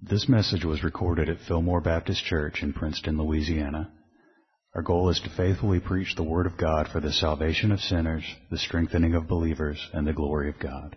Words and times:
This 0.00 0.28
message 0.28 0.64
was 0.64 0.84
recorded 0.84 1.28
at 1.28 1.40
Fillmore 1.48 1.80
Baptist 1.80 2.24
Church 2.24 2.62
in 2.62 2.72
Princeton, 2.72 3.18
Louisiana. 3.18 3.90
Our 4.72 4.82
goal 4.82 5.08
is 5.08 5.18
to 5.20 5.28
faithfully 5.30 5.80
preach 5.80 6.14
the 6.14 6.22
Word 6.22 6.46
of 6.46 6.56
God 6.56 6.86
for 6.86 7.00
the 7.00 7.12
salvation 7.12 7.72
of 7.72 7.80
sinners, 7.80 8.22
the 8.48 8.58
strengthening 8.58 9.14
of 9.14 9.26
believers, 9.26 9.90
and 9.92 10.06
the 10.06 10.12
glory 10.12 10.50
of 10.50 10.60
God. 10.60 10.96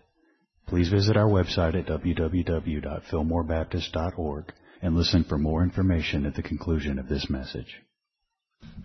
Please 0.68 0.90
visit 0.90 1.18
our 1.18 1.28
website 1.28 1.74
at 1.74 1.88
www.fillmorebaptist.org 1.88 4.54
and 4.84 4.96
listen 4.96 5.24
for 5.24 5.40
more 5.40 5.64
information 5.64 6.28
at 6.28 6.36
the 6.36 6.44
conclusion 6.44 7.00
of 7.00 7.10
this 7.10 7.28
message. 7.28 7.82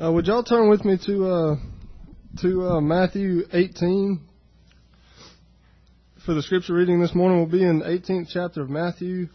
Uh, 0.03 0.11
would 0.11 0.27
y'all 0.27 0.43
turn 0.43 0.71
with 0.71 0.83
me 0.83 0.97
to 1.05 1.29
uh, 1.29 1.57
to 2.41 2.71
uh, 2.71 2.81
Matthew 2.81 3.43
18 3.53 4.27
for 6.25 6.33
the 6.33 6.43
scripture 6.43 6.73
reading 6.73 7.03
this 7.03 7.15
morning? 7.15 7.37
We'll 7.39 7.51
be 7.51 7.63
in 7.63 7.81
the 7.81 7.85
18th 7.85 8.31
chapter 8.33 8.63
of 8.63 8.71
Matthew, 8.71 9.29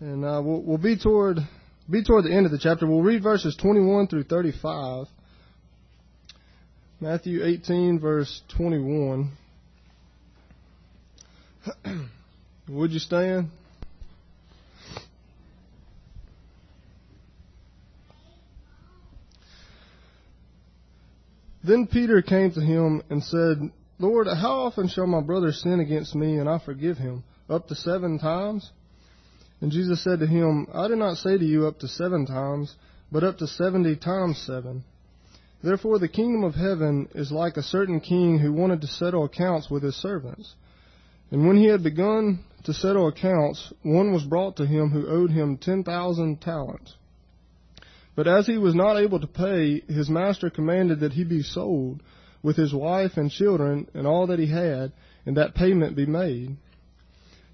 and 0.00 0.24
uh, 0.24 0.40
we'll, 0.44 0.62
we'll 0.62 0.78
be 0.78 0.96
toward 0.96 1.38
be 1.88 2.02
toward 2.02 2.24
the 2.24 2.34
end 2.34 2.46
of 2.46 2.52
the 2.52 2.58
chapter. 2.58 2.86
We'll 2.86 3.02
read 3.02 3.22
verses 3.22 3.56
21 3.56 4.08
through 4.08 4.24
35. 4.24 5.06
Matthew 6.98 7.44
18, 7.44 8.00
verse 8.00 8.42
21. 8.56 9.30
Would 12.68 12.90
you 12.90 12.98
stand? 12.98 13.50
Then 21.62 21.86
Peter 21.86 22.22
came 22.22 22.52
to 22.52 22.60
him 22.60 23.02
and 23.10 23.22
said, 23.22 23.70
Lord, 23.98 24.26
how 24.26 24.60
often 24.60 24.88
shall 24.88 25.06
my 25.06 25.20
brother 25.20 25.52
sin 25.52 25.80
against 25.80 26.14
me 26.14 26.38
and 26.38 26.48
I 26.48 26.58
forgive 26.64 26.96
him? 26.96 27.24
Up 27.48 27.68
to 27.68 27.74
seven 27.74 28.18
times? 28.18 28.70
And 29.60 29.72
Jesus 29.72 30.02
said 30.02 30.20
to 30.20 30.26
him, 30.26 30.66
I 30.72 30.88
did 30.88 30.98
not 30.98 31.16
say 31.16 31.38
to 31.38 31.44
you 31.44 31.66
up 31.66 31.78
to 31.78 31.88
seven 31.88 32.26
times, 32.26 32.74
but 33.10 33.24
up 33.24 33.38
to 33.38 33.46
seventy 33.46 33.96
times 33.96 34.38
seven. 34.38 34.84
Therefore 35.62 35.98
the 35.98 36.08
kingdom 36.08 36.44
of 36.44 36.54
heaven 36.54 37.08
is 37.14 37.32
like 37.32 37.56
a 37.56 37.62
certain 37.62 38.00
king 38.00 38.38
who 38.38 38.52
wanted 38.52 38.82
to 38.82 38.86
settle 38.86 39.24
accounts 39.24 39.70
with 39.70 39.82
his 39.82 39.96
servants. 39.96 40.54
And 41.30 41.46
when 41.46 41.56
he 41.56 41.66
had 41.66 41.82
begun 41.82 42.44
to 42.64 42.74
settle 42.74 43.08
accounts, 43.08 43.72
one 43.82 44.12
was 44.12 44.24
brought 44.24 44.56
to 44.56 44.66
him 44.66 44.90
who 44.90 45.08
owed 45.08 45.30
him 45.30 45.56
ten 45.56 45.82
thousand 45.82 46.40
talents. 46.40 46.94
But 48.14 48.28
as 48.28 48.46
he 48.46 48.58
was 48.58 48.74
not 48.74 48.96
able 48.96 49.20
to 49.20 49.26
pay, 49.26 49.80
his 49.80 50.08
master 50.08 50.50
commanded 50.50 51.00
that 51.00 51.12
he 51.12 51.24
be 51.24 51.42
sold, 51.42 52.02
with 52.42 52.56
his 52.56 52.72
wife 52.72 53.16
and 53.16 53.30
children, 53.30 53.88
and 53.92 54.06
all 54.06 54.28
that 54.28 54.38
he 54.38 54.46
had, 54.46 54.92
and 55.24 55.36
that 55.36 55.54
payment 55.54 55.96
be 55.96 56.06
made. 56.06 56.56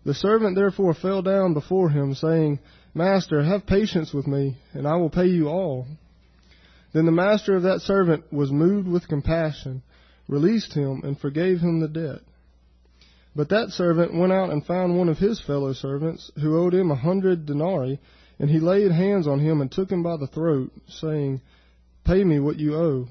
The 0.04 0.14
servant 0.14 0.56
therefore 0.56 0.94
fell 0.94 1.22
down 1.22 1.54
before 1.54 1.90
him, 1.90 2.14
saying, 2.14 2.58
Master, 2.94 3.42
have 3.42 3.66
patience 3.66 4.12
with 4.12 4.26
me, 4.26 4.56
and 4.72 4.86
I 4.86 4.96
will 4.96 5.10
pay 5.10 5.26
you 5.26 5.48
all. 5.48 5.86
Then 6.92 7.06
the 7.06 7.12
master 7.12 7.56
of 7.56 7.62
that 7.62 7.80
servant 7.80 8.32
was 8.32 8.50
moved 8.50 8.88
with 8.88 9.08
compassion, 9.08 9.82
released 10.28 10.74
him, 10.74 11.02
and 11.04 11.18
forgave 11.18 11.60
him 11.60 11.80
the 11.80 11.88
debt. 11.88 12.20
But 13.34 13.48
that 13.48 13.70
servant 13.70 14.14
went 14.14 14.32
out 14.32 14.50
and 14.50 14.64
found 14.64 14.98
one 14.98 15.08
of 15.08 15.18
his 15.18 15.40
fellow 15.40 15.72
servants, 15.72 16.30
who 16.40 16.58
owed 16.58 16.74
him 16.74 16.90
a 16.90 16.96
hundred 16.96 17.46
denarii, 17.46 17.98
and 18.38 18.50
he 18.50 18.60
laid 18.60 18.92
hands 18.92 19.26
on 19.26 19.38
him 19.38 19.60
and 19.60 19.70
took 19.70 19.90
him 19.90 20.02
by 20.02 20.16
the 20.18 20.26
throat, 20.26 20.70
saying, 20.88 21.40
Pay 22.04 22.24
me 22.24 22.40
what 22.40 22.58
you 22.58 22.74
owe. 22.74 23.08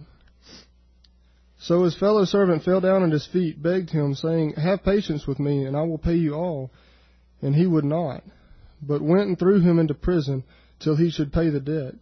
So 1.61 1.83
his 1.83 1.95
fellow 1.95 2.25
servant 2.25 2.63
fell 2.63 2.81
down 2.81 3.03
at 3.03 3.11
his 3.11 3.27
feet, 3.27 3.61
begged 3.61 3.91
him, 3.91 4.15
saying, 4.15 4.53
Have 4.53 4.83
patience 4.83 5.27
with 5.27 5.39
me, 5.39 5.63
and 5.65 5.77
I 5.77 5.83
will 5.83 5.99
pay 5.99 6.15
you 6.15 6.33
all. 6.33 6.71
And 7.39 7.55
he 7.55 7.67
would 7.67 7.85
not, 7.85 8.23
but 8.81 9.01
went 9.03 9.27
and 9.27 9.37
threw 9.37 9.59
him 9.59 9.77
into 9.77 9.93
prison 9.93 10.43
till 10.79 10.95
he 10.95 11.11
should 11.11 11.31
pay 11.31 11.49
the 11.49 11.59
debt. 11.59 11.93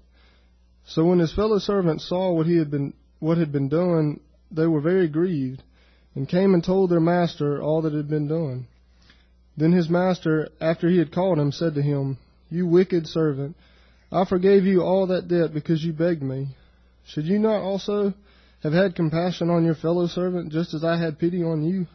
So 0.85 1.05
when 1.05 1.19
his 1.19 1.33
fellow 1.33 1.59
servants 1.59 2.07
saw 2.07 2.31
what 2.31 2.47
he 2.47 2.55
had 2.55 2.71
been 2.71 2.93
what 3.19 3.37
had 3.37 3.51
been 3.51 3.67
done, 3.67 4.21
they 4.49 4.65
were 4.65 4.79
very 4.79 5.09
grieved, 5.09 5.61
and 6.15 6.27
came 6.27 6.53
and 6.53 6.63
told 6.63 6.89
their 6.89 7.01
master 7.01 7.61
all 7.61 7.81
that 7.81 7.93
had 7.93 8.07
been 8.07 8.29
done. 8.29 8.65
Then 9.57 9.73
his 9.73 9.89
master, 9.89 10.47
after 10.61 10.87
he 10.87 10.99
had 10.99 11.11
called 11.11 11.37
him, 11.37 11.51
said 11.51 11.75
to 11.75 11.81
him, 11.81 12.17
You 12.49 12.65
wicked 12.65 13.07
servant, 13.07 13.57
I 14.09 14.23
forgave 14.23 14.63
you 14.63 14.83
all 14.83 15.07
that 15.07 15.27
debt 15.27 15.53
because 15.53 15.83
you 15.83 15.91
begged 15.91 16.23
me. 16.23 16.55
Should 17.03 17.25
you 17.25 17.39
not 17.39 17.61
also 17.61 18.13
have 18.63 18.73
had 18.73 18.95
compassion 18.95 19.49
on 19.49 19.63
your 19.63 19.75
fellow 19.75 20.07
servant, 20.07 20.51
just 20.51 20.73
as 20.73 20.83
I 20.83 20.97
had 20.97 21.19
pity 21.19 21.43
on 21.43 21.63
you? 21.63 21.87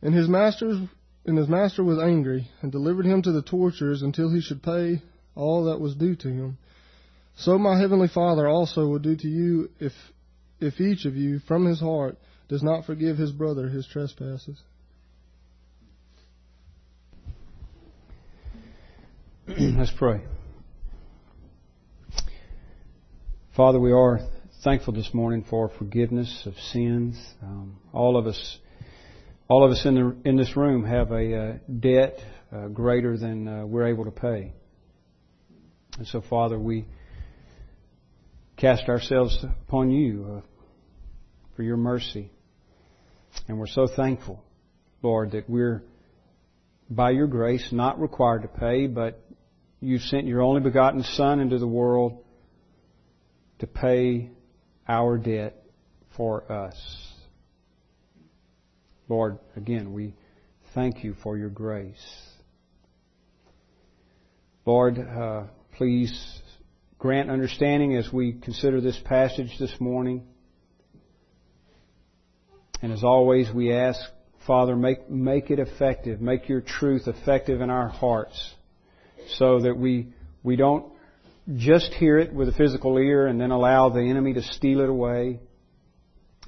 And 0.00 0.14
his 0.14 0.28
master's 0.28 0.78
and 1.24 1.38
his 1.38 1.48
master 1.48 1.84
was 1.84 1.98
angry, 1.98 2.48
and 2.62 2.72
delivered 2.72 3.06
him 3.06 3.22
to 3.22 3.30
the 3.30 3.42
torturers 3.42 4.02
until 4.02 4.32
he 4.32 4.40
should 4.40 4.60
pay 4.60 5.00
all 5.36 5.66
that 5.66 5.80
was 5.80 5.94
due 5.94 6.16
to 6.16 6.28
him. 6.28 6.58
So 7.36 7.58
my 7.58 7.78
heavenly 7.78 8.08
Father 8.08 8.48
also 8.48 8.88
will 8.88 8.98
do 8.98 9.16
to 9.16 9.28
you 9.28 9.70
if 9.78 9.92
if 10.60 10.80
each 10.80 11.04
of 11.04 11.16
you 11.16 11.38
from 11.40 11.64
his 11.66 11.80
heart 11.80 12.16
does 12.48 12.62
not 12.62 12.84
forgive 12.84 13.16
his 13.16 13.32
brother 13.32 13.68
his 13.68 13.86
trespasses. 13.86 14.60
Let's 19.48 19.92
pray. 19.92 20.22
Father, 23.56 23.78
we 23.80 23.92
are 23.92 24.20
thankful 24.64 24.92
this 24.92 25.12
morning 25.12 25.44
for 25.50 25.68
forgiveness 25.76 26.44
of 26.46 26.54
sins. 26.72 27.16
Um, 27.42 27.78
all 27.92 28.16
of 28.16 28.28
us, 28.28 28.58
all 29.48 29.64
of 29.64 29.72
us 29.72 29.84
in 29.84 29.94
the 29.96 30.16
in 30.24 30.36
this 30.36 30.56
room 30.56 30.84
have 30.84 31.10
a 31.10 31.36
uh, 31.36 31.52
debt 31.80 32.20
uh, 32.52 32.68
greater 32.68 33.18
than 33.18 33.48
uh, 33.48 33.66
we're 33.66 33.88
able 33.88 34.04
to 34.04 34.12
pay. 34.12 34.52
And 35.98 36.06
so, 36.06 36.20
Father, 36.20 36.60
we 36.60 36.86
cast 38.56 38.88
ourselves 38.88 39.36
upon 39.66 39.90
you 39.90 40.36
uh, 40.38 40.40
for 41.56 41.64
your 41.64 41.76
mercy, 41.76 42.30
and 43.48 43.58
we're 43.58 43.66
so 43.66 43.88
thankful, 43.88 44.44
Lord, 45.02 45.32
that 45.32 45.50
we're 45.50 45.82
by 46.88 47.10
your 47.10 47.26
grace 47.26 47.66
not 47.72 48.00
required 48.00 48.42
to 48.42 48.48
pay, 48.48 48.86
but 48.86 49.20
you 49.80 49.98
sent 49.98 50.28
your 50.28 50.40
only 50.40 50.60
begotten 50.60 51.02
Son 51.02 51.40
into 51.40 51.58
the 51.58 51.66
world 51.66 52.22
to 53.58 53.66
pay 53.66 54.30
our 54.88 55.18
debt 55.18 55.62
for 56.16 56.50
us. 56.50 56.76
Lord, 59.08 59.38
again, 59.56 59.92
we 59.92 60.14
thank 60.74 61.04
you 61.04 61.14
for 61.22 61.36
your 61.36 61.50
grace. 61.50 62.22
Lord, 64.64 64.98
uh, 64.98 65.44
please 65.76 66.40
grant 66.98 67.30
understanding 67.30 67.96
as 67.96 68.12
we 68.12 68.32
consider 68.32 68.80
this 68.80 68.98
passage 69.04 69.50
this 69.58 69.74
morning. 69.80 70.22
And 72.80 72.92
as 72.92 73.02
always, 73.02 73.52
we 73.52 73.72
ask, 73.74 74.00
Father, 74.46 74.76
make, 74.76 75.10
make 75.10 75.50
it 75.50 75.58
effective. 75.58 76.20
Make 76.20 76.48
your 76.48 76.60
truth 76.60 77.06
effective 77.06 77.60
in 77.60 77.70
our 77.70 77.88
hearts 77.88 78.54
so 79.36 79.60
that 79.60 79.76
we, 79.76 80.12
we 80.42 80.56
don't 80.56 80.91
just 81.56 81.92
hear 81.94 82.18
it 82.18 82.32
with 82.32 82.48
a 82.48 82.52
physical 82.52 82.98
ear 82.98 83.26
and 83.26 83.40
then 83.40 83.50
allow 83.50 83.88
the 83.88 84.00
enemy 84.00 84.34
to 84.34 84.42
steal 84.42 84.80
it 84.80 84.88
away, 84.88 85.40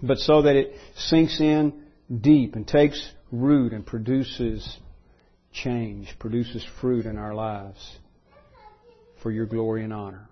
but 0.03 0.19
so 0.19 0.43
that 0.43 0.57
it 0.57 0.75
sinks 0.97 1.41
in 1.41 1.83
deep 2.21 2.55
and 2.55 2.67
takes 2.67 3.13
root 3.33 3.73
and 3.73 3.85
produces 3.85 4.79
change, 5.53 6.15
produces 6.19 6.65
fruit 6.81 7.07
in 7.07 7.17
our 7.17 7.35
lives 7.35 7.99
for 9.23 9.31
your 9.31 9.47
glory 9.47 9.85
and 9.85 9.93
honor. 9.93 10.29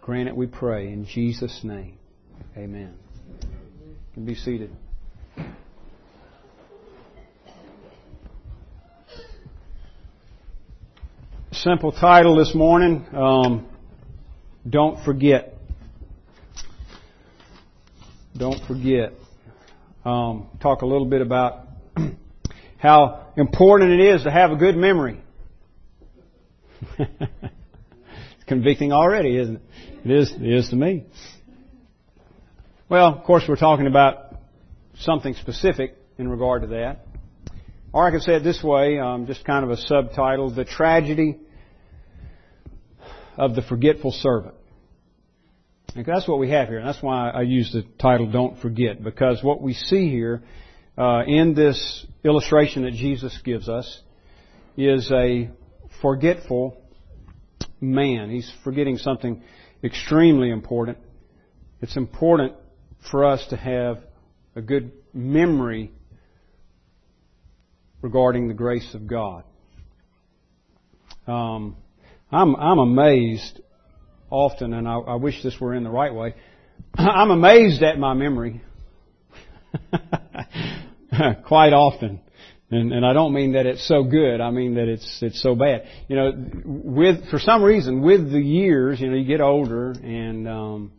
Grant 0.00 0.28
it, 0.28 0.36
we 0.36 0.46
pray, 0.46 0.92
in 0.92 1.04
Jesus' 1.04 1.60
name. 1.62 1.98
Amen. 2.56 2.94
You 3.40 4.14
can 4.14 4.24
be 4.24 4.34
seated. 4.34 4.70
Simple 11.62 11.92
title 11.92 12.34
this 12.34 12.56
morning 12.56 13.06
um, 13.14 13.68
Don't 14.68 15.04
Forget. 15.04 15.54
Don't 18.36 18.60
forget. 18.66 19.12
Um, 20.04 20.48
talk 20.60 20.82
a 20.82 20.86
little 20.86 21.06
bit 21.06 21.20
about 21.20 21.68
how 22.78 23.28
important 23.36 23.92
it 23.92 24.00
is 24.00 24.24
to 24.24 24.30
have 24.32 24.50
a 24.50 24.56
good 24.56 24.74
memory. 24.74 25.20
it's 26.98 28.44
convicting 28.48 28.92
already, 28.92 29.38
isn't 29.38 29.54
it? 29.54 29.62
It 30.04 30.10
is, 30.10 30.32
it 30.32 30.42
is 30.42 30.68
to 30.70 30.74
me. 30.74 31.04
Well, 32.88 33.06
of 33.06 33.22
course, 33.22 33.44
we're 33.48 33.54
talking 33.54 33.86
about 33.86 34.34
something 34.98 35.34
specific 35.34 35.94
in 36.18 36.28
regard 36.28 36.62
to 36.62 36.68
that. 36.68 37.06
Or 37.92 38.04
I 38.04 38.10
could 38.10 38.22
say 38.22 38.34
it 38.34 38.42
this 38.42 38.64
way, 38.64 38.98
um, 38.98 39.28
just 39.28 39.44
kind 39.44 39.64
of 39.64 39.70
a 39.70 39.76
subtitle, 39.76 40.50
The 40.52 40.64
Tragedy 40.64 41.38
of 43.36 43.54
the 43.54 43.62
Forgetful 43.62 44.12
Servant. 44.12 44.54
And 45.94 46.06
that's 46.06 46.26
what 46.26 46.38
we 46.38 46.50
have 46.50 46.68
here, 46.68 46.78
and 46.78 46.88
that's 46.88 47.02
why 47.02 47.30
I 47.30 47.42
use 47.42 47.70
the 47.72 47.82
title 48.00 48.30
Don't 48.30 48.58
Forget, 48.60 49.02
because 49.02 49.42
what 49.42 49.60
we 49.60 49.74
see 49.74 50.08
here, 50.08 50.42
uh, 50.96 51.22
in 51.26 51.54
this 51.54 52.06
illustration 52.24 52.82
that 52.82 52.92
Jesus 52.92 53.38
gives 53.44 53.68
us 53.68 54.00
is 54.76 55.10
a 55.12 55.50
forgetful 56.00 56.76
man. 57.80 58.30
He's 58.30 58.50
forgetting 58.64 58.98
something 58.98 59.42
extremely 59.84 60.50
important. 60.50 60.98
It's 61.80 61.96
important 61.96 62.54
for 63.10 63.24
us 63.24 63.44
to 63.50 63.56
have 63.56 63.98
a 64.54 64.62
good 64.62 64.92
memory 65.12 65.90
regarding 68.00 68.48
the 68.48 68.54
grace 68.54 68.94
of 68.94 69.06
God. 69.06 69.44
Um, 71.26 71.76
I'm 72.32 72.56
I'm 72.56 72.78
amazed 72.78 73.60
often, 74.30 74.72
and 74.72 74.88
I, 74.88 74.96
I 74.96 75.14
wish 75.16 75.42
this 75.42 75.60
were 75.60 75.74
in 75.74 75.84
the 75.84 75.90
right 75.90 76.14
way. 76.14 76.34
I'm 76.94 77.30
amazed 77.30 77.82
at 77.82 77.98
my 77.98 78.14
memory 78.14 78.62
quite 81.46 81.72
often. 81.72 82.20
And, 82.70 82.90
and 82.90 83.04
I 83.04 83.12
don't 83.12 83.34
mean 83.34 83.52
that 83.52 83.66
it's 83.66 83.86
so 83.86 84.02
good. 84.02 84.40
I 84.40 84.50
mean 84.50 84.76
that 84.76 84.88
it's 84.88 85.18
it's 85.20 85.42
so 85.42 85.54
bad. 85.54 85.86
You 86.08 86.16
know, 86.16 86.32
with 86.64 87.28
for 87.28 87.38
some 87.38 87.62
reason, 87.62 88.00
with 88.00 88.32
the 88.32 88.40
years, 88.40 88.98
you 88.98 89.10
know, 89.10 89.16
you 89.16 89.26
get 89.26 89.42
older, 89.42 89.90
and 89.90 90.48
um, 90.48 90.92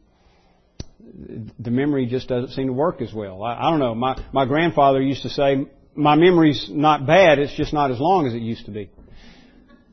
the 1.58 1.72
memory 1.72 2.06
just 2.06 2.28
doesn't 2.28 2.52
seem 2.52 2.68
to 2.68 2.74
work 2.74 3.02
as 3.02 3.12
well. 3.12 3.42
I, 3.42 3.56
I 3.56 3.72
don't 3.72 3.80
know. 3.80 3.96
My 3.96 4.24
my 4.32 4.46
grandfather 4.46 5.02
used 5.02 5.24
to 5.24 5.30
say, 5.30 5.66
"My 5.96 6.16
memory's 6.16 6.70
not 6.70 7.08
bad. 7.08 7.40
It's 7.40 7.56
just 7.56 7.74
not 7.74 7.90
as 7.90 8.00
long 8.00 8.28
as 8.28 8.36
it 8.36 8.42
used 8.44 8.66
to 8.66 8.72
be." 8.72 8.92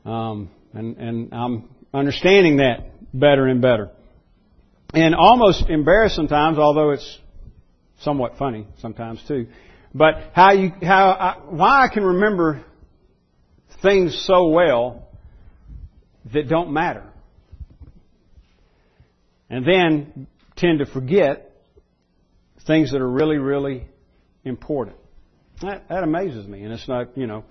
Um, 0.05 0.51
and 0.73 0.97
and 0.97 1.33
I'm 1.33 1.69
understanding 1.93 2.57
that 2.57 2.91
better 3.13 3.47
and 3.47 3.61
better, 3.61 3.89
and 4.93 5.15
almost 5.15 5.69
embarrassed 5.69 6.15
sometimes, 6.15 6.57
although 6.57 6.91
it's 6.91 7.19
somewhat 8.01 8.37
funny 8.37 8.67
sometimes 8.79 9.21
too. 9.27 9.47
But 9.93 10.31
how 10.33 10.53
you, 10.53 10.71
how, 10.81 11.09
I, 11.09 11.37
why 11.49 11.83
I 11.83 11.93
can 11.93 12.03
remember 12.03 12.63
things 13.81 14.23
so 14.25 14.47
well 14.47 15.07
that 16.33 16.47
don't 16.47 16.71
matter. 16.71 17.03
And 19.49 19.65
then 19.65 20.27
tend 20.55 20.79
to 20.79 20.85
forget 20.85 21.51
things 22.65 22.91
that 22.91 23.01
are 23.01 23.09
really, 23.09 23.37
really 23.37 23.85
important. 24.45 24.95
That, 25.61 25.89
that 25.89 26.03
amazes 26.03 26.47
me. 26.47 26.63
And 26.63 26.71
it's 26.71 26.87
not, 26.87 27.17
you 27.17 27.27
know, 27.27 27.43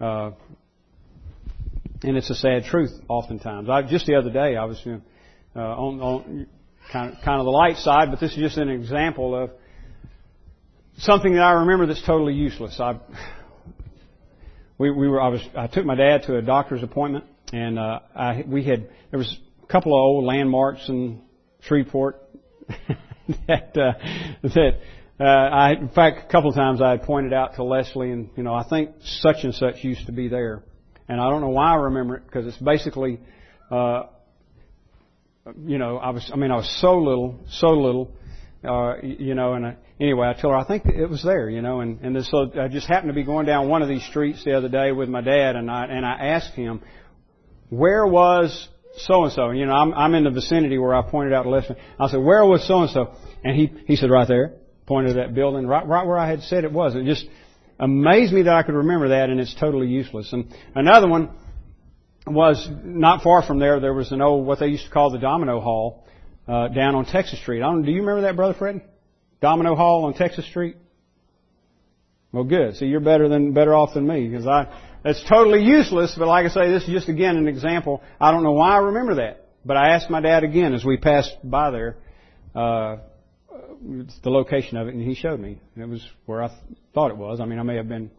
uh, 0.00 0.30
and 2.02 2.16
it's 2.16 2.30
a 2.30 2.34
sad 2.34 2.64
truth 2.64 2.92
oftentimes. 3.08 3.68
I, 3.68 3.82
just 3.82 4.06
the 4.06 4.16
other 4.16 4.30
day, 4.30 4.56
I 4.56 4.64
was 4.64 4.80
you 4.84 4.92
know, 4.92 5.00
uh, 5.54 5.60
on, 5.60 6.00
on 6.00 6.46
kind 6.92 7.12
of, 7.12 7.24
kind 7.24 7.40
of 7.40 7.44
the 7.44 7.50
light 7.50 7.76
side, 7.76 8.10
but 8.10 8.20
this 8.20 8.32
is 8.32 8.38
just 8.38 8.58
an 8.58 8.68
example 8.68 9.34
of 9.34 9.50
something 10.98 11.34
that 11.34 11.42
I 11.42 11.52
remember 11.52 11.86
that's 11.86 12.04
totally 12.04 12.34
useless. 12.34 12.78
I 12.80 12.98
we, 14.78 14.90
we 14.90 15.08
were 15.08 15.20
I 15.20 15.28
was 15.28 15.40
I 15.56 15.66
took 15.66 15.84
my 15.84 15.94
dad 15.94 16.24
to 16.24 16.36
a 16.36 16.42
doctor's 16.42 16.82
appointment, 16.82 17.24
and 17.52 17.78
uh, 17.78 18.00
I 18.14 18.44
we 18.46 18.64
had 18.64 18.88
there 19.10 19.18
was 19.18 19.38
a 19.62 19.66
couple 19.66 19.92
of 19.92 20.00
old 20.00 20.24
landmarks 20.24 20.88
in 20.88 21.22
Shreveport 21.60 22.22
that 23.46 23.76
uh, 23.76 23.92
that 24.42 24.78
uh, 25.18 25.24
I 25.24 25.72
in 25.72 25.88
fact 25.88 26.28
a 26.28 26.32
couple 26.32 26.50
of 26.50 26.56
times 26.56 26.82
I 26.82 26.90
had 26.90 27.02
pointed 27.02 27.32
out 27.32 27.54
to 27.56 27.64
Leslie, 27.64 28.10
and 28.10 28.30
you 28.36 28.42
know 28.42 28.54
I 28.54 28.68
think 28.68 28.90
such 29.02 29.44
and 29.44 29.54
such 29.54 29.82
used 29.82 30.06
to 30.06 30.12
be 30.12 30.28
there, 30.28 30.62
and 31.08 31.20
I 31.20 31.28
don't 31.30 31.40
know 31.40 31.50
why 31.50 31.72
I 31.72 31.76
remember 31.76 32.16
it 32.16 32.26
because 32.26 32.46
it's 32.46 32.58
basically. 32.58 33.20
Uh, 33.70 34.04
you 35.64 35.78
know, 35.78 35.96
I 35.98 36.10
was, 36.10 36.28
I 36.32 36.36
mean, 36.36 36.50
I 36.50 36.56
was 36.56 36.80
so 36.80 36.98
little, 36.98 37.38
so 37.48 37.68
little, 37.68 38.10
uh, 38.64 38.94
you 39.02 39.34
know, 39.34 39.52
and 39.52 39.66
I, 39.66 39.76
anyway, 40.00 40.26
I 40.26 40.40
told 40.40 40.54
her 40.54 40.58
I 40.58 40.66
think 40.66 40.86
it 40.86 41.06
was 41.06 41.22
there, 41.22 41.48
you 41.48 41.62
know, 41.62 41.80
and 41.80 42.00
and 42.00 42.24
so 42.24 42.50
I 42.60 42.68
just 42.68 42.88
happened 42.88 43.10
to 43.10 43.14
be 43.14 43.24
going 43.24 43.46
down 43.46 43.68
one 43.68 43.82
of 43.82 43.88
these 43.88 44.04
streets 44.06 44.44
the 44.44 44.56
other 44.56 44.68
day 44.68 44.92
with 44.92 45.08
my 45.08 45.20
dad, 45.20 45.56
and 45.56 45.70
I 45.70 45.84
and 45.84 46.04
I 46.04 46.14
asked 46.14 46.54
him, 46.54 46.82
where 47.70 48.06
was 48.06 48.68
so 48.98 49.24
and 49.24 49.32
so? 49.32 49.50
You 49.50 49.66
know, 49.66 49.72
I'm 49.72 49.94
I'm 49.94 50.14
in 50.14 50.24
the 50.24 50.30
vicinity 50.30 50.78
where 50.78 50.94
I 50.94 51.08
pointed 51.08 51.32
out 51.32 51.44
to 51.44 51.50
Leslie. 51.50 51.76
I 51.98 52.08
said, 52.08 52.20
where 52.20 52.44
was 52.44 52.66
so 52.66 52.80
and 52.80 52.90
so? 52.90 53.14
And 53.44 53.56
he 53.56 53.72
he 53.86 53.96
said, 53.96 54.10
right 54.10 54.26
there, 54.26 54.54
pointed 54.86 55.10
to 55.10 55.14
that 55.20 55.34
building, 55.34 55.66
right 55.66 55.86
right 55.86 56.06
where 56.06 56.18
I 56.18 56.28
had 56.28 56.42
said 56.42 56.64
it 56.64 56.72
was. 56.72 56.96
It 56.96 57.04
just 57.04 57.26
amazed 57.78 58.32
me 58.32 58.42
that 58.42 58.54
I 58.54 58.62
could 58.62 58.74
remember 58.74 59.08
that, 59.08 59.30
and 59.30 59.40
it's 59.40 59.54
totally 59.54 59.86
useless. 59.86 60.32
And 60.32 60.54
another 60.74 61.08
one 61.08 61.30
was 62.26 62.68
not 62.82 63.22
far 63.22 63.42
from 63.42 63.58
there. 63.58 63.80
There 63.80 63.94
was 63.94 64.12
an 64.12 64.20
old 64.20 64.46
what 64.46 64.58
they 64.58 64.68
used 64.68 64.86
to 64.86 64.90
call 64.90 65.10
the 65.10 65.18
Domino 65.18 65.60
Hall 65.60 66.06
uh, 66.48 66.68
down 66.68 66.94
on 66.94 67.04
Texas 67.04 67.40
Street. 67.40 67.62
I 67.62 67.66
don't, 67.66 67.84
do 67.84 67.92
you 67.92 68.00
remember 68.00 68.22
that, 68.22 68.36
Brother 68.36 68.54
Fred? 68.54 68.82
Domino 69.40 69.74
Hall 69.74 70.04
on 70.04 70.14
Texas 70.14 70.46
Street. 70.46 70.76
Well, 72.32 72.44
good. 72.44 72.76
So 72.76 72.84
you're 72.84 73.00
better 73.00 73.28
than 73.28 73.52
better 73.52 73.74
off 73.74 73.94
than 73.94 74.06
me 74.06 74.28
because 74.28 74.46
I. 74.46 74.82
It's 75.04 75.22
totally 75.28 75.62
useless, 75.62 76.16
but 76.18 76.26
like 76.26 76.46
I 76.46 76.48
say, 76.48 76.68
this 76.68 76.82
is 76.82 76.88
just 76.88 77.08
again 77.08 77.36
an 77.36 77.46
example. 77.46 78.02
I 78.20 78.32
don't 78.32 78.42
know 78.42 78.52
why 78.52 78.74
I 78.74 78.78
remember 78.78 79.16
that, 79.16 79.46
but 79.64 79.76
I 79.76 79.90
asked 79.94 80.10
my 80.10 80.20
dad 80.20 80.42
again 80.42 80.74
as 80.74 80.84
we 80.84 80.96
passed 80.96 81.36
by 81.44 81.70
there, 81.70 81.96
uh, 82.56 82.96
the 84.22 84.30
location 84.30 84.76
of 84.76 84.88
it, 84.88 84.94
and 84.94 85.02
he 85.02 85.14
showed 85.14 85.40
me. 85.40 85.58
And 85.74 85.84
it 85.84 85.88
was 85.88 86.06
where 86.26 86.42
I 86.42 86.48
th- 86.48 86.60
thought 86.94 87.10
it 87.10 87.16
was. 87.16 87.40
I 87.40 87.44
mean, 87.44 87.58
I 87.58 87.62
may 87.62 87.76
have 87.76 87.88
been 87.88 88.10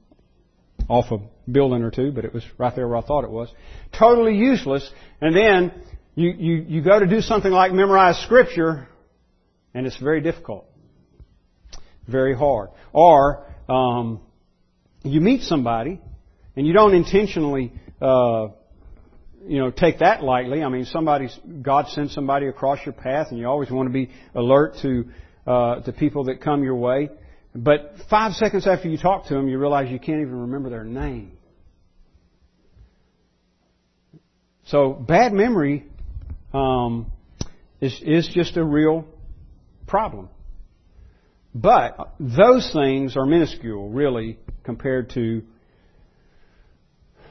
off 0.89 1.12
a 1.12 1.18
building 1.51 1.83
or 1.83 1.92
two, 1.92 2.12
but 2.12 2.25
it 2.25 2.33
was 2.33 2.44
right 2.57 2.75
there 2.75 2.88
where 2.88 2.98
I 2.98 3.01
thought 3.01 3.24
it 3.24 3.31
was. 3.31 3.50
Totally 3.98 4.36
useless. 4.36 4.89
And 5.21 5.36
then 5.36 5.74
you, 6.15 6.30
you, 6.30 6.65
you 6.68 6.81
go 6.81 7.00
to 7.00 7.07
do 7.07 7.21
something 7.21 7.51
like 7.51 7.74
memorize 7.74 8.18
scripture, 8.19 8.88
and 9.74 9.86
it's 9.86 9.98
very 9.98 10.21
difficult. 10.21 10.65
Very 12.07 12.36
hard. 12.36 12.69
Or, 12.94 13.45
um, 13.68 14.21
you 15.04 15.21
meet 15.21 15.42
somebody, 15.42 16.00
and 16.56 16.65
you 16.65 16.74
don't 16.74 16.95
intentionally, 16.95 17.74
uh, 18.01 18.48
you 19.45 19.59
know, 19.59 19.71
take 19.71 20.00
that 20.00 20.24
lightly. 20.24 20.63
I 20.63 20.69
mean, 20.69 20.86
somebody's, 20.86 21.38
God 21.62 21.88
sends 21.89 22.13
somebody 22.13 22.48
across 22.48 22.80
your 22.86 22.94
path, 22.94 23.27
and 23.30 23.39
you 23.39 23.48
always 23.48 23.69
want 23.69 23.88
to 23.88 23.94
be 23.94 24.09
alert 24.33 24.77
to, 24.81 25.06
uh, 25.48 25.80
to 25.82 25.94
people 25.94 26.26
that 26.26 26.42
come 26.42 26.64
your 26.64 26.76
way. 26.76 27.10
But 27.56 27.96
five 28.10 28.34
seconds 28.34 28.68
after 28.68 28.88
you 28.88 28.98
talk 28.98 29.28
to 29.28 29.34
them, 29.34 29.48
you 29.48 29.58
realize 29.58 29.90
you 29.90 30.00
can't 30.00 30.22
even 30.22 30.42
remember 30.42 30.70
their 30.70 30.84
name. 30.84 31.32
So 34.66 34.92
bad 34.92 35.32
memory 35.32 35.86
um, 36.54 37.12
is, 37.80 38.00
is 38.04 38.30
just 38.34 38.58
a 38.58 38.64
real 38.64 39.06
problem. 39.88 40.30
But 41.56 42.14
those 42.20 42.70
things 42.74 43.16
are 43.16 43.26
minuscule, 43.26 43.90
really, 43.90 44.38
compared 44.64 45.12
to 45.12 45.42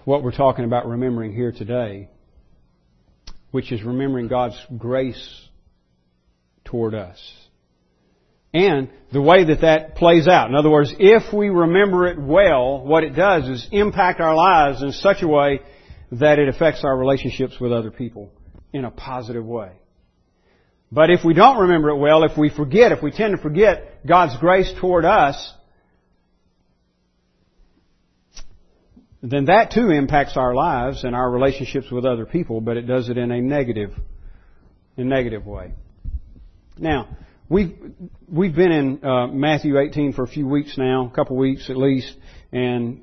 what 0.04 0.22
we're 0.22 0.32
talking 0.32 0.64
about 0.64 0.86
remembering 0.86 1.32
here 1.32 1.52
today, 1.52 2.08
which 3.50 3.70
is 3.70 3.82
remembering 3.82 4.28
God's 4.28 4.58
grace 4.78 5.48
toward 6.64 6.94
us. 6.94 7.18
And 8.56 8.88
the 9.12 9.20
way 9.20 9.44
that 9.44 9.60
that 9.60 9.96
plays 9.96 10.26
out. 10.26 10.48
In 10.48 10.54
other 10.54 10.70
words, 10.70 10.94
if 10.98 11.30
we 11.30 11.50
remember 11.50 12.06
it 12.06 12.18
well, 12.18 12.82
what 12.82 13.04
it 13.04 13.14
does 13.14 13.46
is 13.46 13.68
impact 13.70 14.18
our 14.18 14.34
lives 14.34 14.82
in 14.82 14.92
such 14.92 15.20
a 15.20 15.28
way 15.28 15.60
that 16.12 16.38
it 16.38 16.48
affects 16.48 16.82
our 16.82 16.96
relationships 16.96 17.60
with 17.60 17.70
other 17.70 17.90
people 17.90 18.32
in 18.72 18.86
a 18.86 18.90
positive 18.90 19.44
way. 19.44 19.72
But 20.90 21.10
if 21.10 21.22
we 21.22 21.34
don't 21.34 21.58
remember 21.58 21.90
it 21.90 21.98
well, 21.98 22.24
if 22.24 22.38
we 22.38 22.48
forget, 22.48 22.92
if 22.92 23.02
we 23.02 23.10
tend 23.10 23.36
to 23.36 23.42
forget 23.42 24.06
God's 24.06 24.38
grace 24.38 24.72
toward 24.80 25.04
us, 25.04 25.52
then 29.22 29.46
that 29.46 29.70
too 29.70 29.90
impacts 29.90 30.38
our 30.38 30.54
lives 30.54 31.04
and 31.04 31.14
our 31.14 31.30
relationships 31.30 31.90
with 31.90 32.06
other 32.06 32.24
people, 32.24 32.62
but 32.62 32.78
it 32.78 32.86
does 32.86 33.10
it 33.10 33.18
in 33.18 33.30
a 33.30 33.42
negative, 33.42 33.92
a 34.96 35.04
negative 35.04 35.44
way. 35.44 35.74
Now, 36.78 37.08
we've 37.48 37.76
we've 38.28 38.54
been 38.54 38.72
in 38.72 39.04
uh, 39.04 39.26
Matthew 39.28 39.78
18 39.78 40.12
for 40.12 40.24
a 40.24 40.28
few 40.28 40.46
weeks 40.46 40.76
now, 40.76 41.06
a 41.06 41.14
couple 41.14 41.36
weeks 41.36 41.70
at 41.70 41.76
least, 41.76 42.12
and 42.52 43.02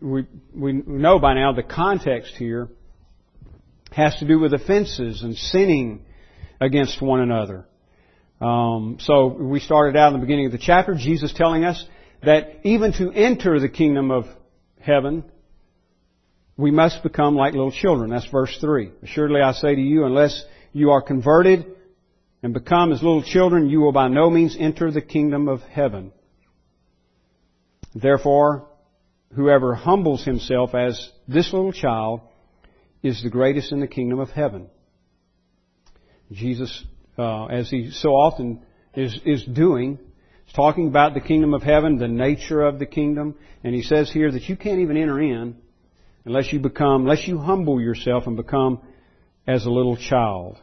we 0.00 0.26
we 0.54 0.72
know 0.72 1.18
by 1.18 1.34
now 1.34 1.52
the 1.52 1.62
context 1.62 2.34
here 2.36 2.68
has 3.90 4.16
to 4.16 4.26
do 4.26 4.38
with 4.38 4.54
offenses 4.54 5.22
and 5.22 5.36
sinning 5.36 6.04
against 6.60 7.02
one 7.02 7.20
another. 7.20 7.66
Um, 8.40 8.96
so 9.00 9.26
we 9.26 9.60
started 9.60 9.96
out 9.96 10.08
in 10.08 10.20
the 10.20 10.26
beginning 10.26 10.46
of 10.46 10.52
the 10.52 10.58
chapter, 10.58 10.94
Jesus 10.94 11.32
telling 11.32 11.64
us 11.64 11.84
that 12.24 12.60
even 12.64 12.92
to 12.94 13.12
enter 13.12 13.60
the 13.60 13.68
kingdom 13.68 14.10
of 14.10 14.24
heaven, 14.80 15.24
we 16.56 16.70
must 16.70 17.02
become 17.02 17.36
like 17.36 17.52
little 17.52 17.72
children. 17.72 18.10
That's 18.10 18.26
verse 18.26 18.56
3. 18.60 18.90
Assuredly 19.02 19.40
I 19.40 19.52
say 19.52 19.74
to 19.74 19.80
you, 19.80 20.04
unless 20.04 20.44
you 20.72 20.90
are 20.90 21.02
converted 21.02 21.66
and 22.42 22.52
become 22.52 22.92
as 22.92 23.02
little 23.02 23.22
children, 23.22 23.70
you 23.70 23.80
will 23.80 23.92
by 23.92 24.08
no 24.08 24.28
means 24.28 24.56
enter 24.58 24.90
the 24.90 25.00
kingdom 25.00 25.48
of 25.48 25.60
heaven. 25.62 26.12
Therefore, 27.94 28.68
whoever 29.34 29.74
humbles 29.74 30.24
himself 30.24 30.74
as 30.74 31.10
this 31.28 31.52
little 31.52 31.72
child 31.72 32.20
is 33.02 33.22
the 33.22 33.30
greatest 33.30 33.72
in 33.72 33.80
the 33.80 33.86
kingdom 33.86 34.18
of 34.18 34.30
heaven. 34.30 34.68
Jesus, 36.30 36.84
uh, 37.18 37.46
as 37.46 37.70
he 37.70 37.90
so 37.90 38.10
often 38.10 38.62
is, 38.94 39.18
is 39.24 39.44
doing, 39.44 39.98
is 40.46 40.52
talking 40.54 40.88
about 40.88 41.14
the 41.14 41.20
kingdom 41.20 41.54
of 41.54 41.62
heaven, 41.62 41.98
the 41.98 42.08
nature 42.08 42.62
of 42.62 42.78
the 42.78 42.86
kingdom. 42.86 43.36
And 43.62 43.74
he 43.74 43.82
says 43.82 44.10
here 44.10 44.30
that 44.30 44.48
you 44.48 44.56
can't 44.56 44.80
even 44.80 44.96
enter 44.96 45.20
in 45.20 45.56
unless 46.24 46.52
you 46.52 46.60
become, 46.60 47.02
unless 47.02 47.26
you 47.26 47.38
humble 47.38 47.80
yourself 47.80 48.26
and 48.26 48.36
become 48.36 48.80
as 49.46 49.66
a 49.66 49.70
little 49.70 49.96
child. 49.96 50.58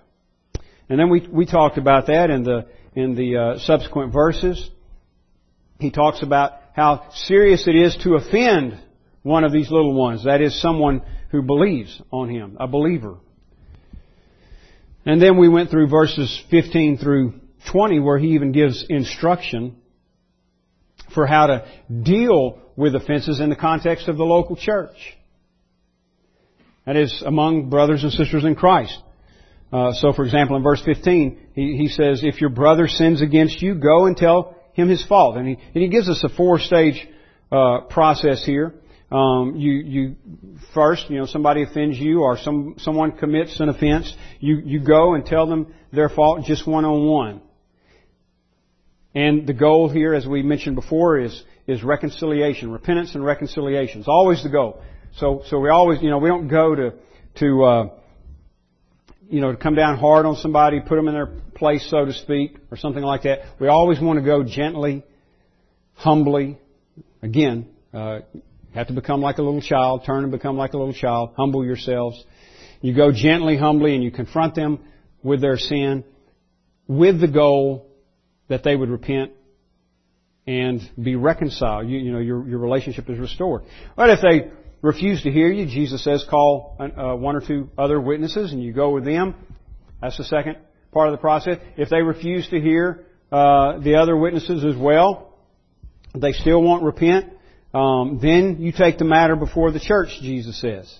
And 0.89 1.00
then 1.00 1.10
we, 1.10 1.27
we 1.31 1.46
talked 1.46 1.77
about 1.77 2.08
that 2.08 2.29
in 2.29 2.43
the, 2.43 2.65
in 2.96 3.15
the 3.15 3.38
uh, 3.38 3.60
subsequent 3.60 4.12
verses. 4.12 4.69
He 5.79 5.91
talks 5.91 6.24
about 6.24 6.53
how 6.75 7.10
serious 7.13 7.67
it 7.67 7.75
is 7.75 7.96
to 8.03 8.15
offend 8.15 8.79
one 9.22 9.43
of 9.43 9.53
these 9.53 9.69
little 9.69 9.93
ones. 9.93 10.25
That 10.25 10.41
is 10.41 10.60
someone 10.60 11.03
who 11.29 11.43
believes 11.43 12.01
on 12.12 12.29
Him, 12.29 12.58
a 12.60 12.67
believer. 12.67 13.17
And 15.05 15.22
then 15.22 15.38
we 15.38 15.48
went 15.48 15.69
through 15.69 15.88
verses 15.88 16.43
15 16.50 16.98
through 16.98 17.34
20 17.72 18.00
where 18.00 18.17
he 18.17 18.29
even 18.29 18.51
gives 18.51 18.86
instruction 18.89 19.75
for 21.13 21.25
how 21.25 21.48
to 21.48 21.67
deal 22.03 22.60
with 22.75 22.96
offenses 22.96 23.39
in 23.39 23.50
the 23.50 23.55
context 23.55 24.08
of 24.08 24.17
the 24.17 24.24
local 24.24 24.55
church. 24.55 25.17
That 26.86 26.96
is, 26.96 27.24
among 27.25 27.69
brothers 27.69 28.03
and 28.03 28.12
sisters 28.12 28.46
in 28.46 28.55
Christ. 28.55 28.98
Uh, 29.71 29.93
so, 29.93 30.13
for 30.13 30.25
example, 30.25 30.55
in 30.57 30.63
verse 30.63 30.81
15, 30.83 31.39
he, 31.53 31.77
he 31.77 31.88
says, 31.89 32.21
If 32.23 32.41
your 32.41 32.49
brother 32.49 32.88
sins 32.88 33.21
against 33.21 33.61
you, 33.61 33.75
go 33.75 34.05
and 34.05 34.17
tell 34.17 34.55
him 34.73 34.89
his 34.89 35.05
fault. 35.05 35.38
And 35.38 35.47
he, 35.47 35.53
and 35.53 35.83
he 35.83 35.89
gives 35.89 36.09
us 36.09 36.23
a 36.23 36.29
four-stage 36.29 37.07
uh, 37.51 37.81
process 37.81 38.43
here. 38.43 38.73
Um, 39.11 39.55
you, 39.57 39.73
you 39.73 40.15
first, 40.73 41.09
you 41.09 41.17
know, 41.17 41.25
somebody 41.25 41.63
offends 41.63 41.97
you 41.97 42.21
or 42.21 42.38
some 42.38 42.75
someone 42.77 43.13
commits 43.13 43.59
an 43.59 43.69
offense. 43.69 44.13
You 44.39 44.61
you 44.63 44.79
go 44.81 45.15
and 45.15 45.25
tell 45.25 45.47
them 45.47 45.73
their 45.91 46.09
fault 46.09 46.45
just 46.45 46.67
one 46.67 46.85
on 46.85 47.07
one. 47.07 47.41
And 49.15 49.47
the 49.47 49.53
goal 49.53 49.89
here, 49.89 50.13
as 50.13 50.27
we 50.27 50.43
mentioned 50.43 50.75
before, 50.75 51.19
is 51.19 51.43
is 51.65 51.83
reconciliation, 51.83 52.71
repentance 52.71 53.15
and 53.15 53.25
reconciliation. 53.25 54.01
It's 54.01 54.07
always 54.07 54.43
the 54.43 54.49
goal. 54.49 54.79
So 55.15 55.41
so 55.47 55.59
we 55.59 55.69
always, 55.69 56.03
you 56.03 56.11
know, 56.11 56.19
we 56.19 56.29
don't 56.29 56.47
go 56.47 56.75
to 56.75 56.93
to 57.39 57.63
uh, 57.63 57.89
you 59.29 59.41
know 59.41 59.51
to 59.51 59.57
come 59.57 59.75
down 59.75 59.98
hard 59.98 60.25
on 60.25 60.36
somebody, 60.36 60.79
put 60.79 60.95
them 60.95 61.07
in 61.07 61.13
their 61.13 61.27
place, 61.55 61.88
so 61.89 62.05
to 62.05 62.13
speak, 62.13 62.57
or 62.71 62.77
something 62.77 63.03
like 63.03 63.24
that. 63.24 63.39
We 63.59 63.67
always 63.67 64.00
want 64.00 64.19
to 64.19 64.25
go 64.25 64.43
gently, 64.43 65.03
humbly. 65.93 66.57
Again, 67.21 67.67
uh, 67.93 68.19
have 68.74 68.88
to 68.88 68.93
become 68.93 69.21
like 69.21 69.38
a 69.38 69.41
little 69.41 69.62
child, 69.62 70.03
turn 70.05 70.24
and 70.24 70.31
become 70.31 70.57
like 70.57 70.74
a 70.74 70.77
little 70.77 70.93
child, 70.93 71.33
humble 71.38 71.65
yourselves. 71.65 72.24
You 72.81 72.95
go 72.95 73.12
gently, 73.12 73.57
humbly, 73.57 73.93
and 73.93 74.03
you 74.03 74.12
confront 74.12 74.55
them 74.55 74.79
with 75.21 75.41
their 75.41 75.57
sin 75.57 76.03
with 76.88 77.21
the 77.21 77.27
goal 77.27 77.88
that 78.48 78.63
they 78.63 78.75
would 78.75 78.89
repent 78.89 79.31
and 80.48 80.81
be 81.01 81.15
reconciled. 81.15 81.88
You, 81.88 82.00
you 82.00 82.12
know, 82.12 82.19
your, 82.19 82.48
your 82.48 82.57
relationship 82.57 83.07
is 83.09 83.19
restored. 83.19 83.63
But 83.95 84.09
if 84.09 84.19
they 84.21 84.51
refuse 84.81 85.24
to 85.24 85.31
hear 85.31 85.51
you, 85.51 85.65
Jesus 85.65 86.03
says 86.03 86.25
call 86.29 86.77
uh, 86.79 87.15
one 87.15 87.36
or 87.36 87.41
two 87.41 87.69
other 87.77 88.00
witnesses 88.00 88.51
and 88.51 88.63
you 88.63 88.74
go 88.74 88.91
with 88.91 89.05
them. 89.05 89.36
That's 90.01 90.17
the 90.17 90.24
second 90.24 90.57
part 90.91 91.09
of 91.09 91.13
the 91.13 91.17
process. 91.17 91.57
If 91.77 91.89
they 91.89 92.01
refuse 92.01 92.48
to 92.50 92.59
hear 92.59 93.05
uh, 93.31 93.79
the 93.79 93.95
other 93.95 94.15
witnesses 94.15 94.63
as 94.63 94.75
well, 94.75 95.38
they 96.15 96.31
still 96.31 96.62
won't 96.62 96.83
repent, 96.83 97.33
um, 97.74 98.19
then 98.21 98.57
you 98.59 98.71
take 98.71 98.98
the 98.98 99.05
matter 99.05 99.36
before 99.36 99.71
the 99.71 99.79
church, 99.79 100.17
Jesus 100.21 100.59
says. 100.59 100.93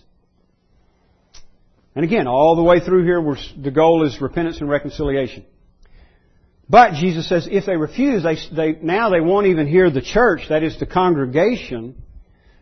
And 1.96 2.06
again, 2.06 2.28
all 2.28 2.56
the 2.56 2.64
way 2.64 2.80
through 2.80 3.04
here, 3.04 3.22
the 3.58 3.72
goal 3.72 4.06
is 4.06 4.22
repentance 4.22 4.60
and 4.62 4.70
reconciliation. 4.70 5.46
But 6.70 6.94
Jesus 6.94 7.28
says 7.28 7.48
if 7.50 7.66
they 7.66 7.76
refuse, 7.76 8.24
they, 8.24 8.38
they, 8.56 8.80
now 8.80 9.10
they 9.10 9.22
won't 9.22 9.48
even 9.48 9.68
hear 9.68 9.90
the 9.90 10.02
church, 10.02 10.42
that 10.50 10.62
is 10.62 10.80
the 10.80 10.86
congregation. 10.86 12.04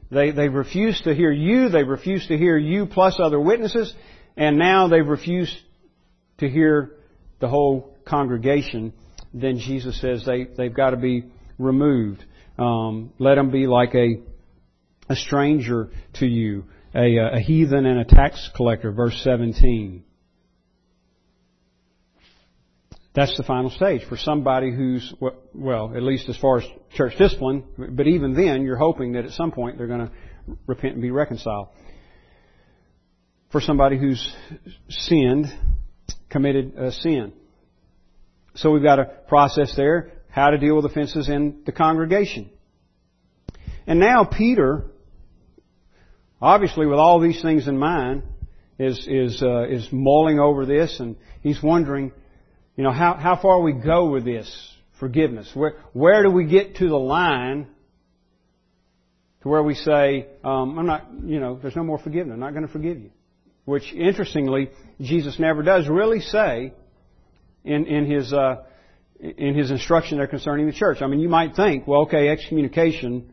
They, 0.10 0.32
they 0.32 0.48
refuse 0.48 1.02
to 1.02 1.14
hear 1.14 1.32
you, 1.32 1.70
they 1.70 1.84
refuse 1.84 2.28
to 2.28 2.38
hear 2.38 2.58
you 2.58 2.86
plus 2.86 3.20
other 3.22 3.40
witnesses, 3.40 3.94
and 4.38 4.58
now 4.58 4.88
they've 4.88 5.08
refused 5.08 5.56
to 6.38 6.50
hear 6.50 6.92
the 7.40 7.48
whole 7.48 7.96
congregation. 8.06 8.94
Then 9.34 9.60
Jesus 9.60 10.00
says 10.00 10.24
they, 10.26 10.48
they've 10.56 10.74
got 10.74 10.92
to 10.92 10.98
be 10.98 11.26
removed. 11.58 12.24
Um, 12.58 13.12
let 13.20 13.36
them 13.36 13.52
be 13.52 13.68
like 13.68 13.94
a, 13.96 14.22
a 15.10 15.16
stranger 15.16 15.90
to 16.16 16.26
you, 16.26 16.66
a, 16.96 17.18
a 17.34 17.40
heathen 17.40 17.86
and 17.86 18.00
a 18.00 18.06
tax 18.06 18.50
collector, 18.56 18.92
verse 18.92 19.20
17. 19.24 20.04
That's 23.18 23.36
the 23.36 23.42
final 23.42 23.72
stage 23.72 24.04
for 24.08 24.16
somebody 24.16 24.72
who's, 24.72 25.12
well, 25.52 25.92
at 25.96 26.04
least 26.04 26.30
as 26.30 26.38
far 26.38 26.60
as 26.60 26.66
church 26.94 27.18
discipline, 27.18 27.64
but 27.76 28.06
even 28.06 28.36
then, 28.36 28.62
you're 28.64 28.78
hoping 28.78 29.14
that 29.14 29.26
at 29.26 29.32
some 29.32 29.52
point 29.52 29.80
they're 29.80 29.88
going 29.88 30.08
to 30.08 30.12
repent 30.68 30.94
and 30.94 31.02
be 31.02 31.10
reconciled. 31.10 31.70
For 33.52 33.60
somebody 33.60 33.98
who's 33.98 34.36
sinned, 34.88 35.48
committed 36.30 36.76
a 36.78 36.92
sin. 36.92 37.34
So 38.54 38.70
we've 38.70 38.84
got 38.84 39.00
a 39.00 39.06
process 39.28 39.76
there 39.76 40.12
how 40.30 40.52
to 40.52 40.60
deal 40.60 40.76
with 40.76 40.86
offenses 40.86 41.28
in 41.28 41.64
the 41.66 41.72
congregation. 41.72 42.52
And 43.88 44.00
now 44.00 44.26
Peter, 44.26 44.92
obviously 46.40 46.86
with 46.86 47.00
all 47.00 47.20
these 47.20 47.42
things 47.42 47.68
in 47.68 47.80
mind, 47.80 48.22
is 48.78 49.08
is 49.08 49.42
uh, 49.42 49.64
is 49.68 49.88
mulling 49.92 50.40
over 50.40 50.68
this, 50.68 51.00
and 51.00 51.16
he's 51.42 51.64
wondering, 51.64 52.12
you 52.78 52.84
know, 52.84 52.92
how 52.92 53.16
how 53.16 53.36
far 53.36 53.62
we 53.62 53.74
go 53.74 54.10
with 54.12 54.24
this 54.24 54.76
forgiveness. 55.00 55.50
Where 55.54 55.76
where 55.92 56.24
do 56.24 56.32
we 56.32 56.46
get 56.46 56.78
to 56.78 56.88
the 56.88 56.96
line 56.96 57.68
to 59.42 59.50
where 59.50 59.64
we 59.64 59.74
say, 59.74 60.28
um, 60.44 60.80
I'm 60.80 60.86
not, 60.86 61.08
you 61.24 61.40
know, 61.40 61.60
there's 61.62 61.76
no 61.76 61.84
more 61.84 61.98
forgiveness. 62.00 62.34
I'm 62.34 62.40
not 62.40 62.54
going 62.54 62.66
to 62.66 62.72
forgive 62.72 63.00
you. 63.00 63.12
Which, 63.66 63.92
interestingly, 63.92 64.70
Jesus 65.02 65.40
never 65.40 65.62
does 65.62 65.88
really 65.90 66.22
say 66.22 66.74
in 67.66 67.86
in 67.88 68.10
his 68.10 68.32
uh, 68.32 68.64
in 69.20 69.56
his 69.56 69.72
instruction 69.72 70.20
there 70.20 70.28
concerning 70.28 70.68
the 70.68 70.74
church. 70.74 71.02
I 71.02 71.08
mean, 71.08 71.20
you 71.20 71.30
might 71.30 71.56
think, 71.56 71.88
well, 71.88 72.02
okay, 72.02 72.30
excommunication 72.30 73.32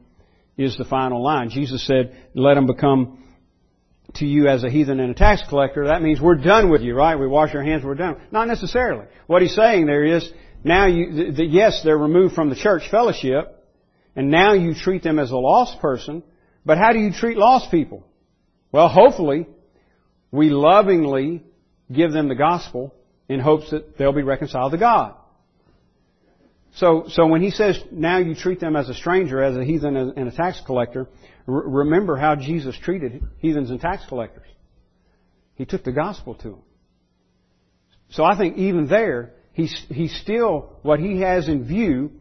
is 0.57 0.77
the 0.77 0.85
final 0.85 1.23
line. 1.23 1.51
Jesus 1.51 1.87
said, 1.87 2.17
let 2.35 2.55
them 2.55 2.67
become 2.67 3.24
to 4.14 4.26
you 4.26 4.49
as 4.49 4.62
a 4.62 4.70
heathen 4.70 5.00
and 5.00 5.11
a 5.11 5.14
tax 5.14 5.42
collector. 5.49 5.87
That 5.87 6.02
means 6.02 6.20
we're 6.20 6.37
done 6.37 6.70
with 6.70 6.82
you, 6.82 6.94
right? 6.94 7.18
We 7.18 7.26
wash 7.26 7.54
our 7.54 7.62
hands, 7.62 7.84
we're 7.84 7.94
done. 7.94 8.16
Not 8.30 8.46
necessarily. 8.46 9.06
What 9.26 9.42
he's 9.42 9.54
saying 9.54 9.87
there 9.87 10.04
is, 10.04 10.30
now 10.62 10.87
you, 10.87 11.32
the, 11.32 11.44
yes, 11.44 11.82
they're 11.82 11.99
removed 11.99 12.34
from 12.34 12.49
the 12.49 12.56
church 12.56 12.88
fellowship, 12.90 13.64
and 14.14 14.30
now 14.30 14.52
you 14.52 14.75
treat 14.75 15.02
them 15.02 15.18
as 15.18 15.30
a 15.30 15.37
lost 15.37 15.80
person, 15.80 16.23
but 16.64 16.78
how 16.78 16.92
do 16.92 16.99
you 16.99 17.12
treat 17.12 17.37
lost 17.37 17.70
people? 17.70 18.04
Well, 18.70 18.88
hopefully, 18.88 19.46
we 20.30 20.50
lovingly 20.50 21.42
give 21.92 22.12
them 22.12 22.28
the 22.28 22.34
gospel 22.34 22.94
in 23.28 23.40
hopes 23.40 23.70
that 23.70 23.99
they'll 23.99 24.12
be 24.12 24.23
reconciled 24.23 24.73
to 24.73 24.78
God. 24.78 25.14
So, 26.76 27.04
so 27.08 27.26
when 27.26 27.40
he 27.40 27.50
says 27.50 27.78
now 27.92 28.18
you 28.18 28.34
treat 28.34 28.58
them 28.58 28.75
as 28.75 28.88
a 28.88 28.94
stranger, 28.94 29.42
as 29.42 29.56
a 29.56 29.64
heathen 29.64 29.96
and 29.96 30.28
a 30.28 30.32
tax 30.32 30.61
collector, 30.66 31.06
remember 31.47 32.17
how 32.17 32.37
Jesus 32.37 32.77
treated 32.83 33.23
heathens 33.39 33.71
and 33.71 33.81
tax 33.81 34.05
collectors. 34.09 34.47
He 35.57 35.65
took 35.65 35.85
the 35.85 35.93
gospel 35.93 36.35
to 36.37 36.51
them. 36.51 36.63
So 38.11 38.25
I 38.25 38.37
think 38.37 38.57
even 38.57 38.89
there, 38.89 39.33
he's, 39.53 39.75
he's 39.89 40.15
still, 40.21 40.79
what 40.83 41.01
he 41.01 41.21
has 41.21 41.49
in 41.49 41.67
view 41.67 42.13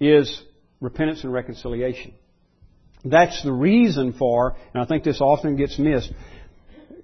is 0.00 0.42
repentance 0.80 1.24
and 1.24 1.32
reconciliation. 1.32 2.14
That's 3.04 3.42
the 3.42 3.52
reason 3.52 4.12
for, 4.12 4.56
and 4.74 4.82
I 4.82 4.86
think 4.86 5.04
this 5.04 5.20
often 5.20 5.56
gets 5.56 5.78
missed. 5.78 6.12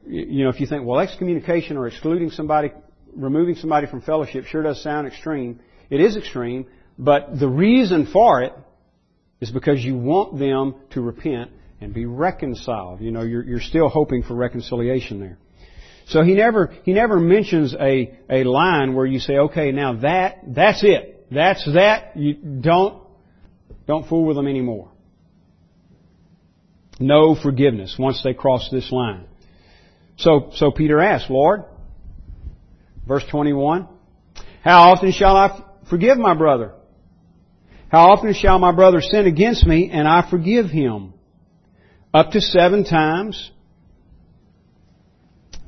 You 0.07 0.45
know, 0.45 0.51
if 0.51 0.61
you 0.61 0.67
think, 0.67 0.85
well, 0.85 1.01
excommunication 1.01 1.77
or 1.77 1.87
excluding 1.87 2.31
somebody, 2.31 2.73
removing 3.15 3.55
somebody 3.55 3.87
from 3.87 4.03
fellowship 4.03 4.45
sure 4.47 4.63
does 4.63 4.83
sound 4.83 5.07
extreme. 5.07 5.61
It 5.91 6.01
is 6.01 6.17
extreme, 6.17 6.67
but 6.99 7.39
the 7.39 7.49
reason 7.49 8.07
for 8.13 8.43
it 8.43 8.53
is 9.45 9.51
because 9.51 9.85
you 9.85 9.95
want 9.95 10.39
them 10.39 10.75
to 10.91 11.03
repent 11.03 11.51
and 11.79 11.93
be 11.93 12.07
reconciled. 12.07 13.03
You 13.03 13.11
know, 13.11 13.21
you're, 13.21 13.45
you're 13.45 13.61
still 13.61 13.91
hoping 13.91 14.23
for 14.23 14.35
reconciliation 14.35 15.21
there. 15.21 15.37
So 16.07 16.23
he 16.23 16.33
never, 16.33 16.73
he 16.83 16.95
never 16.95 17.21
mentions 17.21 17.75
a, 17.75 18.19
a 18.31 18.45
line 18.45 18.95
where 18.95 19.05
you 19.05 19.19
say, 19.19 19.35
okay, 19.37 19.71
now 19.71 20.01
that, 20.01 20.39
that's 20.47 20.83
it. 20.83 21.27
That's 21.31 21.63
that. 21.75 22.17
You 22.17 22.35
don't, 22.35 23.03
don't 23.87 24.09
fool 24.09 24.25
with 24.25 24.37
them 24.37 24.49
anymore. 24.49 24.91
No 26.99 27.35
forgiveness 27.35 27.97
once 27.99 28.23
they 28.25 28.33
cross 28.33 28.71
this 28.73 28.91
line. 28.91 29.27
So, 30.17 30.53
so 30.55 30.71
Peter 30.71 31.03
asks, 31.03 31.29
Lord, 31.29 31.65
verse 33.07 33.25
21, 33.31 33.89
how 34.63 34.93
often 34.93 35.13
shall 35.13 35.37
I 35.37 35.63
forgive 35.91 36.17
my 36.17 36.35
brother 36.35 36.73
how 37.95 38.11
often 38.11 38.35
shall 38.35 38.59
my 38.59 38.73
brother 38.73 39.01
sin 39.01 39.25
against 39.25 39.65
me 39.65 39.89
and 39.89 40.09
I 40.09 40.29
forgive 40.29 40.67
him? 40.67 41.13
Up 42.13 42.33
to 42.33 42.41
seven 42.41 42.83
times. 42.83 43.53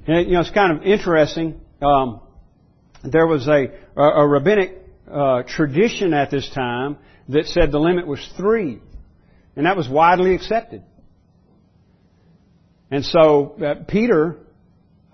And, 0.09 0.26
you 0.26 0.33
know, 0.33 0.40
it's 0.40 0.50
kind 0.50 0.76
of 0.76 0.83
interesting. 0.83 1.61
Um, 1.80 2.21
there 3.04 3.28
was 3.28 3.47
a, 3.47 3.66
a, 3.97 4.02
a 4.02 4.26
rabbinic 4.26 4.76
uh, 5.09 5.45
tradition 5.45 6.12
at 6.14 6.33
this 6.33 6.50
time 6.50 6.97
that 7.28 7.47
said 7.47 7.71
the 7.71 7.78
limit 7.78 8.09
was 8.09 8.28
three, 8.37 8.80
and 9.54 9.66
that 9.66 9.76
was 9.76 9.88
widely 9.88 10.35
accepted. 10.35 10.83
And 12.90 13.04
so 13.04 13.54
uh, 13.64 13.85
Peter 13.87 14.38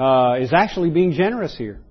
uh, 0.00 0.36
is 0.40 0.54
actually 0.54 0.88
being 0.88 1.12
generous 1.12 1.54
here. 1.58 1.81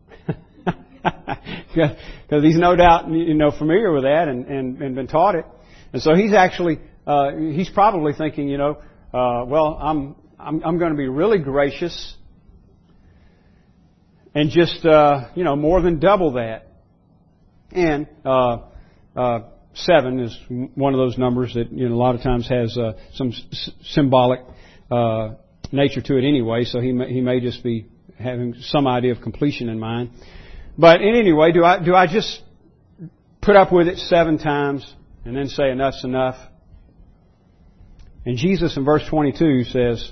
Because 1.73 2.43
he's 2.43 2.57
no 2.57 2.75
doubt, 2.75 3.09
you 3.09 3.33
know, 3.33 3.51
familiar 3.51 3.91
with 3.93 4.03
that 4.03 4.27
and, 4.27 4.45
and, 4.45 4.81
and 4.81 4.95
been 4.95 5.07
taught 5.07 5.35
it. 5.35 5.45
And 5.93 6.01
so 6.01 6.15
he's 6.15 6.33
actually, 6.33 6.79
uh, 7.07 7.31
he's 7.35 7.69
probably 7.69 8.13
thinking, 8.13 8.47
you 8.47 8.57
know, 8.57 8.77
uh, 9.13 9.45
well, 9.45 9.77
I'm, 9.81 10.15
I'm, 10.39 10.63
I'm 10.63 10.77
going 10.77 10.91
to 10.91 10.97
be 10.97 11.07
really 11.07 11.39
gracious 11.39 12.15
and 14.33 14.49
just, 14.49 14.85
uh, 14.85 15.29
you 15.35 15.43
know, 15.43 15.55
more 15.55 15.81
than 15.81 15.99
double 15.99 16.33
that. 16.33 16.67
And, 17.71 18.07
uh, 18.25 18.57
uh, 19.15 19.39
seven 19.73 20.19
is 20.19 20.37
one 20.49 20.93
of 20.93 20.97
those 20.97 21.17
numbers 21.17 21.53
that, 21.53 21.71
you 21.71 21.87
know, 21.87 21.95
a 21.95 21.97
lot 21.97 22.15
of 22.15 22.21
times 22.21 22.47
has, 22.49 22.77
uh, 22.77 22.93
some 23.13 23.29
s- 23.29 23.71
symbolic, 23.83 24.41
uh, 24.89 25.35
nature 25.71 26.01
to 26.01 26.17
it 26.17 26.27
anyway, 26.27 26.65
so 26.65 26.79
he 26.79 26.91
may, 26.91 27.11
he 27.13 27.21
may 27.21 27.39
just 27.39 27.63
be 27.63 27.87
having 28.19 28.55
some 28.59 28.87
idea 28.87 29.11
of 29.13 29.21
completion 29.21 29.69
in 29.69 29.79
mind. 29.79 30.11
But 30.77 31.01
in 31.01 31.15
any 31.15 31.33
way, 31.33 31.51
do 31.51 31.63
I, 31.63 31.83
do 31.83 31.93
I 31.93 32.07
just 32.07 32.41
put 33.41 33.55
up 33.55 33.71
with 33.71 33.87
it 33.87 33.97
seven 33.97 34.37
times 34.37 34.93
and 35.25 35.35
then 35.35 35.47
say 35.47 35.71
enough's 35.71 36.03
enough? 36.03 36.37
And 38.25 38.37
Jesus 38.37 38.77
in 38.77 38.85
verse 38.85 39.03
22 39.09 39.63
says, 39.65 40.11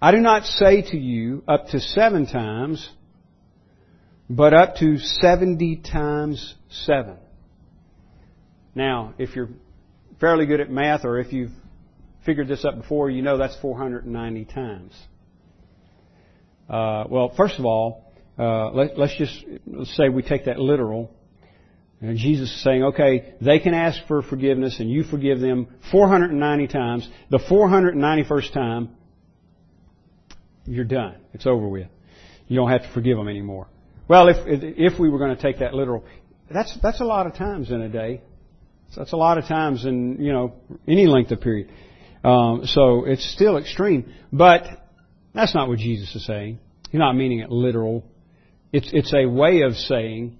I 0.00 0.12
do 0.12 0.18
not 0.18 0.44
say 0.44 0.82
to 0.90 0.96
you 0.96 1.42
up 1.48 1.68
to 1.68 1.80
seven 1.80 2.26
times, 2.26 2.88
but 4.28 4.54
up 4.54 4.76
to 4.76 4.98
70 4.98 5.76
times 5.76 6.54
seven. 6.68 7.16
Now, 8.74 9.14
if 9.18 9.34
you're 9.34 9.50
fairly 10.20 10.46
good 10.46 10.60
at 10.60 10.70
math 10.70 11.04
or 11.04 11.18
if 11.18 11.32
you've 11.32 11.52
figured 12.24 12.48
this 12.48 12.64
up 12.64 12.76
before, 12.76 13.10
you 13.10 13.22
know 13.22 13.38
that's 13.38 13.56
490 13.60 14.44
times. 14.46 14.92
Uh, 16.68 17.04
well, 17.08 17.32
first 17.36 17.58
of 17.58 17.64
all, 17.64 18.12
uh, 18.38 18.70
let, 18.72 18.98
us 18.98 19.14
just 19.16 19.44
say 19.96 20.08
we 20.08 20.22
take 20.22 20.46
that 20.46 20.58
literal. 20.58 21.14
And 22.00 22.18
Jesus 22.18 22.50
is 22.50 22.62
saying, 22.62 22.82
okay, 22.84 23.34
they 23.40 23.60
can 23.60 23.72
ask 23.72 23.98
for 24.06 24.20
forgiveness 24.22 24.78
and 24.80 24.90
you 24.90 25.04
forgive 25.04 25.40
them 25.40 25.68
490 25.90 26.66
times. 26.66 27.08
The 27.30 27.38
491st 27.38 28.52
time, 28.52 28.90
you're 30.66 30.84
done. 30.84 31.16
It's 31.32 31.46
over 31.46 31.66
with. 31.66 31.88
You 32.48 32.56
don't 32.56 32.70
have 32.70 32.82
to 32.82 32.92
forgive 32.92 33.16
them 33.16 33.28
anymore. 33.28 33.68
Well, 34.06 34.28
if 34.28 34.36
if 34.46 34.98
we 34.98 35.08
were 35.08 35.18
going 35.18 35.34
to 35.34 35.40
take 35.40 35.60
that 35.60 35.72
literal, 35.72 36.04
that's 36.50 36.76
that's 36.82 37.00
a 37.00 37.04
lot 37.04 37.26
of 37.26 37.34
times 37.34 37.70
in 37.70 37.80
a 37.80 37.88
day. 37.88 38.20
That's 38.94 39.12
a 39.12 39.16
lot 39.16 39.38
of 39.38 39.46
times 39.46 39.84
in 39.86 40.18
you 40.20 40.32
know 40.32 40.54
any 40.86 41.06
length 41.06 41.30
of 41.30 41.40
period. 41.40 41.70
Um, 42.22 42.62
so 42.64 43.04
it's 43.06 43.24
still 43.32 43.56
extreme, 43.56 44.12
but 44.32 44.64
that's 45.34 45.54
not 45.54 45.68
what 45.68 45.78
Jesus 45.78 46.14
is 46.14 46.26
saying. 46.26 46.58
He's 46.90 46.98
not 46.98 47.14
meaning 47.14 47.40
it 47.40 47.50
literal. 47.50 48.04
It's 48.76 48.90
it's 48.92 49.14
a 49.14 49.26
way 49.26 49.60
of 49.60 49.76
saying 49.76 50.36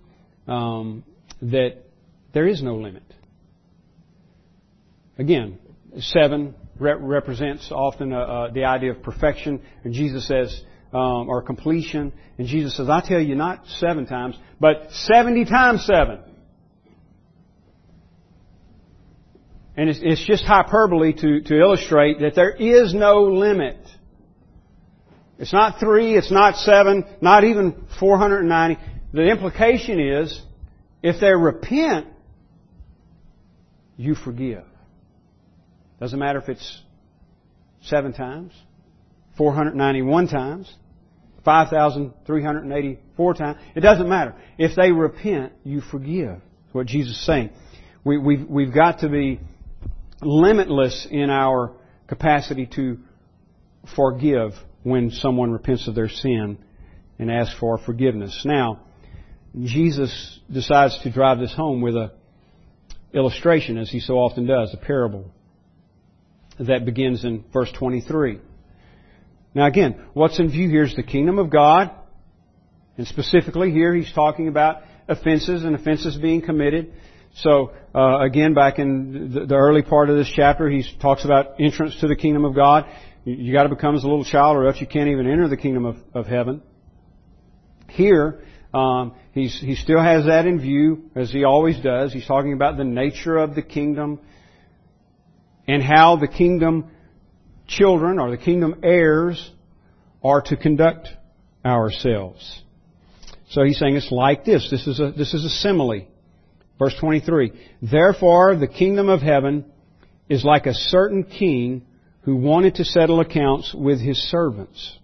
um, 0.49 1.05
that 1.41 1.85
there 2.33 2.49
is 2.49 2.65
no 2.65 2.75
limit. 2.75 3.05
Again, 5.17 5.61
seven 5.99 6.57
re- 6.81 6.97
represents 6.99 7.71
often 7.71 8.13
uh, 8.13 8.19
uh, 8.19 8.51
the 8.51 8.65
idea 8.65 8.91
of 8.91 9.05
perfection, 9.05 9.63
and 9.85 9.95
Jesus 9.95 10.27
says, 10.27 10.65
um, 10.93 11.29
or 11.29 11.43
completion, 11.43 12.13
and 12.37 12.49
Jesus 12.49 12.77
says, 12.77 12.89
I 12.89 13.03
tell 13.07 13.21
you 13.21 13.37
not 13.37 13.69
seven 13.79 14.05
times, 14.05 14.37
but 14.59 14.89
seventy 14.91 15.45
times 15.45 15.87
seven. 15.87 16.19
And 19.77 19.89
it's, 19.89 20.01
it's 20.03 20.27
just 20.27 20.45
hyperbole 20.45 21.13
to, 21.13 21.41
to 21.41 21.55
illustrate 21.57 22.19
that 22.19 22.35
there 22.35 22.51
is 22.51 22.93
no 22.95 23.23
limit. 23.27 23.79
It's 25.45 25.53
not 25.53 25.79
three, 25.79 26.17
it's 26.17 26.31
not 26.31 26.57
seven, 26.57 27.05
not 27.21 27.45
even 27.45 27.87
490. 28.01 28.81
The 29.13 29.27
implication 29.29 30.01
is, 30.01 30.41
if 31.03 31.21
they 31.21 31.35
repent, 31.35 32.07
you 33.99 34.15
forgive. 34.15 34.65
Doesn't 36.01 36.19
matter 36.19 36.39
if 36.39 36.49
it's 36.49 36.83
seven 37.83 38.15
times, 38.15 38.55
491 39.37 40.29
times, 40.29 40.75
5,384 41.45 43.35
times. 43.35 43.59
It 43.77 43.81
doesn't 43.81 44.09
matter. 44.09 44.35
If 44.57 44.75
they 44.77 44.93
repent, 44.93 45.53
you 45.63 45.83
forgive. 45.83 46.39
That's 46.39 46.73
what 46.75 46.87
Jesus 46.87 47.19
is 47.19 47.27
saying. 47.27 47.51
We, 48.03 48.17
we've, 48.17 48.49
we've 48.49 48.73
got 48.73 49.01
to 49.01 49.11
be 49.11 49.41
limitless 50.23 51.07
in 51.11 51.29
our 51.29 51.75
capacity 52.09 52.65
to 52.77 52.97
forgive 53.95 54.55
when 54.85 55.11
someone 55.11 55.51
repents 55.51 55.89
of 55.89 55.97
their 55.97 56.09
sin 56.09 56.59
and 57.19 57.31
asks 57.31 57.59
for 57.59 57.79
forgiveness. 57.79 58.43
Now, 58.45 58.83
Jesus 59.61 60.41
decides 60.53 60.99
to 61.03 61.11
drive 61.11 61.39
this 61.41 61.55
home 61.55 61.81
with 61.81 61.97
a 61.97 62.13
illustration, 63.13 63.79
as 63.79 63.91
he 63.91 64.01
so 64.01 64.15
often 64.15 64.47
does, 64.47 64.75
a 64.75 64.77
parable 64.77 65.31
that 66.59 66.85
begins 66.85 67.25
in 67.25 67.45
verse 67.53 67.71
23. 67.73 68.41
Now 69.55 69.67
again, 69.67 70.05
what's 70.15 70.39
in 70.41 70.51
view 70.51 70.69
here 70.69 70.83
is 70.83 70.95
the 70.97 71.03
kingdom 71.03 71.39
of 71.39 71.51
God, 71.51 71.93
and 72.97 73.07
specifically 73.07 73.71
here 73.71 73.95
he's 73.95 74.13
talking 74.13 74.49
about 74.49 74.83
offenses 75.09 75.65
and 75.65 75.75
offenses 75.75 76.17
being 76.17 76.43
committed. 76.43 76.93
So 77.35 77.73
uh, 77.95 78.21
again, 78.21 78.55
back 78.55 78.79
in 78.79 79.47
the, 79.49 79.55
early 79.55 79.83
part 79.83 80.09
of 80.09 80.17
this 80.17 80.31
chapter, 80.35 80.69
he 80.69 80.85
talks 81.01 81.25
about 81.25 81.61
entrance 81.61 81.99
to 82.01 82.09
the 82.09 82.17
kingdom 82.17 82.45
of 82.45 82.55
God. 82.55 82.87
You, 83.25 83.35
you 83.35 83.53
got 83.53 83.65
to 83.65 83.69
become 83.69 83.97
as 83.97 84.05
a 84.05 84.07
little 84.07 84.25
child, 84.25 84.57
or 84.57 84.67
else 84.67 84.81
you 84.81 84.87
can't 84.87 85.09
even 85.09 85.31
enter 85.31 85.49
the 85.49 85.57
kingdom 85.57 85.85
of, 85.85 85.97
of 86.15 86.27
heaven. 86.27 86.63
Here, 87.89 88.43
um, 88.73 89.15
he 89.33 89.49
still 89.75 90.01
has 90.01 90.27
that 90.27 90.47
in 90.47 90.61
view, 90.61 91.11
as 91.15 91.33
he 91.33 91.45
always 91.45 91.79
does. 91.81 92.13
He's 92.13 92.27
talking 92.27 92.53
about 92.53 92.77
the 92.77 92.85
nature 92.85 93.37
of 93.37 93.55
the 93.55 93.63
kingdom 93.63 94.21
and 95.67 95.83
how 95.83 96.17
the 96.17 96.29
kingdom 96.29 96.91
children 97.67 98.19
or 98.19 98.31
the 98.31 98.37
kingdom 98.37 98.81
heirs 98.83 99.51
are 100.23 100.43
to 100.43 100.57
conduct 100.57 101.09
ourselves. 101.65 102.63
So 103.51 103.63
he's 103.65 103.79
saying 103.79 103.97
it's 103.97 104.11
like 104.13 104.45
this. 104.45 104.69
This 104.71 104.87
is 104.87 105.01
a, 105.01 105.13
this 105.13 105.35
is 105.35 105.45
a 105.45 105.49
simile. 105.49 106.07
Verse 106.79 106.95
23. 106.99 107.53
Therefore, 107.83 108.57
the 108.57 108.69
kingdom 108.69 109.09
of 109.09 109.21
heaven 109.21 109.65
is 110.29 110.45
like 110.45 110.67
a 110.67 110.75
certain 110.75 111.25
king 111.25 111.83
who 112.23 112.37
wanted 112.37 112.77
to 112.77 112.85
settle 112.85 113.21
accounts 113.21 113.75
with 113.75 114.01
his 114.01 114.19
servants. 114.31 114.99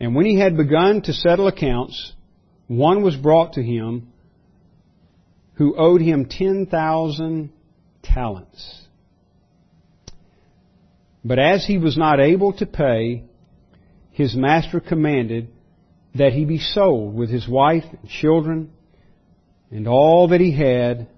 And 0.00 0.14
when 0.14 0.26
he 0.26 0.38
had 0.38 0.56
begun 0.56 1.02
to 1.02 1.12
settle 1.12 1.46
accounts, 1.46 2.12
one 2.66 3.02
was 3.02 3.16
brought 3.16 3.54
to 3.54 3.62
him 3.62 4.12
who 5.54 5.76
owed 5.76 6.00
him 6.00 6.26
10,000 6.26 7.50
talents. 8.02 8.82
But 11.24 11.38
as 11.38 11.66
he 11.66 11.78
was 11.78 11.96
not 11.96 12.20
able 12.20 12.52
to 12.54 12.66
pay, 12.66 13.24
his 14.12 14.34
master 14.34 14.80
commanded 14.80 15.48
that 16.14 16.32
he 16.32 16.44
be 16.44 16.58
sold 16.58 17.14
with 17.14 17.30
his 17.30 17.48
wife 17.48 17.84
and 17.90 18.08
children 18.08 18.70
and 19.70 19.88
all 19.88 20.28
that 20.28 20.40
he 20.40 20.52
had 20.52 21.08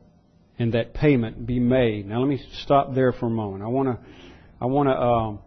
and 0.59 0.75
that 0.75 0.95
payment 0.95 1.47
be 1.47 1.61
made. 1.61 2.07
Now 2.07 2.21
let 2.21 2.29
me 2.29 2.43
stop 2.63 2.95
there 2.95 3.13
for 3.13 3.27
a 3.27 3.31
moment. 3.31 3.63
I 3.63 3.69
want 3.69 3.89
to, 3.89 4.07
I 4.61 4.67
want 4.67 4.89
to, 4.89 5.01
um, 5.01 5.39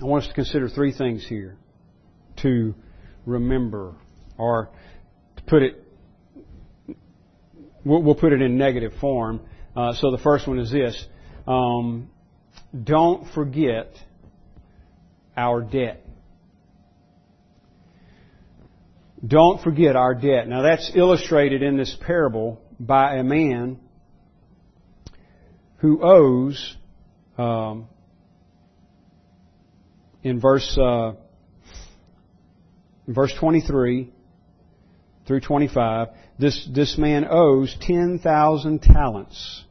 I 0.00 0.04
want 0.04 0.24
us 0.24 0.28
to 0.28 0.34
consider 0.34 0.68
three 0.68 0.92
things 0.92 1.24
here 1.28 1.56
to 2.42 2.74
remember, 3.26 3.94
or 4.38 4.70
to 5.36 5.42
put 5.44 5.62
it, 5.62 5.84
we'll, 7.84 8.02
we'll 8.02 8.14
put 8.14 8.32
it 8.32 8.40
in 8.42 8.56
negative 8.56 8.92
form. 9.00 9.40
Uh, 9.76 9.92
so 9.94 10.10
the 10.10 10.18
first 10.18 10.48
one 10.48 10.58
is 10.58 10.72
this: 10.72 11.06
um, 11.46 12.10
don't 12.82 13.26
forget 13.34 13.94
our 15.36 15.60
debt. 15.60 16.01
Don't 19.26 19.62
forget 19.62 19.94
our 19.94 20.14
debt. 20.14 20.48
Now 20.48 20.62
that's 20.62 20.90
illustrated 20.94 21.62
in 21.62 21.76
this 21.76 21.96
parable 22.04 22.60
by 22.80 23.16
a 23.16 23.22
man 23.22 23.78
who 25.78 26.02
owes, 26.02 26.76
um, 27.38 27.86
in 30.24 30.40
verse 30.40 30.76
uh, 30.76 31.12
verse 33.06 33.32
23 33.38 34.12
through 35.26 35.40
25, 35.40 36.08
this 36.38 36.68
this 36.74 36.98
man 36.98 37.24
owes 37.28 37.76
ten 37.80 38.18
thousand 38.18 38.82
talents 38.82 39.64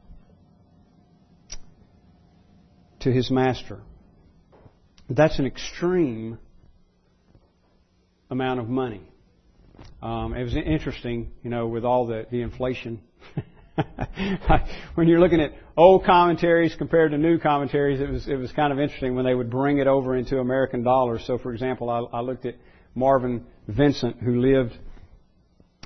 to 3.01 3.11
his 3.11 3.29
master. 3.29 3.79
That's 5.09 5.39
an 5.39 5.45
extreme 5.45 6.39
amount 8.29 8.61
of 8.61 8.69
money. 8.69 9.10
Um, 10.01 10.33
it 10.33 10.43
was 10.43 10.55
interesting, 10.55 11.31
you 11.43 11.49
know, 11.49 11.67
with 11.67 11.85
all 11.85 12.07
the, 12.07 12.25
the 12.29 12.41
inflation. 12.41 13.01
when 14.95 15.07
you're 15.07 15.19
looking 15.19 15.41
at 15.41 15.53
old 15.77 16.05
commentaries 16.05 16.75
compared 16.75 17.11
to 17.11 17.17
new 17.17 17.39
commentaries, 17.39 18.01
it 18.01 18.09
was 18.09 18.27
it 18.27 18.35
was 18.35 18.51
kind 18.51 18.73
of 18.73 18.79
interesting 18.79 19.15
when 19.15 19.25
they 19.25 19.33
would 19.33 19.49
bring 19.49 19.77
it 19.77 19.87
over 19.87 20.15
into 20.15 20.39
American 20.39 20.83
dollars. 20.83 21.23
So, 21.25 21.37
for 21.37 21.53
example, 21.53 21.89
I, 21.89 22.17
I 22.17 22.21
looked 22.21 22.45
at 22.45 22.55
Marvin 22.95 23.45
Vincent, 23.67 24.17
who 24.17 24.41
lived 24.41 24.77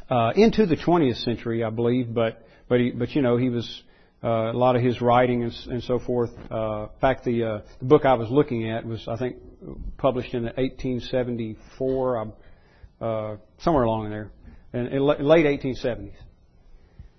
uh, 0.09 0.31
into 0.35 0.65
the 0.65 0.75
20th 0.75 1.23
century, 1.23 1.63
I 1.63 1.69
believe, 1.69 2.13
but 2.13 2.45
but 2.67 2.79
he, 2.79 2.91
but 2.91 3.11
you 3.11 3.21
know 3.21 3.37
he 3.37 3.49
was 3.49 3.83
uh, 4.23 4.51
a 4.51 4.57
lot 4.57 4.75
of 4.75 4.81
his 4.81 5.01
writing 5.01 5.43
and, 5.43 5.53
and 5.69 5.83
so 5.83 5.99
forth. 5.99 6.31
Uh, 6.49 6.83
in 6.83 6.99
fact, 6.99 7.25
the, 7.25 7.43
uh, 7.43 7.61
the 7.79 7.85
book 7.85 8.05
I 8.05 8.15
was 8.15 8.29
looking 8.29 8.69
at 8.69 8.85
was 8.85 9.07
I 9.07 9.17
think 9.17 9.37
published 9.97 10.33
in 10.33 10.43
1874, 10.43 12.33
uh, 13.01 13.35
somewhere 13.59 13.83
along 13.83 14.09
there, 14.09 14.31
in, 14.73 14.87
in 14.87 15.01
late 15.03 15.45
1870s. 15.45 16.13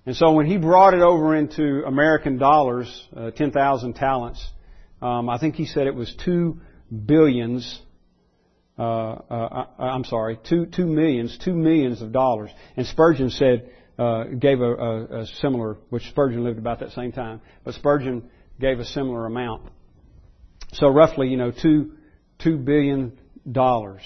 And 0.06 0.14
so 0.14 0.32
when 0.32 0.46
he 0.46 0.56
brought 0.56 0.94
it 0.94 1.02
over 1.02 1.34
into 1.34 1.82
American 1.84 2.38
dollars, 2.38 3.08
uh, 3.16 3.32
10,000 3.32 3.94
talents, 3.94 4.46
um, 5.02 5.28
I 5.28 5.38
think 5.38 5.56
he 5.56 5.66
said 5.66 5.86
it 5.86 5.94
was 5.94 6.14
two 6.24 6.60
billions. 7.04 7.80
Uh, 8.78 8.82
uh, 8.82 9.66
I'm 9.78 10.04
sorry, 10.04 10.38
two 10.48 10.66
two 10.66 10.86
millions, 10.86 11.38
two 11.42 11.54
millions 11.54 12.02
of 12.02 12.12
dollars. 12.12 12.50
And 12.76 12.86
Spurgeon 12.86 13.30
said 13.30 13.70
uh, 13.98 14.24
gave 14.38 14.60
a, 14.60 14.74
a, 14.74 15.20
a 15.22 15.26
similar, 15.40 15.78
which 15.90 16.04
Spurgeon 16.04 16.44
lived 16.44 16.58
about 16.58 16.80
that 16.80 16.92
same 16.92 17.12
time, 17.12 17.40
but 17.64 17.74
Spurgeon 17.74 18.30
gave 18.60 18.78
a 18.78 18.84
similar 18.84 19.26
amount. 19.26 19.70
So 20.74 20.88
roughly, 20.88 21.28
you 21.28 21.36
know, 21.36 21.50
two 21.50 21.92
two 22.38 22.58
billion 22.58 23.18
dollars. 23.50 24.02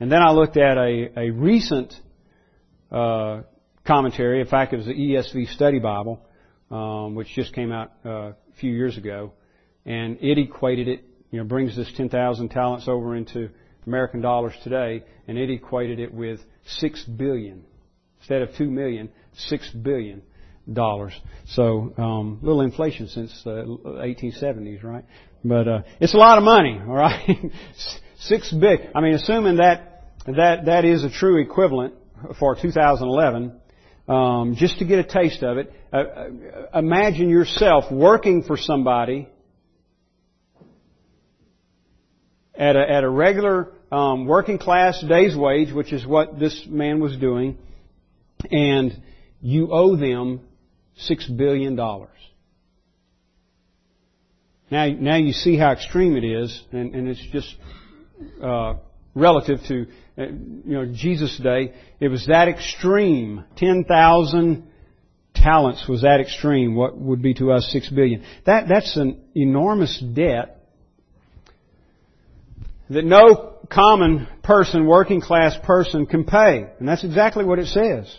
And 0.00 0.10
then 0.10 0.22
I 0.22 0.30
looked 0.32 0.56
at 0.56 0.76
a 0.76 1.10
a 1.16 1.30
recent 1.30 1.94
uh, 2.90 3.42
commentary. 3.86 4.40
In 4.40 4.46
fact, 4.46 4.72
it 4.72 4.76
was 4.76 4.86
the 4.86 4.94
ESV 4.94 5.54
Study 5.54 5.78
Bible, 5.78 6.20
um, 6.70 7.14
which 7.14 7.28
just 7.28 7.54
came 7.54 7.72
out 7.72 7.92
uh, 8.04 8.10
a 8.10 8.34
few 8.60 8.72
years 8.72 8.96
ago, 8.96 9.32
and 9.84 10.18
it 10.20 10.38
equated 10.38 10.88
it. 10.88 11.04
You 11.30 11.40
know, 11.40 11.44
brings 11.46 11.76
this 11.76 11.90
10,000 11.96 12.48
talents 12.50 12.86
over 12.86 13.16
into 13.16 13.50
American 13.86 14.20
dollars 14.20 14.52
today, 14.62 15.02
and 15.26 15.36
it 15.36 15.50
equated 15.50 15.98
it 15.98 16.14
with 16.14 16.40
six 16.64 17.04
billion 17.04 17.64
instead 18.20 18.42
of 18.42 18.54
two 18.56 18.70
million, 18.70 19.10
six 19.34 19.68
billion 19.70 20.22
dollars. 20.72 21.12
So 21.48 21.92
um, 21.98 22.38
little 22.40 22.62
inflation 22.62 23.08
since 23.08 23.42
uh, 23.44 23.50
1870s, 23.50 24.82
right? 24.82 25.04
But 25.44 25.68
uh, 25.68 25.82
it's 26.00 26.14
a 26.14 26.18
lot 26.18 26.38
of 26.38 26.44
money, 26.44 26.80
all 26.80 26.94
right. 26.94 27.28
six 28.26 28.52
big. 28.52 28.80
I 28.94 29.00
mean, 29.00 29.14
assuming 29.14 29.56
that 29.56 30.04
that 30.26 30.66
that 30.66 30.84
is 30.84 31.04
a 31.04 31.10
true 31.10 31.40
equivalent 31.40 31.94
for 32.38 32.56
2011, 32.60 33.60
um, 34.08 34.54
just 34.56 34.78
to 34.78 34.84
get 34.84 34.98
a 34.98 35.04
taste 35.04 35.42
of 35.42 35.58
it, 35.58 35.72
uh, 35.92 35.96
uh, 35.96 36.78
imagine 36.78 37.28
yourself 37.28 37.90
working 37.90 38.42
for 38.42 38.56
somebody 38.56 39.28
at 42.54 42.76
a, 42.76 42.90
at 42.90 43.04
a 43.04 43.08
regular 43.08 43.72
um, 43.90 44.26
working 44.26 44.58
class 44.58 45.02
day's 45.06 45.36
wage, 45.36 45.72
which 45.72 45.92
is 45.92 46.06
what 46.06 46.38
this 46.38 46.66
man 46.68 47.00
was 47.00 47.16
doing, 47.16 47.58
and 48.50 49.02
you 49.40 49.68
owe 49.72 49.96
them 49.96 50.40
six 50.96 51.26
billion 51.26 51.76
dollars. 51.76 52.10
Now, 54.70 54.86
now 54.86 55.16
you 55.16 55.32
see 55.32 55.56
how 55.56 55.72
extreme 55.72 56.16
it 56.16 56.24
is, 56.24 56.62
and, 56.72 56.94
and 56.94 57.08
it's 57.08 57.24
just 57.30 57.54
uh, 58.42 58.74
relative 59.14 59.60
to 59.68 59.86
uh, 60.16 60.22
you 60.26 60.62
know, 60.64 60.86
Jesus' 60.86 61.38
day, 61.38 61.74
it 62.00 62.08
was 62.08 62.26
that 62.26 62.48
extreme. 62.48 63.44
10,000 63.56 64.70
talents 65.34 65.88
was 65.88 66.02
that 66.02 66.20
extreme. 66.20 66.74
What 66.74 66.96
would 66.96 67.22
be 67.22 67.34
to 67.34 67.52
us 67.52 67.68
6 67.72 67.88
billion. 67.90 68.24
That, 68.46 68.68
that's 68.68 68.96
an 68.96 69.20
enormous 69.34 69.98
debt 69.98 70.60
that 72.90 73.04
no 73.04 73.56
common 73.70 74.28
person, 74.42 74.86
working 74.86 75.20
class 75.20 75.56
person 75.64 76.06
can 76.06 76.24
pay. 76.24 76.66
And 76.78 76.88
that's 76.88 77.04
exactly 77.04 77.44
what 77.44 77.58
it 77.58 77.66
says. 77.66 78.18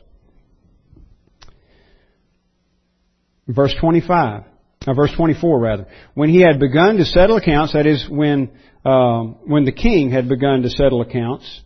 Verse 3.47 3.73
25. 3.79 4.43
Uh, 4.87 4.93
verse 4.93 5.11
24 5.15 5.59
rather. 5.59 5.87
When 6.13 6.29
he 6.29 6.41
had 6.41 6.59
begun 6.59 6.97
to 6.97 7.05
settle 7.05 7.37
accounts, 7.37 7.73
that 7.73 7.85
is 7.85 8.07
when, 8.09 8.51
um, 8.85 9.37
when 9.45 9.65
the 9.65 9.71
king 9.71 10.11
had 10.11 10.29
begun 10.29 10.61
to 10.61 10.69
settle 10.69 11.01
accounts, 11.01 11.61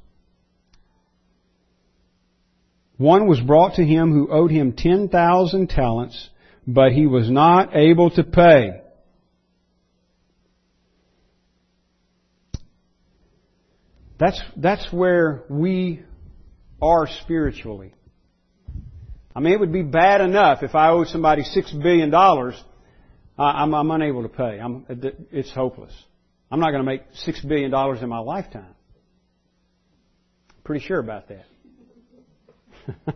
one 2.97 3.27
was 3.27 3.39
brought 3.39 3.75
to 3.75 3.85
him 3.85 4.11
who 4.11 4.31
owed 4.31 4.51
him 4.51 4.73
10,000 4.73 5.69
talents, 5.69 6.29
but 6.65 6.91
he 6.91 7.07
was 7.07 7.29
not 7.29 7.75
able 7.75 8.09
to 8.11 8.23
pay. 8.23 8.81
That's, 14.17 14.41
that's 14.57 14.91
where 14.91 15.43
we 15.49 16.03
are 16.81 17.07
spiritually. 17.21 17.93
I 19.33 19.39
mean, 19.39 19.53
it 19.53 19.59
would 19.59 19.71
be 19.71 19.83
bad 19.83 20.19
enough 20.19 20.61
if 20.61 20.75
I 20.75 20.89
owed 20.89 21.07
somebody 21.07 21.43
six 21.43 21.71
billion 21.71 22.09
dollars. 22.09 22.61
I'm, 23.37 23.73
I'm 23.73 23.89
unable 23.91 24.23
to 24.23 24.29
pay. 24.29 24.59
I'm, 24.59 24.85
it's 25.31 25.53
hopeless. 25.53 25.93
I'm 26.51 26.59
not 26.59 26.71
going 26.71 26.83
to 26.83 26.89
make 26.89 27.01
six 27.13 27.41
billion 27.41 27.71
dollars 27.71 28.01
in 28.01 28.09
my 28.09 28.19
lifetime. 28.19 28.75
Pretty 30.63 30.85
sure 30.85 30.99
about 30.99 31.29
that. 31.29 31.45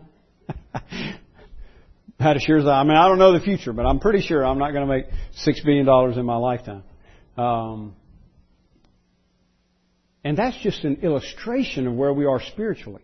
About 2.18 2.36
as 2.36 2.42
sure 2.42 2.58
as 2.58 2.64
I, 2.64 2.80
I 2.80 2.84
mean, 2.84 2.96
I 2.96 3.08
don't 3.08 3.18
know 3.18 3.32
the 3.32 3.44
future, 3.44 3.72
but 3.72 3.84
I'm 3.86 3.98
pretty 3.98 4.20
sure 4.20 4.44
I'm 4.46 4.58
not 4.58 4.70
going 4.72 4.86
to 4.86 4.92
make 4.92 5.06
six 5.34 5.60
billion 5.60 5.84
dollars 5.84 6.16
in 6.16 6.24
my 6.24 6.36
lifetime. 6.36 6.84
Um, 7.36 7.96
and 10.22 10.38
that's 10.38 10.56
just 10.62 10.84
an 10.84 11.00
illustration 11.02 11.86
of 11.86 11.94
where 11.94 12.12
we 12.12 12.24
are 12.24 12.40
spiritually. 12.40 13.02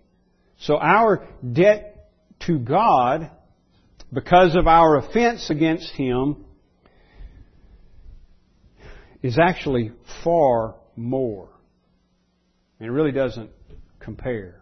So 0.61 0.79
our 0.79 1.29
debt 1.53 2.09
to 2.47 2.59
God, 2.59 3.31
because 4.13 4.57
of 4.57 4.67
our 4.67 4.97
offense 4.97 5.51
against 5.51 5.93
Him, 5.93 6.45
is 9.23 9.39
actually 9.39 9.93
far 10.25 10.77
more. 10.97 11.49
It 12.81 12.87
really 12.87 13.13
doesn't 13.13 13.51
compare 13.99 14.61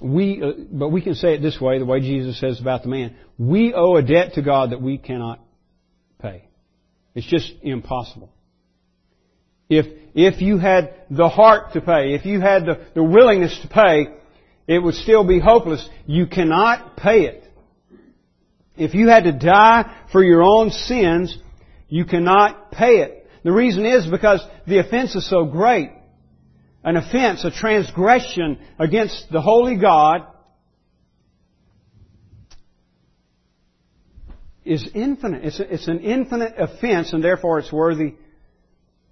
we, 0.00 0.42
uh, 0.42 0.52
but 0.70 0.88
we 0.88 1.02
can 1.02 1.14
say 1.14 1.34
it 1.34 1.42
this 1.42 1.60
way, 1.60 1.78
the 1.78 1.84
way 1.84 2.00
Jesus 2.00 2.40
says 2.40 2.60
about 2.60 2.82
the 2.82 2.88
man. 2.88 3.16
We 3.38 3.74
owe 3.74 3.96
a 3.96 4.02
debt 4.02 4.34
to 4.34 4.42
God 4.42 4.70
that 4.70 4.80
we 4.80 4.98
cannot 4.98 5.40
pay. 6.20 6.48
It's 7.14 7.26
just 7.26 7.52
impossible. 7.62 8.32
If, 9.68 9.86
if 10.14 10.40
you 10.40 10.58
had 10.58 10.94
the 11.10 11.28
heart 11.28 11.74
to 11.74 11.80
pay, 11.80 12.14
if 12.14 12.24
you 12.24 12.40
had 12.40 12.64
the, 12.64 12.86
the 12.94 13.04
willingness 13.04 13.58
to 13.62 13.68
pay, 13.68 14.06
it 14.66 14.78
would 14.78 14.94
still 14.94 15.24
be 15.26 15.38
hopeless. 15.38 15.86
You 16.06 16.26
cannot 16.26 16.96
pay 16.96 17.22
it. 17.22 17.44
If 18.76 18.94
you 18.94 19.08
had 19.08 19.24
to 19.24 19.32
die 19.32 20.06
for 20.10 20.24
your 20.24 20.42
own 20.42 20.70
sins, 20.70 21.36
you 21.90 22.06
cannot 22.06 22.72
pay 22.72 23.00
it. 23.00 23.26
The 23.44 23.52
reason 23.52 23.84
is 23.84 24.06
because 24.06 24.40
the 24.66 24.78
offense 24.78 25.14
is 25.14 25.28
so 25.28 25.44
great 25.44 25.90
an 26.82 26.96
offense, 26.96 27.44
a 27.44 27.50
transgression 27.50 28.58
against 28.78 29.30
the 29.30 29.40
holy 29.40 29.76
God 29.76 30.26
is 34.64 34.88
infinite. 34.94 35.44
It's, 35.44 35.60
it's 35.60 35.88
an 35.88 36.00
infinite 36.00 36.54
offense 36.56 37.12
and 37.12 37.22
therefore 37.22 37.58
it's 37.58 37.72
worthy 37.72 38.14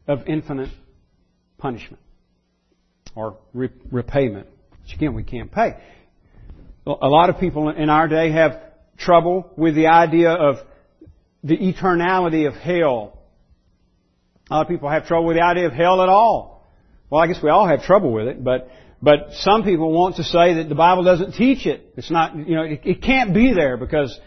of 0.06 0.26
infinite 0.26 0.70
punishment 1.58 2.02
or 3.14 3.36
re- 3.52 3.70
repayment, 3.90 4.46
which 4.82 4.94
again 4.94 5.14
we 5.14 5.24
can't 5.24 5.52
pay. 5.52 5.76
A 6.86 7.08
lot 7.08 7.28
of 7.28 7.38
people 7.38 7.68
in 7.68 7.90
our 7.90 8.08
day 8.08 8.30
have 8.30 8.62
trouble 8.96 9.50
with 9.58 9.74
the 9.74 9.88
idea 9.88 10.30
of 10.30 10.56
the 11.42 11.56
eternality 11.56 12.46
of 12.46 12.54
hell. 12.54 13.18
A 14.50 14.54
lot 14.54 14.62
of 14.62 14.68
people 14.68 14.88
have 14.88 15.06
trouble 15.06 15.26
with 15.26 15.36
the 15.36 15.44
idea 15.44 15.66
of 15.66 15.72
hell 15.72 16.02
at 16.02 16.08
all. 16.08 16.66
Well, 17.10 17.20
I 17.22 17.26
guess 17.26 17.42
we 17.42 17.50
all 17.50 17.66
have 17.66 17.84
trouble 17.84 18.12
with 18.12 18.28
it, 18.28 18.42
but 18.42 18.70
but 19.00 19.32
some 19.32 19.62
people 19.62 19.92
want 19.92 20.16
to 20.16 20.24
say 20.24 20.54
that 20.54 20.68
the 20.68 20.74
Bible 20.74 21.04
doesn't 21.04 21.32
teach 21.32 21.66
it. 21.66 21.92
It's 21.96 22.10
not, 22.10 22.36
you 22.36 22.56
know, 22.56 22.62
it, 22.62 22.80
it 22.84 23.02
can't 23.02 23.32
be 23.32 23.54
there 23.54 23.76
because 23.76 24.18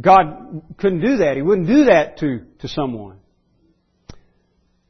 God 0.00 0.62
couldn't 0.78 1.00
do 1.00 1.16
that. 1.18 1.36
He 1.36 1.42
wouldn't 1.42 1.66
do 1.66 1.86
that 1.86 2.18
to 2.18 2.46
to 2.60 2.68
someone. 2.68 3.18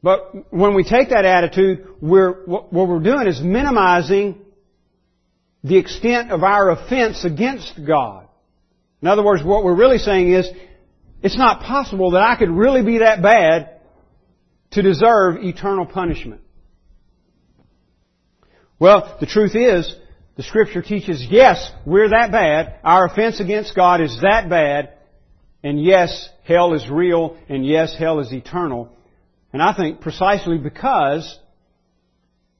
But 0.02 0.52
when 0.52 0.74
we 0.74 0.82
take 0.82 1.10
that 1.10 1.24
attitude, 1.24 1.86
we're 2.00 2.44
what 2.44 2.72
we're 2.72 3.00
doing 3.00 3.26
is 3.28 3.40
minimizing 3.40 4.40
the 5.64 5.78
extent 5.78 6.32
of 6.32 6.42
our 6.42 6.70
offense 6.70 7.24
against 7.24 7.80
God. 7.86 8.26
In 9.00 9.08
other 9.08 9.22
words, 9.22 9.42
what 9.42 9.64
we're 9.64 9.76
really 9.76 9.98
saying 9.98 10.32
is, 10.32 10.48
it's 11.22 11.38
not 11.38 11.62
possible 11.62 12.12
that 12.12 12.22
I 12.22 12.36
could 12.36 12.50
really 12.50 12.82
be 12.82 12.98
that 12.98 13.22
bad 13.22 13.80
to 14.72 14.82
deserve 14.82 15.42
eternal 15.42 15.86
punishment. 15.86 16.40
Well, 18.78 19.16
the 19.20 19.26
truth 19.26 19.54
is, 19.54 19.94
The 20.36 20.42
Scripture 20.42 20.82
teaches, 20.82 21.24
yes, 21.30 21.70
we're 21.86 22.08
that 22.08 22.32
bad. 22.32 22.80
Our 22.82 23.06
offense 23.06 23.38
against 23.38 23.76
God 23.76 24.00
is 24.00 24.18
that 24.22 24.48
bad. 24.48 24.94
And 25.62 25.80
yes, 25.80 26.28
hell 26.44 26.74
is 26.74 26.88
real. 26.88 27.36
And 27.48 27.64
yes, 27.64 27.94
hell 27.96 28.18
is 28.18 28.32
eternal. 28.32 28.96
And 29.52 29.62
I 29.62 29.74
think 29.74 30.00
precisely 30.00 30.58
because 30.58 31.38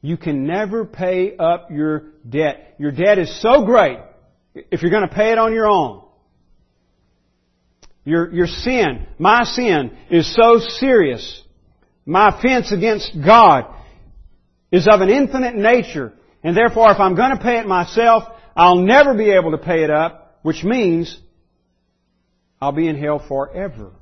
you 0.02 0.16
can 0.16 0.46
never 0.46 0.84
pay 0.84 1.36
up 1.36 1.70
your 1.70 2.12
debt. 2.28 2.74
Your 2.78 2.92
debt 2.92 3.18
is 3.18 3.40
so 3.40 3.64
great 3.64 3.98
if 4.54 4.82
you're 4.82 4.90
going 4.90 5.08
to 5.08 5.14
pay 5.14 5.32
it 5.32 5.38
on 5.38 5.52
your 5.54 5.66
own. 5.66 6.04
Your, 8.04 8.32
your 8.32 8.46
sin, 8.46 9.06
my 9.18 9.44
sin, 9.44 9.96
is 10.10 10.34
so 10.34 10.58
serious. 10.58 11.42
My 12.04 12.36
offense 12.36 12.72
against 12.72 13.12
God 13.24 13.72
is 14.72 14.88
of 14.88 15.00
an 15.00 15.08
infinite 15.08 15.54
nature. 15.54 16.12
And 16.42 16.56
therefore, 16.56 16.90
if 16.90 16.98
I'm 16.98 17.14
going 17.14 17.36
to 17.36 17.42
pay 17.42 17.58
it 17.58 17.66
myself, 17.66 18.24
I'll 18.56 18.78
never 18.78 19.14
be 19.14 19.30
able 19.30 19.52
to 19.52 19.58
pay 19.58 19.84
it 19.84 19.90
up, 19.90 20.38
which 20.42 20.64
means 20.64 21.16
I'll 22.60 22.72
be 22.72 22.88
in 22.88 22.96
hell 22.96 23.24
forever 23.26 23.92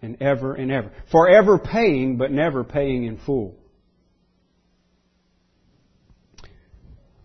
and 0.00 0.20
ever 0.22 0.54
and 0.54 0.72
ever. 0.72 0.92
Forever 1.12 1.58
paying, 1.58 2.16
but 2.16 2.30
never 2.30 2.64
paying 2.64 3.04
in 3.04 3.18
full. 3.18 3.56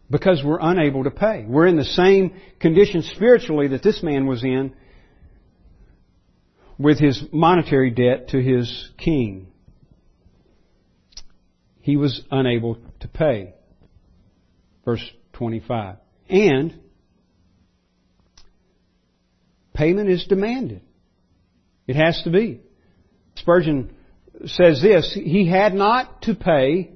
Because 0.09 0.43
we're 0.43 0.59
unable 0.59 1.05
to 1.05 1.11
pay. 1.11 1.45
We're 1.47 1.67
in 1.67 1.77
the 1.77 1.85
same 1.85 2.39
condition 2.59 3.01
spiritually 3.01 3.69
that 3.69 3.81
this 3.81 4.03
man 4.03 4.27
was 4.27 4.43
in 4.43 4.73
with 6.77 6.99
his 6.99 7.23
monetary 7.31 7.91
debt 7.91 8.29
to 8.29 8.41
his 8.41 8.89
king. 8.97 9.47
He 11.79 11.97
was 11.97 12.21
unable 12.31 12.77
to 13.01 13.07
pay. 13.07 13.53
Verse 14.83 15.03
25. 15.33 15.97
And 16.29 16.79
payment 19.73 20.09
is 20.09 20.25
demanded. 20.25 20.81
It 21.87 21.95
has 21.95 22.21
to 22.23 22.31
be. 22.31 22.61
Spurgeon 23.35 23.95
says 24.45 24.81
this, 24.81 25.13
he 25.13 25.47
had 25.47 25.73
not 25.73 26.23
to 26.23 26.35
pay, 26.35 26.91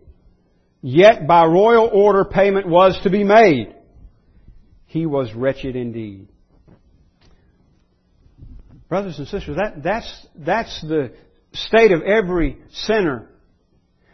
yet 0.81 1.27
by 1.27 1.45
royal 1.45 1.89
order 1.91 2.25
payment 2.25 2.67
was 2.67 2.99
to 3.03 3.09
be 3.09 3.23
made. 3.23 3.75
He 4.85 5.05
was 5.05 5.33
wretched 5.33 5.75
indeed. 5.75 6.29
Brothers 8.89 9.19
and 9.19 9.27
sisters, 9.27 9.55
that, 9.55 9.83
that's, 9.83 10.27
that's 10.35 10.81
the 10.81 11.13
state 11.53 11.91
of 11.91 12.01
every 12.01 12.57
sinner. 12.71 13.29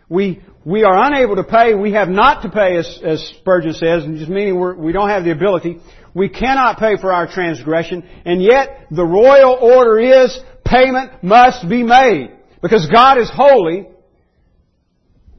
We, 0.10 0.44
we 0.66 0.84
are 0.84 1.06
unable 1.06 1.38
to 1.38 1.44
pay, 1.44 1.74
we 1.74 1.94
have 1.94 2.10
not 2.10 2.44
to 2.44 2.50
pay, 2.50 2.78
as, 2.78 3.00
as 3.04 3.26
Spurgeon 3.40 3.74
says, 3.74 4.04
and 4.04 4.18
just 4.18 4.30
meaning 4.30 4.60
we're, 4.60 4.76
we 4.76 4.92
don't 4.92 5.10
have 5.10 5.24
the 5.24 5.32
ability. 5.32 5.80
We 6.14 6.30
cannot 6.30 6.78
pay 6.78 6.98
for 6.98 7.12
our 7.12 7.26
transgression, 7.26 8.08
and 8.26 8.44
yet 8.44 8.88
the 8.92 9.06
royal 9.06 9.54
order 9.54 9.98
is 9.98 10.38
payment 10.66 11.24
must 11.24 11.68
be 11.68 11.82
made. 11.82 12.32
Because 12.62 12.88
God 12.88 13.18
is 13.18 13.30
holy, 13.34 13.88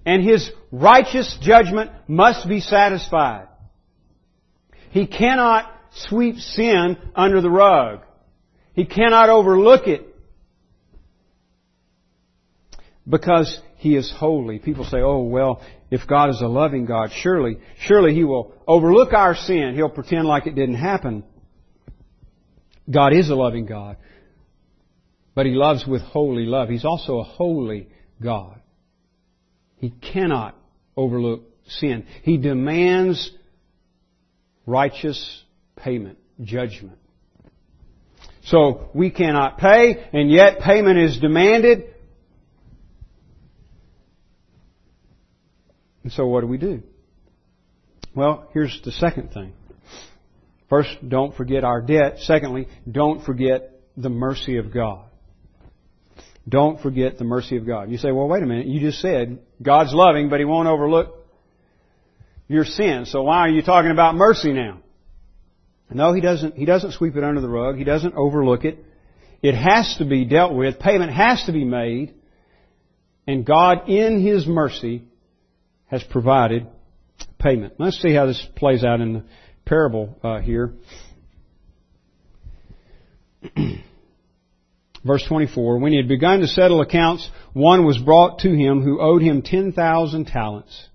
and 0.06 0.22
His 0.22 0.50
righteous 0.72 1.36
judgment 1.42 1.90
must 2.08 2.48
be 2.48 2.60
satisfied. 2.60 3.48
He 4.90 5.06
cannot 5.06 5.70
sweep 5.92 6.36
sin 6.36 6.96
under 7.14 7.40
the 7.40 7.50
rug. 7.50 8.00
He 8.76 8.84
cannot 8.84 9.30
overlook 9.30 9.86
it 9.88 10.06
because 13.08 13.58
He 13.78 13.96
is 13.96 14.12
holy. 14.14 14.58
People 14.58 14.84
say, 14.84 14.98
oh, 14.98 15.22
well, 15.22 15.62
if 15.90 16.06
God 16.06 16.28
is 16.28 16.42
a 16.42 16.46
loving 16.46 16.84
God, 16.84 17.10
surely, 17.10 17.56
surely 17.80 18.14
He 18.14 18.22
will 18.22 18.52
overlook 18.68 19.14
our 19.14 19.34
sin. 19.34 19.72
He'll 19.74 19.88
pretend 19.88 20.26
like 20.26 20.46
it 20.46 20.54
didn't 20.54 20.74
happen. 20.74 21.24
God 22.88 23.14
is 23.14 23.30
a 23.30 23.34
loving 23.34 23.64
God. 23.64 23.96
But 25.34 25.46
He 25.46 25.52
loves 25.52 25.86
with 25.86 26.02
holy 26.02 26.44
love. 26.44 26.68
He's 26.68 26.84
also 26.84 27.18
a 27.20 27.24
holy 27.24 27.88
God. 28.22 28.60
He 29.78 29.88
cannot 29.88 30.54
overlook 30.98 31.44
sin. 31.66 32.06
He 32.24 32.36
demands 32.36 33.30
righteous 34.66 35.44
payment, 35.76 36.18
judgment. 36.42 36.98
So 38.46 38.90
we 38.94 39.10
cannot 39.10 39.58
pay, 39.58 40.08
and 40.12 40.30
yet 40.30 40.60
payment 40.60 40.98
is 40.98 41.18
demanded. 41.18 41.94
And 46.04 46.12
so 46.12 46.26
what 46.26 46.42
do 46.42 46.46
we 46.46 46.56
do? 46.56 46.82
Well, 48.14 48.48
here's 48.54 48.80
the 48.84 48.92
second 48.92 49.32
thing. 49.32 49.52
First, 50.68 50.90
don't 51.06 51.34
forget 51.36 51.64
our 51.64 51.80
debt. 51.80 52.20
Secondly, 52.20 52.68
don't 52.90 53.24
forget 53.24 53.72
the 53.96 54.08
mercy 54.08 54.58
of 54.58 54.72
God. 54.72 55.04
Don't 56.48 56.80
forget 56.80 57.18
the 57.18 57.24
mercy 57.24 57.56
of 57.56 57.66
God. 57.66 57.90
You 57.90 57.98
say, 57.98 58.12
well, 58.12 58.28
wait 58.28 58.44
a 58.44 58.46
minute. 58.46 58.66
You 58.66 58.80
just 58.80 59.00
said 59.00 59.40
God's 59.60 59.92
loving, 59.92 60.28
but 60.28 60.38
He 60.38 60.44
won't 60.44 60.68
overlook 60.68 61.26
your 62.46 62.64
sin. 62.64 63.06
So 63.06 63.22
why 63.22 63.38
are 63.38 63.48
you 63.48 63.62
talking 63.62 63.90
about 63.90 64.14
mercy 64.14 64.52
now? 64.52 64.80
No, 65.90 66.12
he 66.12 66.20
doesn't, 66.20 66.56
he 66.56 66.64
doesn't 66.64 66.92
sweep 66.92 67.16
it 67.16 67.24
under 67.24 67.40
the 67.40 67.48
rug. 67.48 67.76
He 67.76 67.84
doesn't 67.84 68.14
overlook 68.14 68.64
it. 68.64 68.84
It 69.42 69.54
has 69.54 69.96
to 69.98 70.04
be 70.04 70.24
dealt 70.24 70.54
with. 70.54 70.80
Payment 70.80 71.12
has 71.12 71.44
to 71.44 71.52
be 71.52 71.64
made. 71.64 72.14
And 73.26 73.44
God, 73.44 73.88
in 73.88 74.24
His 74.24 74.46
mercy, 74.46 75.04
has 75.86 76.02
provided 76.02 76.66
payment. 77.38 77.74
Let's 77.78 78.00
see 78.00 78.12
how 78.12 78.26
this 78.26 78.44
plays 78.56 78.84
out 78.84 79.00
in 79.00 79.12
the 79.14 79.24
parable 79.64 80.18
uh, 80.22 80.40
here. 80.40 80.72
Verse 85.04 85.24
24, 85.28 85.78
when 85.78 85.92
he 85.92 85.98
had 85.98 86.08
begun 86.08 86.40
to 86.40 86.48
settle 86.48 86.80
accounts, 86.80 87.30
one 87.52 87.86
was 87.86 87.96
brought 87.96 88.40
to 88.40 88.48
him 88.48 88.82
who 88.82 89.00
owed 89.00 89.22
him 89.22 89.42
10,000 89.42 90.26
talents. 90.26 90.88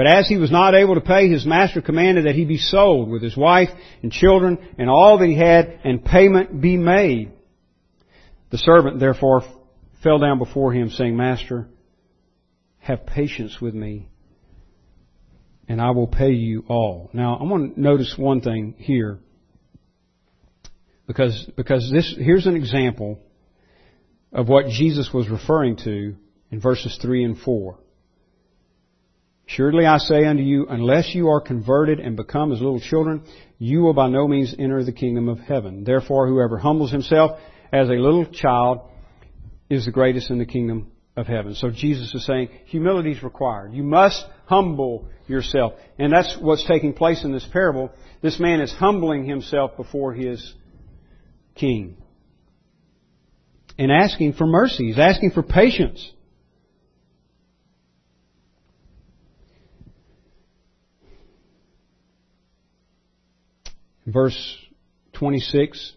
But 0.00 0.06
as 0.06 0.26
he 0.26 0.38
was 0.38 0.50
not 0.50 0.74
able 0.74 0.94
to 0.94 1.02
pay, 1.02 1.28
his 1.28 1.44
master 1.44 1.82
commanded 1.82 2.24
that 2.24 2.34
he 2.34 2.46
be 2.46 2.56
sold 2.56 3.10
with 3.10 3.20
his 3.20 3.36
wife 3.36 3.68
and 4.02 4.10
children 4.10 4.56
and 4.78 4.88
all 4.88 5.18
that 5.18 5.26
he 5.26 5.36
had, 5.36 5.78
and 5.84 6.02
payment 6.02 6.58
be 6.58 6.78
made. 6.78 7.32
The 8.48 8.56
servant 8.56 8.98
therefore 8.98 9.42
fell 10.02 10.18
down 10.18 10.38
before 10.38 10.72
him, 10.72 10.88
saying, 10.88 11.18
Master, 11.18 11.68
have 12.78 13.04
patience 13.04 13.60
with 13.60 13.74
me, 13.74 14.08
and 15.68 15.82
I 15.82 15.90
will 15.90 16.08
pay 16.08 16.32
you 16.32 16.64
all. 16.66 17.10
Now, 17.12 17.36
I 17.36 17.42
want 17.42 17.74
to 17.74 17.80
notice 17.82 18.14
one 18.16 18.40
thing 18.40 18.76
here, 18.78 19.18
because 21.06 21.46
because 21.58 21.90
this 21.92 22.14
here's 22.16 22.46
an 22.46 22.56
example 22.56 23.18
of 24.32 24.48
what 24.48 24.64
Jesus 24.68 25.10
was 25.12 25.28
referring 25.28 25.76
to 25.84 26.16
in 26.50 26.58
verses 26.58 26.98
three 27.02 27.22
and 27.22 27.38
four. 27.38 27.80
Surely 29.56 29.84
I 29.84 29.98
say 29.98 30.26
unto 30.26 30.44
you, 30.44 30.66
unless 30.68 31.12
you 31.12 31.28
are 31.28 31.40
converted 31.40 31.98
and 31.98 32.16
become 32.16 32.52
as 32.52 32.60
little 32.60 32.78
children, 32.78 33.24
you 33.58 33.80
will 33.80 33.94
by 33.94 34.08
no 34.08 34.28
means 34.28 34.54
enter 34.56 34.84
the 34.84 34.92
kingdom 34.92 35.28
of 35.28 35.40
heaven. 35.40 35.82
Therefore, 35.82 36.28
whoever 36.28 36.56
humbles 36.56 36.92
himself 36.92 37.40
as 37.72 37.88
a 37.88 37.94
little 37.94 38.26
child 38.26 38.82
is 39.68 39.86
the 39.86 39.90
greatest 39.90 40.30
in 40.30 40.38
the 40.38 40.46
kingdom 40.46 40.92
of 41.16 41.26
heaven. 41.26 41.56
So 41.56 41.70
Jesus 41.70 42.14
is 42.14 42.24
saying 42.24 42.50
humility 42.66 43.10
is 43.10 43.24
required. 43.24 43.74
You 43.74 43.82
must 43.82 44.24
humble 44.46 45.08
yourself. 45.26 45.72
And 45.98 46.12
that's 46.12 46.36
what's 46.40 46.64
taking 46.66 46.92
place 46.92 47.24
in 47.24 47.32
this 47.32 47.46
parable. 47.52 47.90
This 48.22 48.38
man 48.38 48.60
is 48.60 48.72
humbling 48.72 49.24
himself 49.24 49.76
before 49.76 50.14
his 50.14 50.54
king. 51.56 51.96
And 53.76 53.90
asking 53.90 54.34
for 54.34 54.46
mercy. 54.46 54.86
He's 54.86 54.98
asking 54.98 55.32
for 55.32 55.42
patience. 55.42 56.08
Verse 64.06 64.56
26, 65.14 65.92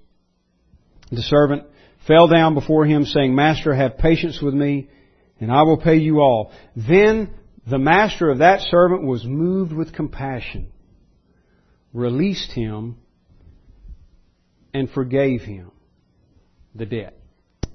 the 1.12 1.22
servant 1.22 1.64
fell 2.08 2.28
down 2.28 2.54
before 2.54 2.86
him 2.86 3.06
saying, 3.06 3.34
Master, 3.34 3.74
have 3.74 3.98
patience 3.98 4.42
with 4.42 4.54
me 4.54 4.90
and 5.44 5.52
I 5.52 5.64
will 5.64 5.78
pay 5.78 5.98
you 5.98 6.20
all. 6.20 6.54
Then 6.76 7.34
the 7.68 7.78
master 7.78 8.30
of 8.30 8.40
that 8.40 8.62
servant 8.62 9.04
was 9.04 9.26
moved 9.26 9.74
with 9.74 9.94
compassion, 9.94 10.72
released 11.94 12.52
him, 12.54 12.98
and 14.74 14.90
forgave 14.90 15.42
him 15.42 15.72
the 16.74 16.86
debt. 16.86 17.20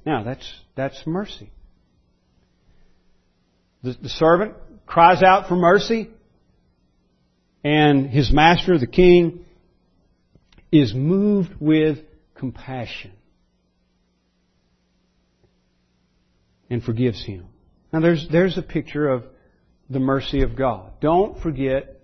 Now 0.05 0.25
that's, 0.25 0.51
that's 0.77 1.01
mercy. 1.07 1.53
The, 3.83 3.97
the 4.01 4.09
servant 4.09 4.55
cries 4.87 5.23
out 5.23 5.49
for 5.49 5.55
mercy, 5.55 6.09
and 7.63 8.09
his 8.09 8.33
master, 8.33 8.79
the 8.79 8.87
king, 8.87 9.45
is 10.71 10.95
moved 10.95 11.55
with 11.61 11.99
compassion 12.35 13.13
and 16.71 16.83
forgives 16.83 17.25
him. 17.25 17.47
Now 17.93 18.01
there's, 18.01 18.27
there's 18.31 18.59
a 18.59 18.63
picture 18.63 19.09
of 19.09 19.25
the 19.89 19.99
mercy 19.99 20.43
of 20.43 20.57
God. 20.57 20.93
Don't 21.01 21.41
forget 21.43 22.01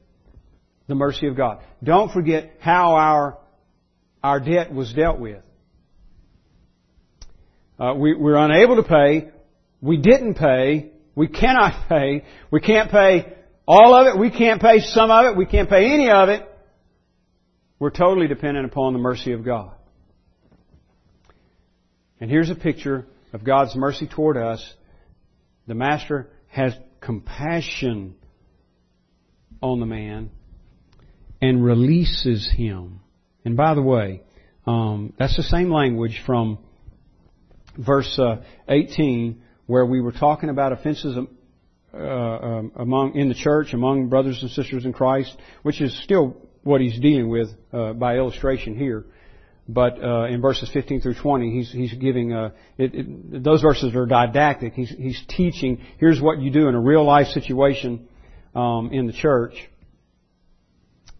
the 0.88 0.94
mercy 0.94 1.26
of 1.26 1.36
God. 1.36 1.62
Don't 1.82 2.10
forget 2.12 2.54
how 2.60 2.94
our, 2.94 3.38
our 4.22 4.40
debt 4.40 4.72
was 4.72 4.92
dealt 4.92 5.18
with. 5.18 5.42
Uh, 7.78 7.94
we, 7.96 8.14
we're 8.14 8.36
unable 8.36 8.76
to 8.76 8.82
pay. 8.82 9.30
We 9.82 9.98
didn't 9.98 10.34
pay. 10.34 10.92
We 11.14 11.28
cannot 11.28 11.86
pay. 11.88 12.24
We 12.50 12.60
can't 12.60 12.90
pay 12.90 13.34
all 13.66 13.94
of 13.94 14.06
it. 14.06 14.18
We 14.18 14.30
can't 14.30 14.60
pay 14.60 14.80
some 14.80 15.10
of 15.10 15.26
it. 15.26 15.36
We 15.36 15.46
can't 15.46 15.68
pay 15.68 15.92
any 15.92 16.10
of 16.10 16.28
it. 16.28 16.48
We're 17.84 17.90
totally 17.90 18.28
dependent 18.28 18.64
upon 18.64 18.94
the 18.94 18.98
mercy 18.98 19.32
of 19.32 19.44
God. 19.44 19.72
And 22.18 22.30
here's 22.30 22.48
a 22.48 22.54
picture 22.54 23.04
of 23.34 23.44
God's 23.44 23.76
mercy 23.76 24.06
toward 24.06 24.38
us. 24.38 24.66
The 25.66 25.74
Master 25.74 26.30
has 26.46 26.72
compassion 27.02 28.14
on 29.60 29.80
the 29.80 29.84
man 29.84 30.30
and 31.42 31.62
releases 31.62 32.50
him. 32.56 33.00
And 33.44 33.54
by 33.54 33.74
the 33.74 33.82
way, 33.82 34.22
um, 34.66 35.12
that's 35.18 35.36
the 35.36 35.42
same 35.42 35.70
language 35.70 36.22
from 36.24 36.60
verse 37.76 38.18
uh, 38.18 38.44
18 38.66 39.42
where 39.66 39.84
we 39.84 40.00
were 40.00 40.12
talking 40.12 40.48
about 40.48 40.72
offenses 40.72 41.18
uh, 41.92 41.98
um, 41.98 42.72
among 42.76 43.14
in 43.14 43.28
the 43.28 43.34
church 43.34 43.74
among 43.74 44.08
brothers 44.08 44.38
and 44.40 44.50
sisters 44.52 44.86
in 44.86 44.94
Christ, 44.94 45.36
which 45.62 45.82
is 45.82 45.94
still 46.02 46.34
what 46.64 46.80
he's 46.80 46.98
dealing 46.98 47.28
with 47.28 47.48
uh, 47.72 47.92
by 47.92 48.16
illustration 48.16 48.76
here. 48.76 49.04
But 49.66 50.02
uh, 50.02 50.26
in 50.26 50.42
verses 50.42 50.68
15 50.72 51.00
through 51.00 51.14
20, 51.14 51.50
he's 51.50 51.72
he's 51.72 51.94
giving 51.94 52.34
uh, 52.34 52.50
it, 52.76 52.94
it, 52.94 53.42
those 53.42 53.62
verses 53.62 53.94
are 53.94 54.04
didactic. 54.04 54.74
He's 54.74 54.90
he's 54.90 55.22
teaching. 55.28 55.80
Here's 55.98 56.20
what 56.20 56.38
you 56.38 56.50
do 56.50 56.68
in 56.68 56.74
a 56.74 56.80
real 56.80 57.04
life 57.04 57.28
situation 57.28 58.08
um, 58.54 58.90
in 58.92 59.06
the 59.06 59.14
church. 59.14 59.54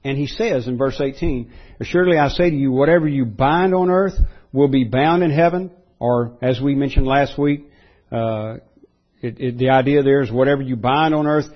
And 0.03 0.19
he 0.19 0.27
says 0.27 0.69
in 0.69 0.77
verse 0.77 1.01
18, 1.01 1.51
Assuredly 1.81 2.19
I 2.19 2.29
say 2.29 2.51
to 2.51 2.57
you, 2.57 2.71
whatever 2.71 3.09
you 3.09 3.25
bind 3.25 3.75
on 3.75 3.89
earth 3.89 4.13
will 4.53 4.69
be 4.69 4.85
bound 4.85 5.23
in 5.23 5.31
heaven, 5.31 5.71
or 5.99 6.37
as 6.43 6.61
we 6.61 6.75
mentioned 6.75 7.07
last 7.07 7.39
week, 7.39 7.71
uh, 8.13 8.57
it, 9.23 9.41
it, 9.41 9.59
the 9.59 9.71
idea 9.71 10.03
there 10.03 10.21
is 10.21 10.31
whatever 10.31 10.61
you 10.61 10.77
bind 10.77 11.15
on 11.15 11.27
earth 11.27 11.47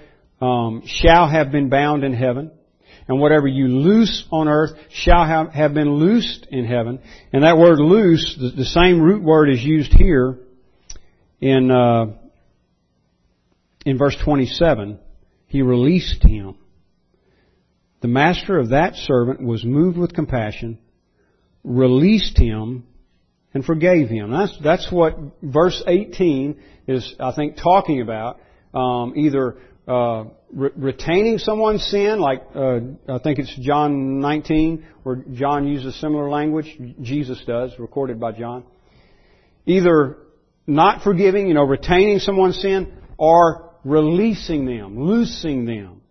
um, 0.41 0.83
shall 0.87 1.29
have 1.29 1.53
been 1.53 1.69
bound 1.69 2.05
in 2.05 2.15
heaven, 2.15 2.51
and 3.09 3.19
whatever 3.19 3.49
you 3.49 3.67
loose 3.69 4.25
on 4.31 4.49
earth 4.49 4.79
shall 4.91 5.25
have, 5.25 5.53
have 5.53 5.75
been 5.75 5.95
loosed 5.95 6.47
in 6.51 6.65
heaven. 6.65 7.01
And 7.33 7.43
that 7.43 7.57
word 7.57 7.81
loose, 7.81 8.37
the, 8.39 8.51
the 8.51 8.65
same 8.65 9.01
root 9.01 9.23
word 9.23 9.49
is 9.49 9.63
used 9.65 9.93
here 9.93 10.39
in 11.41 11.71
uh, 11.71 12.07
in 13.87 13.97
verse 13.97 14.17
27. 14.23 14.99
He 15.47 15.63
released 15.63 16.23
him. 16.23 16.57
The 18.01 18.09
master 18.09 18.59
of 18.59 18.71
that 18.71 18.95
servant 18.95 19.43
was 19.43 19.65
moved 19.65 19.97
with 19.97 20.13
compassion, 20.13 20.79
released 21.65 22.39
him, 22.39 22.87
and 23.55 23.65
forgave 23.65 24.09
him. 24.09 24.31
That's, 24.31 24.57
that's 24.63 24.93
what 24.93 25.17
verse 25.43 25.83
18 25.87 26.61
is, 26.87 27.15
I 27.19 27.33
think, 27.35 27.57
talking 27.57 28.01
about. 28.03 28.41
Um, 28.75 29.15
either 29.17 29.57
uh, 29.89 30.25
re- 30.53 30.71
retaining 30.77 31.39
someone's 31.39 31.83
sin, 31.85 32.21
like 32.21 32.43
uh, 32.55 32.81
I 33.09 33.19
think 33.19 33.39
it's 33.39 33.55
John 33.59 34.21
19, 34.21 34.87
where 35.03 35.17
John 35.33 35.67
uses 35.67 35.99
similar 35.99 36.29
language. 36.29 36.79
Jesus 37.01 37.43
does, 37.47 37.73
recorded 37.79 38.21
by 38.21 38.33
John. 38.33 38.65
Either 39.65 40.19
not 40.67 41.03
forgiving, 41.03 41.49
you 41.49 41.55
know, 41.55 41.65
retaining 41.65 42.19
someone's 42.19 42.61
sin, 42.61 42.93
or 43.17 43.71
releasing 43.83 44.67
them, 44.67 45.07
loosing 45.07 45.65
them. 45.65 46.03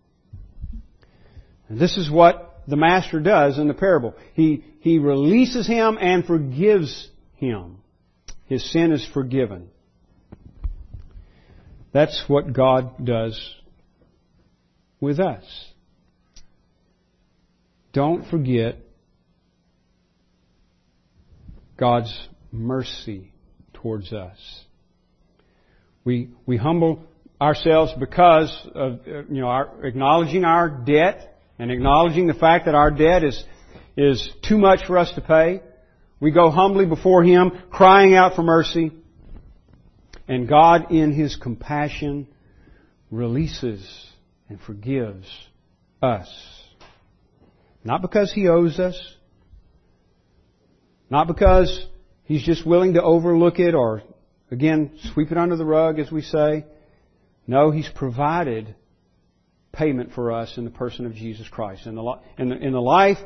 And 1.68 1.78
this 1.78 1.96
is 1.96 2.10
what 2.10 2.62
the 2.66 2.76
master 2.76 3.20
does 3.20 3.58
in 3.58 3.68
the 3.68 3.74
parable. 3.74 4.14
He, 4.34 4.64
he 4.80 4.98
releases 4.98 5.68
him 5.68 5.98
and 6.00 6.24
forgives 6.24 7.08
him. 7.36 7.76
His 8.46 8.68
sin 8.72 8.90
is 8.90 9.06
forgiven. 9.14 9.68
That's 11.92 12.24
what 12.26 12.52
God 12.52 13.04
does 13.04 13.38
with 15.00 15.20
us. 15.20 15.44
Don't 17.92 18.28
forget 18.28 18.76
God's 21.76 22.28
mercy 22.52 23.32
towards 23.74 24.12
us. 24.12 24.36
We, 26.04 26.30
we 26.46 26.56
humble 26.56 27.04
ourselves 27.40 27.92
because 27.98 28.52
of, 28.74 29.00
you 29.06 29.40
know, 29.40 29.46
our, 29.46 29.86
acknowledging 29.86 30.44
our 30.44 30.68
debt 30.68 31.38
and 31.58 31.70
acknowledging 31.70 32.26
the 32.26 32.34
fact 32.34 32.66
that 32.66 32.74
our 32.74 32.90
debt 32.90 33.24
is, 33.24 33.42
is 33.96 34.28
too 34.46 34.58
much 34.58 34.86
for 34.86 34.98
us 34.98 35.10
to 35.14 35.20
pay. 35.20 35.60
We 36.20 36.30
go 36.32 36.50
humbly 36.50 36.86
before 36.86 37.22
Him, 37.22 37.52
crying 37.70 38.14
out 38.14 38.34
for 38.34 38.42
mercy. 38.42 38.92
And 40.26 40.48
God, 40.48 40.90
in 40.90 41.12
His 41.12 41.36
compassion, 41.36 42.26
releases 43.10 44.07
and 44.48 44.60
forgives 44.60 45.26
us. 46.02 46.28
Not 47.84 48.02
because 48.02 48.32
He 48.32 48.48
owes 48.48 48.78
us. 48.78 48.98
Not 51.10 51.26
because 51.26 51.86
He's 52.24 52.42
just 52.42 52.66
willing 52.66 52.94
to 52.94 53.02
overlook 53.02 53.58
it 53.58 53.74
or, 53.74 54.02
again, 54.50 54.98
sweep 55.12 55.32
it 55.32 55.38
under 55.38 55.56
the 55.56 55.64
rug, 55.64 55.98
as 55.98 56.10
we 56.10 56.22
say. 56.22 56.64
No, 57.46 57.70
He's 57.70 57.88
provided 57.88 58.74
payment 59.72 60.12
for 60.12 60.32
us 60.32 60.58
in 60.58 60.64
the 60.64 60.70
person 60.70 61.06
of 61.06 61.14
Jesus 61.14 61.48
Christ. 61.48 61.86
In 61.86 61.94
the, 61.94 62.14
in 62.36 62.48
the, 62.48 62.56
in 62.56 62.72
the 62.72 62.80
life, 62.80 63.18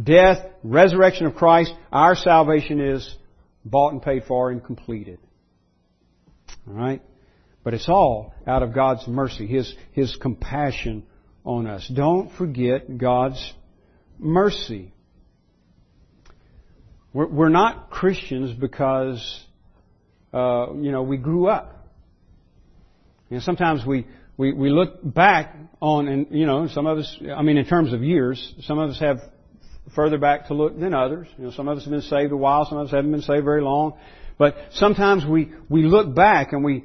death, 0.00 0.38
resurrection 0.62 1.26
of 1.26 1.34
Christ, 1.34 1.72
our 1.92 2.14
salvation 2.14 2.80
is 2.80 3.14
bought 3.64 3.92
and 3.92 4.02
paid 4.02 4.24
for 4.24 4.50
and 4.50 4.64
completed. 4.64 5.18
Alright? 6.68 7.02
But 7.62 7.74
it's 7.74 7.88
all 7.88 8.34
out 8.46 8.62
of 8.62 8.74
God's 8.74 9.06
mercy, 9.06 9.46
His, 9.46 9.74
His 9.92 10.16
compassion 10.16 11.04
on 11.44 11.66
us. 11.66 11.90
Don't 11.94 12.32
forget 12.32 12.96
God's 12.98 13.52
mercy. 14.18 14.92
We're, 17.12 17.26
we're 17.26 17.48
not 17.48 17.90
Christians 17.90 18.52
because, 18.52 19.44
uh, 20.32 20.72
you 20.74 20.92
know, 20.92 21.02
we 21.02 21.16
grew 21.16 21.48
up. 21.48 21.88
You 23.28 23.36
know, 23.36 23.42
sometimes 23.42 23.84
we, 23.84 24.06
we, 24.36 24.52
we 24.52 24.70
look 24.70 24.98
back 25.02 25.54
on, 25.80 26.08
and, 26.08 26.26
you 26.30 26.46
know, 26.46 26.66
some 26.68 26.86
of 26.86 26.98
us, 26.98 27.16
I 27.36 27.42
mean, 27.42 27.58
in 27.58 27.66
terms 27.66 27.92
of 27.92 28.02
years, 28.02 28.54
some 28.62 28.78
of 28.78 28.90
us 28.90 29.00
have 29.00 29.18
further 29.94 30.18
back 30.18 30.48
to 30.48 30.54
look 30.54 30.78
than 30.78 30.94
others. 30.94 31.28
You 31.36 31.44
know, 31.44 31.50
some 31.50 31.68
of 31.68 31.78
us 31.78 31.84
have 31.84 31.90
been 31.90 32.00
saved 32.02 32.32
a 32.32 32.36
while, 32.36 32.64
some 32.64 32.78
of 32.78 32.86
us 32.86 32.92
haven't 32.92 33.10
been 33.10 33.22
saved 33.22 33.44
very 33.44 33.62
long. 33.62 33.98
But 34.38 34.56
sometimes 34.72 35.26
we, 35.26 35.52
we 35.68 35.82
look 35.82 36.14
back 36.14 36.52
and 36.52 36.64
we 36.64 36.84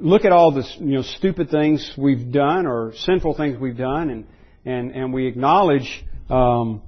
look 0.00 0.24
at 0.24 0.32
all 0.32 0.52
the 0.52 0.64
you 0.78 0.96
know, 0.96 1.02
stupid 1.02 1.50
things 1.50 1.92
we've 1.96 2.32
done 2.32 2.66
or 2.66 2.92
sinful 2.94 3.36
things 3.36 3.58
we've 3.58 3.76
done 3.76 4.10
and, 4.10 4.26
and, 4.64 4.90
and 4.92 5.12
we 5.12 5.26
acknowledge, 5.26 6.04
um, 6.28 6.82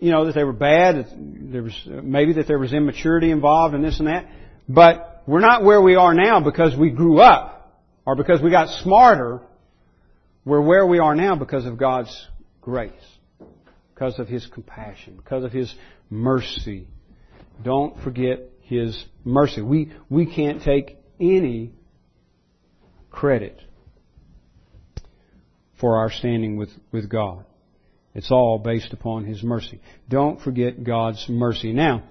you 0.00 0.10
know, 0.10 0.26
that 0.26 0.34
they 0.34 0.44
were 0.44 0.52
bad, 0.52 0.96
that 0.96 1.06
there 1.16 1.62
was, 1.62 1.88
maybe 2.02 2.34
that 2.34 2.46
there 2.46 2.58
was 2.58 2.72
immaturity 2.72 3.30
involved 3.30 3.74
and 3.74 3.84
this 3.84 3.98
and 3.98 4.08
that. 4.08 4.28
But 4.68 5.22
we're 5.26 5.40
not 5.40 5.64
where 5.64 5.80
we 5.80 5.96
are 5.96 6.14
now 6.14 6.40
because 6.40 6.76
we 6.76 6.90
grew 6.90 7.20
up 7.20 7.80
or 8.06 8.16
because 8.16 8.40
we 8.40 8.50
got 8.50 8.68
smarter. 8.82 9.40
We're 10.44 10.62
where 10.62 10.86
we 10.86 10.98
are 10.98 11.14
now 11.14 11.36
because 11.36 11.66
of 11.66 11.76
God's 11.76 12.26
grace, 12.60 12.92
because 13.94 14.18
of 14.18 14.26
His 14.28 14.46
compassion, 14.46 15.16
because 15.16 15.44
of 15.44 15.52
His 15.52 15.74
mercy. 16.08 16.88
Don't 17.62 18.02
forget 18.02 18.40
his 18.70 19.04
mercy. 19.24 19.60
We, 19.60 19.92
we 20.08 20.32
can't 20.32 20.62
take 20.62 20.96
any 21.20 21.72
credit 23.10 23.60
for 25.80 25.98
our 25.98 26.10
standing 26.10 26.56
with, 26.56 26.70
with 26.92 27.08
God. 27.08 27.44
It's 28.14 28.30
all 28.30 28.58
based 28.58 28.92
upon 28.92 29.24
His 29.24 29.42
mercy. 29.42 29.80
Don't 30.08 30.40
forget 30.40 30.82
God's 30.82 31.24
mercy. 31.28 31.72
Now, 31.72 32.02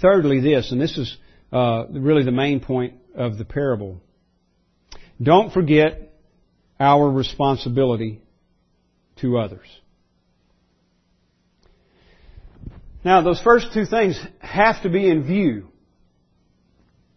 thirdly, 0.00 0.40
this, 0.40 0.72
and 0.72 0.80
this 0.80 0.96
is 0.96 1.16
uh, 1.52 1.86
really 1.90 2.24
the 2.24 2.32
main 2.32 2.60
point 2.60 2.94
of 3.14 3.38
the 3.38 3.44
parable. 3.44 4.00
Don't 5.22 5.52
forget 5.52 6.12
our 6.78 7.10
responsibility 7.10 8.20
to 9.20 9.38
others. 9.38 9.66
Now, 13.04 13.20
those 13.20 13.40
first 13.40 13.72
two 13.74 13.84
things 13.84 14.18
have 14.40 14.82
to 14.82 14.88
be 14.88 15.08
in 15.08 15.24
view. 15.24 15.68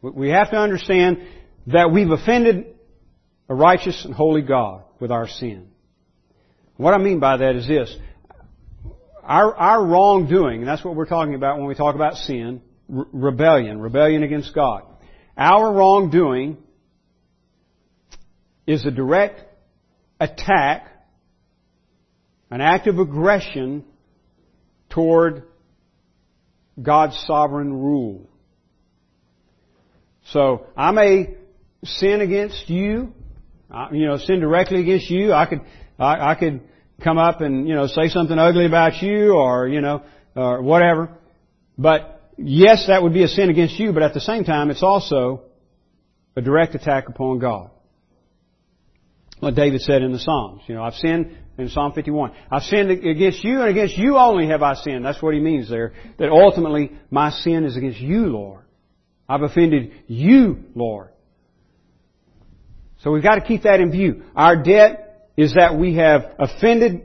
We 0.02 0.30
have 0.30 0.52
to 0.52 0.58
understand 0.58 1.20
that 1.68 1.92
we've 1.92 2.10
offended 2.10 2.76
a 3.50 3.56
righteous 3.56 4.04
and 4.04 4.14
holy 4.14 4.42
God 4.42 4.84
with 5.00 5.12
our 5.12 5.28
sin. 5.28 5.70
What 6.76 6.94
I 6.94 6.98
mean 6.98 7.20
by 7.20 7.38
that 7.38 7.56
is 7.56 7.68
this. 7.68 7.96
Our, 9.24 9.56
our 9.56 9.86
wrongdoing, 9.86 10.60
and 10.60 10.68
that's 10.68 10.84
what 10.84 10.96
we're 10.96 11.06
talking 11.06 11.36
about 11.36 11.58
when 11.58 11.68
we 11.68 11.76
talk 11.76 11.96
about 11.96 12.16
sin, 12.16 12.62
re- 12.88 13.06
rebellion, 13.12 13.80
rebellion 13.82 14.24
against 14.24 14.54
God. 14.54 14.84
Our 15.38 15.74
wrongdoing 15.74 16.58
is 18.66 18.86
a 18.86 18.92
direct 18.92 19.44
attack 20.20 20.88
an 22.50 22.62
act 22.62 22.88
of 22.88 23.00
aggression 23.00 23.84
toward 24.90 25.44
God's 26.82 27.22
sovereign 27.26 27.74
rule. 27.74 28.30
So 30.32 30.68
I 30.76 30.92
may 30.92 31.36
sin 31.84 32.22
against 32.22 32.70
you, 32.70 33.14
you 33.92 34.06
know, 34.06 34.18
sin 34.18 34.40
directly 34.40 34.82
against 34.82 35.10
you. 35.10 35.34
I 35.34 35.46
could, 35.46 35.62
I, 36.00 36.32
I 36.32 36.36
could 36.36 36.62
come 37.04 37.18
up 37.18 37.42
and 37.42 37.68
you 37.68 37.76
know 37.76 37.88
say 37.88 38.10
something 38.10 38.38
ugly 38.38 38.66
about 38.66 39.02
you, 39.02 39.34
or 39.34 39.68
you 39.68 39.82
know, 39.82 40.04
or 40.36 40.62
whatever. 40.62 41.10
But 41.78 42.32
yes, 42.38 42.86
that 42.88 43.04
would 43.04 43.14
be 43.14 43.24
a 43.24 43.28
sin 43.28 43.50
against 43.50 43.80
you. 43.80 43.94
But 43.94 44.04
at 44.04 44.14
the 44.14 44.22
same 44.22 44.44
time, 44.44 44.70
it's 44.70 44.84
also 44.84 45.44
a 46.36 46.42
direct 46.42 46.76
attack 46.76 47.10
upon 47.10 47.40
God. 47.40 47.72
What 49.40 49.54
David 49.54 49.82
said 49.82 50.02
in 50.02 50.12
the 50.12 50.20
Psalms. 50.20 50.62
You 50.68 50.76
know, 50.76 50.84
I've 50.84 50.96
sinned 50.96 51.38
in 51.60 51.70
Psalm 51.70 51.94
51. 51.94 52.32
I've 52.50 52.64
sinned 52.64 52.90
against 52.90 53.44
you 53.44 53.62
and 53.62 53.70
against 53.70 53.98
you 53.98 54.18
only 54.18 54.48
have 54.48 54.64
I 54.64 54.74
sinned. 54.76 55.06
That's 55.06 55.22
what 55.22 55.36
he 55.36 55.40
means 55.40 55.70
there. 55.70 55.94
That 56.18 56.30
ultimately 56.30 56.92
my 57.12 57.30
sin 57.30 57.64
is 57.66 57.78
against 57.78 58.00
you, 58.00 58.28
Lord. 58.28 58.64
I've 59.30 59.44
offended 59.44 59.92
you, 60.08 60.66
Lord. 60.74 61.10
So 63.00 63.12
we've 63.12 63.24
got 63.24 63.36
to 63.36 63.42
keep 63.42 63.64
that 63.64 63.80
in 63.80 63.92
view. 63.92 64.24
Our 64.36 64.62
debt 64.62 65.32
is 65.38 65.54
that 65.54 65.78
we 65.78 65.96
have 65.96 66.34
offended, 66.40 67.04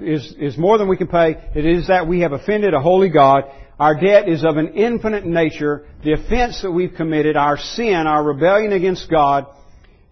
is, 0.00 0.34
is 0.38 0.56
more 0.56 0.78
than 0.78 0.88
we 0.88 0.96
can 0.96 1.08
pay. 1.08 1.36
It 1.54 1.66
is 1.66 1.88
that 1.88 2.08
we 2.08 2.20
have 2.20 2.32
offended 2.32 2.72
a 2.72 2.80
holy 2.80 3.10
God. 3.10 3.44
Our 3.78 4.00
debt 4.00 4.28
is 4.28 4.44
of 4.44 4.56
an 4.56 4.74
infinite 4.74 5.26
nature. 5.26 5.86
The 6.02 6.14
offense 6.14 6.62
that 6.62 6.70
we've 6.70 6.94
committed, 6.94 7.36
our 7.36 7.58
sin, 7.58 8.06
our 8.06 8.24
rebellion 8.24 8.72
against 8.72 9.10
God, 9.10 9.46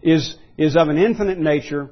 is, 0.02 0.36
is 0.58 0.76
of 0.76 0.88
an 0.88 0.98
infinite 0.98 1.38
nature 1.38 1.90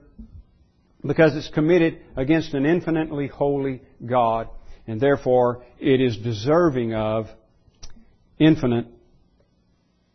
because 1.06 1.34
it's 1.34 1.48
committed 1.48 2.00
against 2.16 2.52
an 2.52 2.66
infinitely 2.66 3.28
holy 3.28 3.80
God, 4.04 4.48
and 4.86 5.00
therefore 5.00 5.64
it 5.78 6.00
is 6.00 6.16
deserving 6.18 6.94
of 6.94 7.26
infinite 8.38 8.86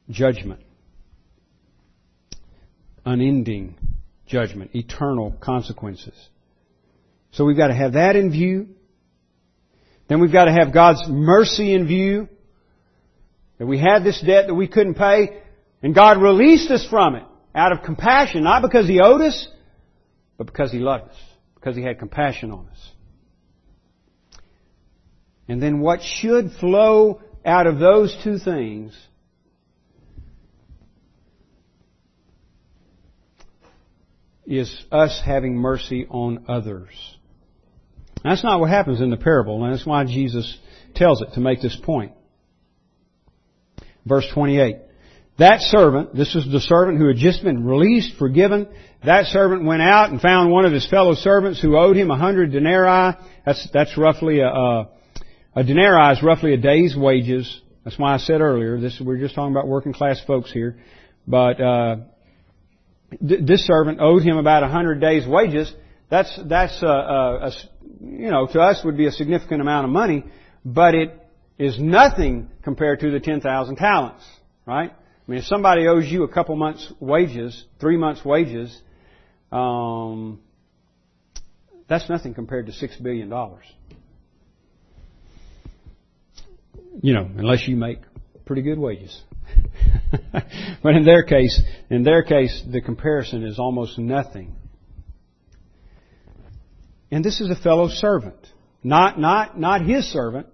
judgment. 0.10 0.62
Unending 3.06 3.76
judgment, 4.26 4.72
eternal 4.74 5.32
consequences. 5.40 6.16
So 7.32 7.46
we've 7.46 7.58
got 7.58 7.68
to 7.68 7.76
have 7.76 7.94
that 7.94 8.16
in 8.16 8.32
view. 8.32 8.70
Then 10.08 10.20
we've 10.20 10.32
got 10.32 10.46
to 10.46 10.52
have 10.52 10.74
God's 10.74 11.04
mercy 11.08 11.74
in 11.74 11.88
view. 11.88 12.30
That 13.58 13.68
we 13.68 13.80
had 13.80 14.04
this 14.04 14.22
debt 14.22 14.48
that 14.48 14.54
we 14.54 14.68
couldn't 14.68 14.96
pay, 14.96 15.42
and 15.82 15.96
God 15.96 16.22
released 16.22 16.70
us 16.72 16.86
from 16.90 17.16
it 17.16 17.24
out 17.54 17.72
of 17.72 17.84
compassion, 17.84 18.44
not 18.44 18.62
because 18.62 18.88
He 18.88 19.00
owed 19.00 19.22
us, 19.22 19.48
but 20.38 20.48
because 20.48 20.72
He 20.72 20.80
loved 20.80 21.10
us, 21.10 21.18
because 21.56 21.76
He 21.76 21.84
had 21.84 22.00
compassion 22.00 22.52
on 22.52 22.68
us. 22.68 22.92
And 25.48 25.62
then 25.62 25.80
what 25.80 26.02
should 26.02 26.52
flow 26.60 27.22
out 27.46 27.68
of 27.68 27.80
those 27.80 28.16
two 28.24 28.40
things 28.40 28.98
is 34.46 34.74
us 34.92 35.22
having 35.24 35.56
mercy 35.56 36.06
on 36.10 36.46
others. 36.48 36.90
That's 38.24 38.44
not 38.44 38.60
what 38.60 38.70
happens 38.70 39.02
in 39.02 39.10
the 39.10 39.18
parable, 39.18 39.64
and 39.64 39.74
that's 39.74 39.86
why 39.86 40.04
Jesus 40.06 40.58
tells 40.96 41.22
it 41.22 41.34
to 41.34 41.40
make 41.40 41.62
this 41.62 41.78
point. 41.84 42.14
Verse 44.06 44.28
28. 44.34 44.78
That 45.38 45.60
servant, 45.60 46.16
this 46.16 46.34
is 46.34 46.50
the 46.50 46.62
servant 46.62 46.98
who 46.98 47.08
had 47.08 47.18
just 47.18 47.44
been 47.44 47.66
released, 47.66 48.18
forgiven. 48.18 48.68
That 49.04 49.26
servant 49.26 49.66
went 49.66 49.82
out 49.82 50.10
and 50.10 50.22
found 50.22 50.50
one 50.50 50.66
of 50.66 50.72
his 50.72 50.90
fellow 50.90 51.14
servants 51.14 51.62
who 51.62 51.78
owed 51.78 51.98
him 51.98 52.10
a 52.10 52.18
hundred 52.18 52.52
denarii. 52.52 53.18
That's, 53.46 53.68
that's 53.74 53.98
roughly 53.98 54.40
a, 54.40 54.48
a, 54.48 54.90
a 55.56 55.64
denarii 55.64 56.14
is 56.14 56.24
roughly 56.24 56.54
a 56.54 56.58
day's 56.58 56.96
wages. 56.96 57.62
That's 57.84 58.00
why 58.00 58.14
I 58.14 58.18
said 58.18 58.42
earlier, 58.42 58.80
this, 58.80 59.00
we're 59.04 59.18
just 59.18 59.36
talking 59.36 59.52
about 59.52 59.68
working 59.68 59.94
class 59.94 60.22
folks 60.26 60.52
here. 60.52 60.78
But, 61.28 61.62
uh, 61.62 61.96
this 63.22 63.66
servant 63.66 64.00
owed 64.02 64.24
him 64.24 64.38
about 64.38 64.64
a 64.64 64.68
hundred 64.68 65.00
days 65.00 65.28
wages. 65.28 65.74
That's, 66.10 66.40
that's, 66.46 66.82
a, 66.84 66.88
a, 66.88 67.36
a, 67.48 67.52
you 68.02 68.30
know, 68.30 68.48
to 68.48 68.60
us 68.60 68.82
would 68.86 68.98
be 68.98 69.08
a 69.08 69.12
significant 69.12 69.62
amount 69.62 69.86
of 69.86 69.92
money, 69.92 70.24
but 70.64 70.96
it 70.96 71.12
is 71.58 71.80
nothing 71.80 72.50
compared 72.64 73.00
to 73.00 73.12
the 73.12 73.20
10,000 73.20 73.76
talents, 73.76 74.24
right? 74.66 74.92
I 74.92 75.32
mean, 75.32 75.40
if 75.40 75.46
somebody 75.46 75.88
owes 75.88 76.06
you 76.06 76.24
a 76.24 76.28
couple 76.28 76.56
months' 76.56 76.92
wages, 77.00 77.66
three 77.80 77.98
months' 77.98 78.24
wages, 78.24 78.80
um, 79.52 80.40
that's 81.88 82.10
nothing 82.10 82.34
compared 82.34 82.68
to 82.68 82.72
six 82.72 82.96
billion 82.98 83.30
dollars. 83.30 83.66
You 87.02 87.14
know, 87.14 87.30
unless 87.38 87.68
you 87.68 87.76
make 87.76 88.00
pretty 88.46 88.62
good 88.62 88.78
wages. 88.78 89.24
but 90.84 90.96
in 90.96 91.04
their 91.04 91.24
case, 91.24 91.62
in 91.90 92.04
their 92.04 92.24
case, 92.24 92.64
the 92.72 92.82
comparison 92.82 93.44
is 93.44 93.60
almost 93.60 93.98
nothing. 93.98 94.56
And 97.12 97.24
this 97.24 97.42
is 97.42 97.50
a 97.50 97.56
fellow 97.56 97.88
servant. 97.90 98.38
Not, 98.84 99.20
not, 99.20 99.60
not 99.60 99.82
his 99.82 100.06
servant, 100.06 100.48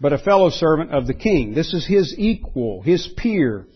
but 0.00 0.12
a 0.12 0.18
fellow 0.18 0.50
servant 0.50 0.92
of 0.92 1.06
the 1.06 1.14
king. 1.14 1.54
This 1.54 1.72
is 1.72 1.86
his 1.86 2.14
equal, 2.18 2.82
his 2.82 3.06
peer. 3.16 3.66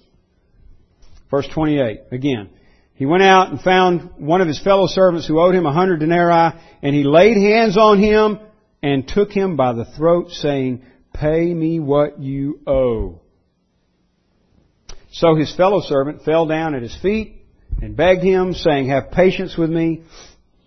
Verse 1.31 1.49
28, 1.55 2.01
again. 2.13 2.51
He 2.95 3.07
went 3.07 3.23
out 3.23 3.51
and 3.51 3.61
found 3.61 4.11
one 4.19 4.43
of 4.43 4.49
his 4.49 4.63
fellow 4.63 4.87
servants 4.87 5.27
who 5.27 5.41
owed 5.41 5.55
him 5.55 5.65
a 5.65 5.73
hundred 5.73 6.01
denarii, 6.01 6.53
and 6.83 6.95
he 6.95 7.05
laid 7.05 7.39
hands 7.39 7.79
on 7.79 7.99
him 7.99 8.39
and 8.83 9.09
took 9.09 9.31
him 9.31 9.57
by 9.57 9.73
the 9.73 9.87
throat, 9.97 10.31
saying, 10.31 10.83
Pay 11.15 11.55
me 11.55 11.81
what 11.81 12.21
you 12.21 12.61
owe. 12.67 13.21
So 15.13 15.35
his 15.35 15.55
fellow 15.55 15.81
servant 15.81 16.23
fell 16.25 16.47
down 16.47 16.75
at 16.75 16.83
his 16.83 16.97
feet 17.01 17.45
and 17.83 17.97
begged 17.97 18.23
him, 18.23 18.55
saying, 18.55 18.89
Have 18.89 19.11
patience 19.11 19.57
with 19.57 19.71
me, 19.71 20.03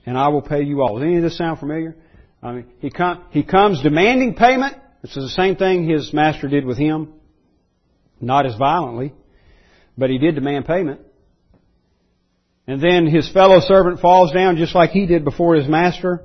and 0.05 0.17
I 0.17 0.29
will 0.29 0.41
pay 0.41 0.63
you 0.63 0.81
all. 0.81 0.95
Does 0.95 1.03
any 1.03 1.17
of 1.17 1.23
this 1.23 1.37
sound 1.37 1.59
familiar? 1.59 1.95
I 2.41 2.51
mean, 2.51 2.65
he, 2.79 2.89
com- 2.89 3.23
he 3.31 3.43
comes 3.43 3.81
demanding 3.81 4.35
payment. 4.35 4.75
This 5.01 5.15
is 5.15 5.23
the 5.23 5.29
same 5.29 5.55
thing 5.55 5.89
his 5.89 6.13
master 6.13 6.47
did 6.47 6.65
with 6.65 6.77
him. 6.77 7.13
Not 8.19 8.45
as 8.45 8.55
violently 8.55 9.13
but 9.97 10.09
he 10.09 10.17
did 10.17 10.35
demand 10.35 10.65
payment. 10.65 11.01
And 12.65 12.81
then 12.81 13.05
his 13.07 13.29
fellow 13.31 13.59
servant 13.59 13.99
falls 13.99 14.31
down 14.31 14.57
just 14.57 14.73
like 14.73 14.91
he 14.91 15.05
did 15.05 15.23
before 15.23 15.55
his 15.55 15.67
master 15.67 16.21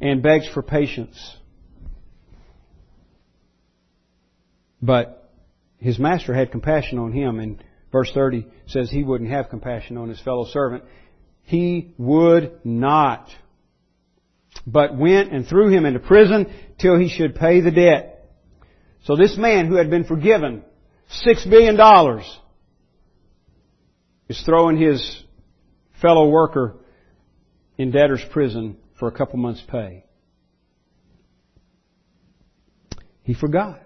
and 0.00 0.22
begs 0.22 0.46
for 0.48 0.62
patience. 0.62 1.36
But 4.80 5.17
his 5.78 5.98
master 5.98 6.34
had 6.34 6.50
compassion 6.50 6.98
on 6.98 7.12
him 7.12 7.38
and 7.38 7.62
verse 7.92 8.10
30 8.12 8.46
says 8.66 8.90
he 8.90 9.04
wouldn't 9.04 9.30
have 9.30 9.48
compassion 9.48 9.96
on 9.96 10.08
his 10.08 10.20
fellow 10.20 10.46
servant. 10.46 10.84
He 11.42 11.94
would 11.96 12.60
not. 12.64 13.28
But 14.66 14.96
went 14.96 15.32
and 15.32 15.46
threw 15.46 15.70
him 15.70 15.86
into 15.86 16.00
prison 16.00 16.52
till 16.78 16.98
he 16.98 17.08
should 17.08 17.34
pay 17.34 17.60
the 17.60 17.70
debt. 17.70 18.26
So 19.04 19.16
this 19.16 19.36
man 19.38 19.66
who 19.66 19.76
had 19.76 19.88
been 19.88 20.04
forgiven 20.04 20.64
six 21.08 21.46
billion 21.46 21.76
dollars 21.76 22.24
is 24.28 24.42
throwing 24.42 24.76
his 24.76 25.22
fellow 26.02 26.28
worker 26.28 26.76
in 27.78 27.90
debtor's 27.90 28.24
prison 28.30 28.76
for 28.98 29.08
a 29.08 29.12
couple 29.12 29.38
months' 29.38 29.62
pay. 29.66 30.04
He 33.22 33.34
forgot. 33.34 33.80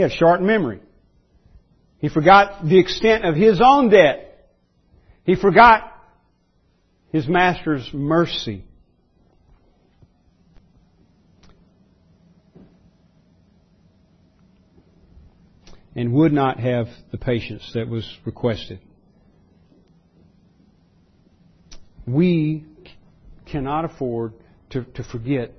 He 0.00 0.02
had 0.02 0.12
short 0.12 0.40
memory. 0.40 0.80
He 1.98 2.08
forgot 2.08 2.64
the 2.64 2.78
extent 2.78 3.26
of 3.26 3.36
his 3.36 3.60
own 3.62 3.90
debt. 3.90 4.48
He 5.24 5.36
forgot 5.36 5.92
his 7.12 7.28
master's 7.28 7.86
mercy. 7.92 8.64
and 15.94 16.14
would 16.14 16.32
not 16.32 16.58
have 16.58 16.86
the 17.10 17.18
patience 17.18 17.72
that 17.74 17.86
was 17.86 18.10
requested. 18.24 18.80
We 22.06 22.64
cannot 23.44 23.84
afford 23.84 24.32
to, 24.70 24.84
to 24.84 25.04
forget 25.04 25.52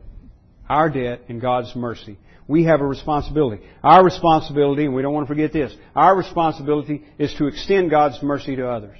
our 0.67 0.89
debt 0.89 1.25
and 1.29 1.39
God's 1.39 1.75
mercy. 1.75 2.17
We 2.51 2.65
have 2.65 2.81
a 2.81 2.85
responsibility. 2.85 3.63
Our 3.81 4.03
responsibility, 4.03 4.83
and 4.83 4.93
we 4.93 5.01
don't 5.01 5.13
want 5.13 5.25
to 5.25 5.33
forget 5.33 5.53
this, 5.53 5.73
our 5.95 6.17
responsibility 6.17 7.05
is 7.17 7.33
to 7.35 7.47
extend 7.47 7.89
God's 7.89 8.21
mercy 8.21 8.57
to 8.57 8.67
others. 8.67 8.97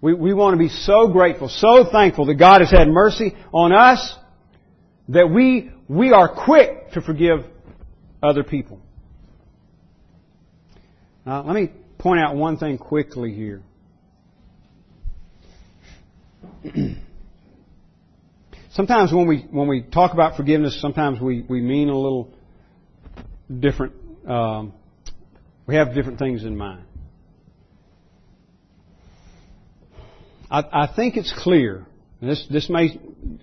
We, 0.00 0.14
we 0.14 0.32
want 0.32 0.54
to 0.54 0.58
be 0.58 0.68
so 0.68 1.08
grateful, 1.08 1.48
so 1.48 1.84
thankful 1.90 2.26
that 2.26 2.36
God 2.36 2.60
has 2.60 2.70
had 2.70 2.86
mercy 2.86 3.34
on 3.52 3.72
us 3.72 4.14
that 5.08 5.28
we, 5.30 5.72
we 5.88 6.12
are 6.12 6.28
quick 6.32 6.92
to 6.92 7.00
forgive 7.00 7.44
other 8.22 8.44
people. 8.44 8.80
Now, 11.24 11.42
let 11.42 11.56
me 11.56 11.72
point 11.98 12.20
out 12.20 12.36
one 12.36 12.56
thing 12.56 12.78
quickly 12.78 13.34
here. 13.34 13.62
sometimes 18.76 19.12
when 19.12 19.26
we 19.26 19.46
when 19.50 19.68
we 19.68 19.82
talk 19.82 20.12
about 20.12 20.36
forgiveness, 20.36 20.80
sometimes 20.80 21.18
we, 21.20 21.44
we 21.48 21.60
mean 21.60 21.88
a 21.88 21.96
little 21.96 22.32
different. 23.58 23.94
Um, 24.28 24.74
we 25.66 25.74
have 25.76 25.94
different 25.94 26.18
things 26.18 26.44
in 26.44 26.56
mind. 26.56 26.84
I, 30.50 30.62
I 30.72 30.92
think 30.94 31.16
it's 31.16 31.34
clear. 31.36 31.86
This 32.20 32.46
this 32.50 32.68
may 32.68 32.88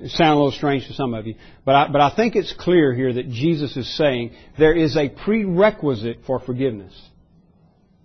sound 0.06 0.32
a 0.32 0.36
little 0.36 0.52
strange 0.52 0.88
to 0.88 0.94
some 0.94 1.14
of 1.14 1.28
you, 1.28 1.36
but 1.66 1.76
I, 1.76 1.88
but 1.92 2.00
I 2.00 2.16
think 2.16 2.36
it's 2.36 2.54
clear 2.58 2.94
here 2.94 3.14
that 3.14 3.30
Jesus 3.30 3.76
is 3.76 3.98
saying 3.98 4.32
there 4.58 4.76
is 4.76 4.96
a 4.96 5.10
prerequisite 5.10 6.20
for 6.26 6.40
forgiveness. 6.40 6.94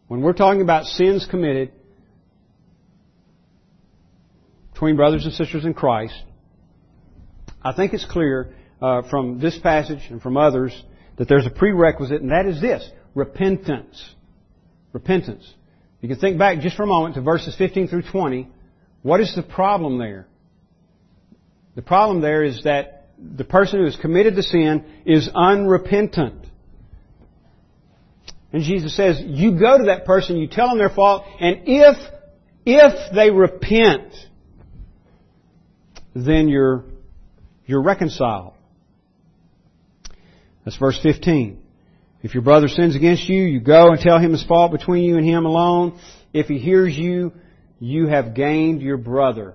When 0.09 0.23
we're 0.23 0.33
talking 0.33 0.63
about 0.63 0.87
sins 0.87 1.27
committed 1.31 1.73
between 4.73 4.97
brothers 4.97 5.25
and 5.25 5.35
sisters 5.35 5.65
in 5.65 5.75
Christ, 5.75 6.15
I 7.63 7.73
think 7.73 7.93
it's 7.93 8.05
clear 8.05 8.55
uh, 8.81 9.03
from 9.09 9.41
this 9.41 9.59
passage 9.59 10.03
and 10.11 10.23
from 10.23 10.37
others 10.37 10.73
that 11.17 11.29
there's 11.29 11.47
a 11.47 11.51
prerequisite, 11.51 12.23
and 12.23 12.31
that 12.31 12.47
is 12.47 12.61
this 12.61 12.89
repentance. 13.15 14.15
Repentance. 14.93 15.53
You 16.01 16.09
can 16.09 16.19
think 16.19 16.39
back 16.39 16.61
just 16.61 16.77
for 16.77 16.85
a 16.85 16.87
moment 16.87 17.17
to 17.17 17.23
verses 17.23 17.57
15 17.57 17.89
through 17.89 18.03
20. 18.11 18.49
What 19.03 19.21
is 19.21 19.35
the 19.35 19.43
problem 19.43 19.99
there? 19.99 20.27
The 21.75 21.83
problem 21.83 22.21
there 22.21 22.45
is 22.45 22.63
that 22.65 23.09
the 23.19 23.45
person 23.45 23.81
who 23.81 23.85
has 23.85 23.97
committed 23.97 24.37
the 24.37 24.43
sin 24.43 24.85
is 25.05 25.29
unrepentant. 25.35 26.47
And 28.53 28.63
Jesus 28.63 28.97
says, 28.97 29.21
you 29.25 29.59
go 29.59 29.79
to 29.79 29.85
that 29.85 30.05
person, 30.07 30.37
you 30.39 30.49
tell 30.49 30.69
them 30.69 30.79
their 30.79 30.89
fault, 30.89 31.25
and 31.39 31.63
if, 31.67 31.97
if 32.65 33.15
they 33.15 33.31
repent, 33.31 34.15
then 36.15 36.49
you're, 36.49 36.85
you're 37.69 37.83
reconciled. 37.83 38.55
That's 40.65 40.77
verse 40.79 40.99
15. 41.01 41.63
If 42.23 42.35
your 42.35 42.43
brother 42.43 42.67
sins 42.67 42.97
against 42.97 43.29
you, 43.29 43.43
you 43.43 43.61
go 43.61 43.91
and 43.93 44.01
tell 44.01 44.19
him 44.19 44.33
his 44.33 44.43
fault 44.43 44.73
between 44.73 45.05
you 45.05 45.19
and 45.19 45.27
him 45.27 45.45
alone. 45.45 46.01
If 46.33 46.47
he 46.47 46.59
hears 46.59 46.97
you, 46.97 47.33
you 47.79 48.07
have 48.07 48.35
gained 48.35 48.83
your 48.83 48.97
brother. 48.97 49.55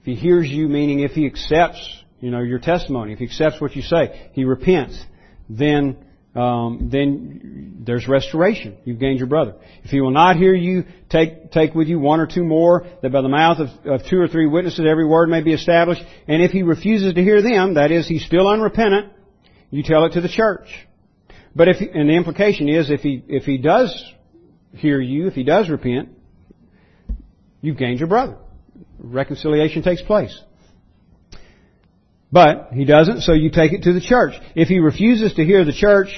If 0.00 0.06
he 0.06 0.14
hears 0.14 0.48
you, 0.48 0.66
meaning 0.66 1.00
if 1.00 1.12
he 1.12 1.26
accepts, 1.26 2.02
you 2.20 2.30
know, 2.30 2.40
your 2.40 2.58
testimony, 2.58 3.12
if 3.12 3.18
he 3.18 3.26
accepts 3.26 3.60
what 3.60 3.76
you 3.76 3.82
say, 3.82 4.30
he 4.32 4.44
repents, 4.44 5.00
then 5.48 5.98
um, 6.36 6.88
then 6.92 7.82
there's 7.86 8.06
restoration. 8.06 8.76
You've 8.84 8.98
gained 8.98 9.18
your 9.18 9.28
brother. 9.28 9.54
If 9.84 9.90
he 9.90 10.00
will 10.00 10.10
not 10.10 10.36
hear 10.36 10.54
you, 10.54 10.84
take 11.08 11.50
take 11.50 11.74
with 11.74 11.88
you 11.88 11.98
one 11.98 12.20
or 12.20 12.26
two 12.26 12.44
more, 12.44 12.86
that 13.02 13.12
by 13.12 13.22
the 13.22 13.28
mouth 13.28 13.58
of, 13.58 13.68
of 13.86 14.08
two 14.08 14.18
or 14.18 14.28
three 14.28 14.46
witnesses 14.46 14.84
every 14.88 15.06
word 15.06 15.28
may 15.28 15.42
be 15.42 15.52
established. 15.52 16.02
And 16.28 16.42
if 16.42 16.50
he 16.50 16.62
refuses 16.62 17.14
to 17.14 17.22
hear 17.22 17.40
them, 17.42 17.74
that 17.74 17.90
is, 17.90 18.06
he's 18.06 18.24
still 18.24 18.48
unrepentant, 18.48 19.12
you 19.70 19.82
tell 19.82 20.04
it 20.04 20.12
to 20.12 20.20
the 20.20 20.28
church. 20.28 20.68
But 21.54 21.68
if 21.68 21.76
and 21.80 22.08
the 22.08 22.14
implication 22.14 22.68
is 22.68 22.90
if 22.90 23.00
he 23.00 23.24
if 23.28 23.44
he 23.44 23.56
does 23.58 24.12
hear 24.72 25.00
you, 25.00 25.26
if 25.28 25.34
he 25.34 25.44
does 25.44 25.70
repent, 25.70 26.10
you've 27.62 27.78
gained 27.78 27.98
your 27.98 28.08
brother. 28.08 28.36
Reconciliation 28.98 29.82
takes 29.82 30.02
place. 30.02 30.38
But 32.30 32.70
he 32.72 32.84
doesn't, 32.84 33.22
so 33.22 33.32
you 33.32 33.50
take 33.50 33.72
it 33.72 33.84
to 33.84 33.92
the 33.92 34.00
church. 34.00 34.34
If 34.54 34.68
he 34.68 34.80
refuses 34.80 35.34
to 35.34 35.44
hear 35.44 35.64
the 35.64 35.72
church, 35.72 36.08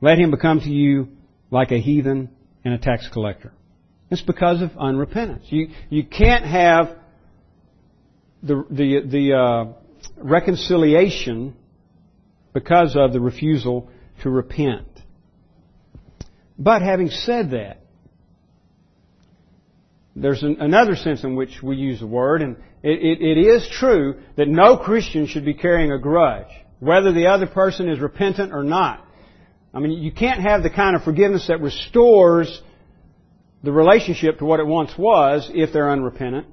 let 0.00 0.18
him 0.18 0.30
become 0.30 0.60
to 0.60 0.70
you 0.70 1.08
like 1.50 1.72
a 1.72 1.78
heathen 1.78 2.30
and 2.64 2.74
a 2.74 2.78
tax 2.78 3.08
collector. 3.12 3.52
It's 4.10 4.22
because 4.22 4.62
of 4.62 4.70
unrepentance. 4.70 5.50
You 5.50 5.68
you 5.90 6.04
can't 6.04 6.44
have 6.44 6.96
the 8.42 8.64
the 8.70 9.00
the 9.06 9.34
uh, 9.34 9.72
reconciliation 10.16 11.54
because 12.52 12.96
of 12.96 13.12
the 13.12 13.20
refusal 13.20 13.90
to 14.22 14.30
repent. 14.30 14.88
But 16.58 16.82
having 16.82 17.10
said 17.10 17.50
that, 17.52 17.80
there's 20.16 20.42
an, 20.42 20.56
another 20.60 20.96
sense 20.96 21.22
in 21.22 21.36
which 21.36 21.62
we 21.62 21.76
use 21.76 22.00
the 22.00 22.06
word, 22.06 22.42
and 22.42 22.56
it, 22.82 22.98
it, 22.98 23.22
it 23.22 23.38
is 23.38 23.68
true 23.68 24.20
that 24.36 24.48
no 24.48 24.76
Christian 24.76 25.26
should 25.26 25.44
be 25.44 25.54
carrying 25.54 25.92
a 25.92 25.98
grudge, 25.98 26.48
whether 26.80 27.12
the 27.12 27.26
other 27.26 27.46
person 27.46 27.88
is 27.88 28.00
repentant 28.00 28.52
or 28.52 28.64
not. 28.64 29.04
I 29.72 29.80
mean, 29.80 30.02
you 30.02 30.12
can't 30.12 30.40
have 30.40 30.62
the 30.62 30.70
kind 30.70 30.96
of 30.96 31.04
forgiveness 31.04 31.46
that 31.48 31.60
restores 31.60 32.62
the 33.62 33.72
relationship 33.72 34.38
to 34.38 34.44
what 34.44 34.60
it 34.60 34.66
once 34.66 34.92
was 34.96 35.50
if 35.52 35.72
they're 35.72 35.90
unrepentant. 35.90 36.46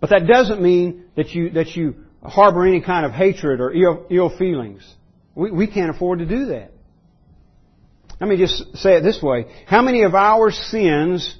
But 0.00 0.10
that 0.10 0.26
doesn't 0.26 0.62
mean 0.62 1.04
that 1.16 1.30
you, 1.30 1.50
that 1.50 1.74
you 1.76 1.96
harbor 2.22 2.66
any 2.66 2.80
kind 2.80 3.04
of 3.04 3.12
hatred 3.12 3.60
or 3.60 3.72
ill, 3.72 4.06
ill 4.10 4.36
feelings. 4.36 4.86
We, 5.34 5.50
we 5.50 5.66
can't 5.66 5.90
afford 5.90 6.20
to 6.20 6.26
do 6.26 6.46
that. 6.46 6.72
Let 8.20 8.28
me 8.30 8.36
just 8.36 8.76
say 8.76 8.96
it 8.96 9.02
this 9.02 9.20
way. 9.22 9.46
How 9.66 9.82
many 9.82 10.02
of 10.02 10.14
our 10.14 10.50
sins 10.50 11.36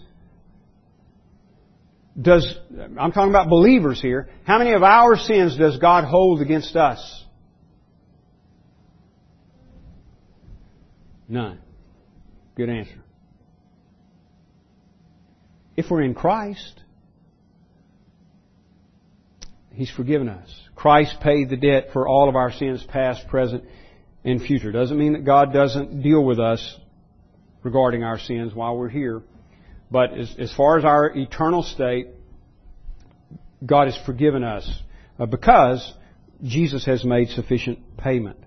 does, 2.21 2.57
I'm 2.99 3.13
talking 3.13 3.31
about 3.31 3.49
believers 3.49 4.01
here, 4.01 4.29
how 4.45 4.59
many 4.59 4.73
of 4.73 4.83
our 4.83 5.17
sins 5.17 5.57
does 5.57 5.79
God 5.79 6.05
hold 6.05 6.41
against 6.41 6.77
us? 6.77 7.24
None. 11.29 11.59
Good 12.57 12.69
answer. 12.69 13.03
If 15.77 15.91
we're 15.91 16.03
in 16.03 16.15
Christ, 16.15 16.81
He's 19.73 19.91
forgiven 19.91 20.29
us. 20.29 20.49
Christ 20.77 21.17
paid 21.21 21.51
the 21.51 21.57
debt 21.57 21.89
for 21.93 22.07
all 22.07 22.29
of 22.29 22.37
our 22.37 22.53
sins, 22.53 22.85
past, 22.87 23.27
present, 23.27 23.65
and 24.25 24.41
future. 24.41 24.71
Doesn't 24.71 24.97
mean 24.97 25.15
that 25.15 25.25
God 25.25 25.53
doesn't 25.53 26.03
deal 26.03 26.25
with 26.25 26.39
us 26.39 26.79
regarding 27.65 28.05
our 28.05 28.19
sins 28.19 28.55
while 28.55 28.77
we're 28.77 28.89
here. 28.89 29.23
But 29.91 30.17
as, 30.17 30.35
as 30.39 30.55
far 30.55 30.79
as 30.79 30.85
our 30.85 31.11
eternal 31.17 31.63
state, 31.63 32.09
God 33.65 33.87
has 33.87 33.99
forgiven 34.07 34.45
us 34.45 34.69
uh, 35.19 35.27
because 35.27 35.93
Jesus 36.43 36.85
has 36.87 37.05
made 37.05 37.29
sufficient 37.31 37.97
payment. 37.97 38.39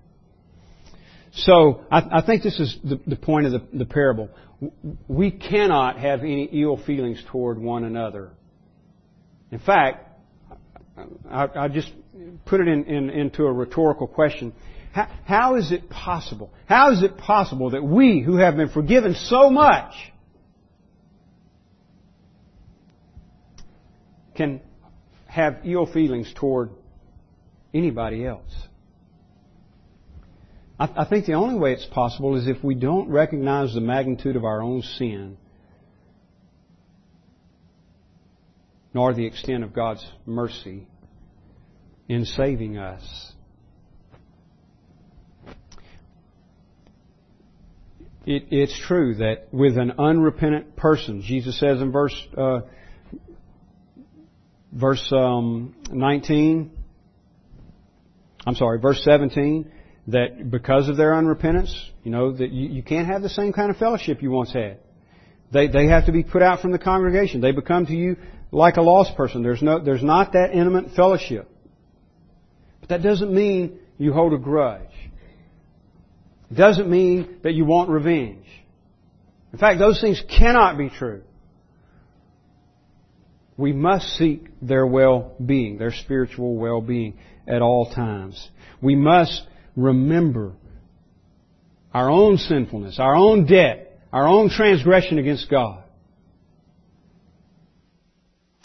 So 1.38 1.84
I, 1.90 2.18
I 2.18 2.22
think 2.26 2.42
this 2.42 2.58
is 2.58 2.76
the, 2.82 3.00
the 3.06 3.16
point 3.16 3.46
of 3.46 3.52
the, 3.52 3.62
the, 3.72 3.84
parable. 3.84 4.28
We 5.06 5.30
cannot 5.30 5.98
have 5.98 6.20
any 6.20 6.44
ill 6.44 6.76
feelings 6.76 7.22
toward 7.30 7.58
one 7.58 7.84
another. 7.84 8.30
In 9.52 9.60
fact, 9.60 10.04
I, 11.30 11.48
I 11.54 11.68
just 11.68 11.92
put 12.44 12.60
it 12.60 12.66
in, 12.66 12.84
in, 12.84 13.10
into 13.10 13.44
a 13.44 13.52
rhetorical 13.52 14.08
question. 14.08 14.52
How, 14.92 15.08
how 15.24 15.54
is 15.54 15.70
it 15.70 15.88
possible? 15.88 16.52
How 16.66 16.90
is 16.90 17.04
it 17.04 17.16
possible 17.16 17.70
that 17.70 17.84
we, 17.84 18.20
who 18.20 18.36
have 18.36 18.56
been 18.56 18.70
forgiven 18.70 19.14
so 19.14 19.48
much, 19.48 19.94
can 24.34 24.60
have 25.26 25.58
ill 25.64 25.86
feelings 25.86 26.32
toward 26.34 26.70
anybody 27.72 28.26
else? 28.26 28.50
I, 30.78 30.88
I 30.98 31.04
think 31.04 31.26
the 31.26 31.34
only 31.34 31.58
way 31.58 31.72
it's 31.72 31.86
possible 31.86 32.36
is 32.36 32.46
if 32.46 32.62
we 32.62 32.74
don't 32.74 33.08
recognize 33.08 33.74
the 33.74 33.80
magnitude 33.80 34.36
of 34.36 34.44
our 34.44 34.62
own 34.62 34.82
sin, 34.82 35.36
nor 38.94 39.12
the 39.14 39.26
extent 39.26 39.64
of 39.64 39.72
God's 39.72 40.06
mercy 40.26 40.86
in 42.08 42.24
saving 42.24 42.78
us. 42.78 43.32
It, 48.26 48.44
it's 48.50 48.78
true 48.86 49.14
that 49.16 49.48
with 49.52 49.78
an 49.78 49.92
unrepentant 49.98 50.76
person, 50.76 51.22
Jesus 51.22 51.58
says 51.58 51.80
in 51.80 51.92
verse 51.92 52.14
uh, 52.36 52.60
verse 54.72 55.10
um, 55.12 55.74
19, 55.90 56.70
I'm 58.46 58.54
sorry, 58.54 58.80
verse 58.80 59.02
17, 59.02 59.70
that 60.08 60.50
because 60.50 60.88
of 60.88 60.96
their 60.96 61.12
unrepentance, 61.12 61.72
you 62.02 62.10
know, 62.10 62.32
that 62.32 62.50
you, 62.50 62.68
you 62.68 62.82
can't 62.82 63.06
have 63.06 63.22
the 63.22 63.28
same 63.28 63.52
kind 63.52 63.70
of 63.70 63.76
fellowship 63.76 64.22
you 64.22 64.30
once 64.30 64.52
had. 64.52 64.78
They, 65.52 65.68
they 65.68 65.86
have 65.86 66.06
to 66.06 66.12
be 66.12 66.22
put 66.22 66.42
out 66.42 66.60
from 66.60 66.72
the 66.72 66.78
congregation. 66.78 67.40
They 67.40 67.52
become 67.52 67.86
to 67.86 67.94
you 67.94 68.16
like 68.50 68.76
a 68.76 68.82
lost 68.82 69.16
person. 69.16 69.42
There's 69.42 69.62
no, 69.62 69.82
there's 69.82 70.02
not 70.02 70.32
that 70.32 70.52
intimate 70.52 70.94
fellowship. 70.96 71.50
But 72.80 72.88
that 72.88 73.02
doesn't 73.02 73.32
mean 73.32 73.78
you 73.98 74.12
hold 74.12 74.32
a 74.32 74.38
grudge. 74.38 74.82
It 76.50 76.54
doesn't 76.54 76.88
mean 76.88 77.40
that 77.42 77.52
you 77.52 77.66
want 77.66 77.90
revenge. 77.90 78.46
In 79.52 79.58
fact, 79.58 79.78
those 79.78 80.00
things 80.00 80.22
cannot 80.28 80.78
be 80.78 80.88
true. 80.88 81.22
We 83.58 83.72
must 83.72 84.06
seek 84.16 84.46
their 84.62 84.86
well-being, 84.86 85.78
their 85.78 85.92
spiritual 85.92 86.56
well-being 86.56 87.18
at 87.46 87.60
all 87.60 87.92
times. 87.92 88.48
We 88.80 88.94
must 88.94 89.42
remember 89.78 90.54
our 91.94 92.10
own 92.10 92.36
sinfulness, 92.36 92.98
our 92.98 93.14
own 93.14 93.46
debt, 93.46 94.00
our 94.12 94.26
own 94.26 94.50
transgression 94.50 95.18
against 95.18 95.48
God. 95.48 95.84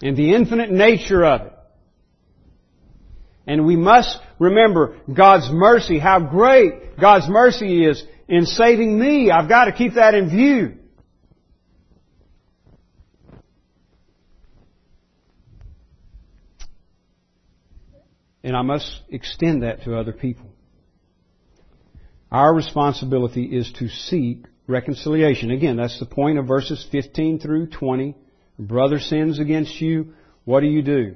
And 0.02 0.18
the 0.18 0.34
infinite 0.34 0.72
nature 0.72 1.24
of 1.24 1.42
it. 1.42 1.54
And 3.46 3.66
we 3.66 3.76
must 3.76 4.18
remember 4.40 4.98
God's 5.14 5.50
mercy, 5.52 6.00
how 6.00 6.20
great 6.20 7.00
God's 7.00 7.30
mercy 7.30 7.86
is 7.86 8.04
in 8.28 8.46
saving 8.46 8.98
me. 8.98 9.30
I've 9.32 9.50
got 9.50 9.66
to 9.66 9.72
keep 9.72 9.94
that 9.96 10.16
in 10.16 10.30
view. 10.30 10.78
And 18.44 18.58
I 18.58 18.62
must 18.62 19.02
extend 19.10 19.64
that 19.64 19.84
to 19.84 19.98
other 19.98 20.12
people. 20.12 20.53
Our 22.34 22.52
responsibility 22.52 23.44
is 23.44 23.72
to 23.74 23.88
seek 23.88 24.46
reconciliation. 24.66 25.52
Again, 25.52 25.78
that's 25.78 26.00
the 26.00 26.08
point 26.08 26.40
of 26.40 26.48
verses 26.48 26.84
15 26.92 27.40
through 27.40 27.68
20. 27.68 28.16
brother 28.58 29.00
sins 29.00 29.38
against 29.38 29.80
you, 29.80 30.14
what 30.44 30.62
do 30.62 30.66
you 30.66 30.82
do? 30.82 31.16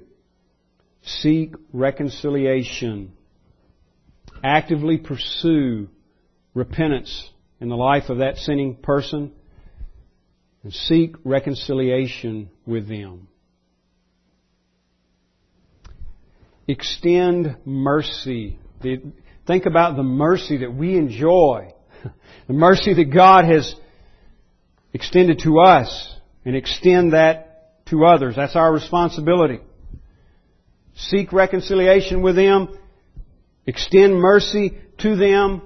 Seek 1.01 1.55
reconciliation. 1.74 3.13
Actively 4.43 4.97
pursue 4.97 5.89
repentance 6.53 7.32
in 7.59 7.70
the 7.70 7.76
life 7.76 8.09
of 8.09 8.20
that 8.20 8.38
sinning 8.38 8.76
person 8.76 9.32
and 10.61 10.72
seek 10.72 11.15
reconciliation 11.24 12.51
with 12.68 12.88
them. 12.88 13.28
Extend 16.68 17.57
mercy. 17.65 18.59
Think 19.48 19.66
about 19.66 19.95
the 19.95 20.04
mercy 20.04 20.58
that 20.58 20.74
we 20.74 20.95
enjoy. 20.95 21.74
The 22.48 22.54
mercy 22.54 22.93
that 22.93 23.14
God 23.14 23.43
has 23.43 23.76
extended 24.93 25.39
to 25.39 25.60
us 25.60 26.16
and 26.45 26.56
extend 26.56 27.12
that 27.12 27.86
to 27.88 28.06
others. 28.06 28.38
That's 28.38 28.56
our 28.56 28.72
responsibility. 28.72 29.60
Seek 30.95 31.34
reconciliation 31.34 32.22
with 32.22 32.38
them. 32.38 32.80
Extend 33.66 34.16
mercy 34.16 34.78
to 35.00 35.18
them. 35.18 35.62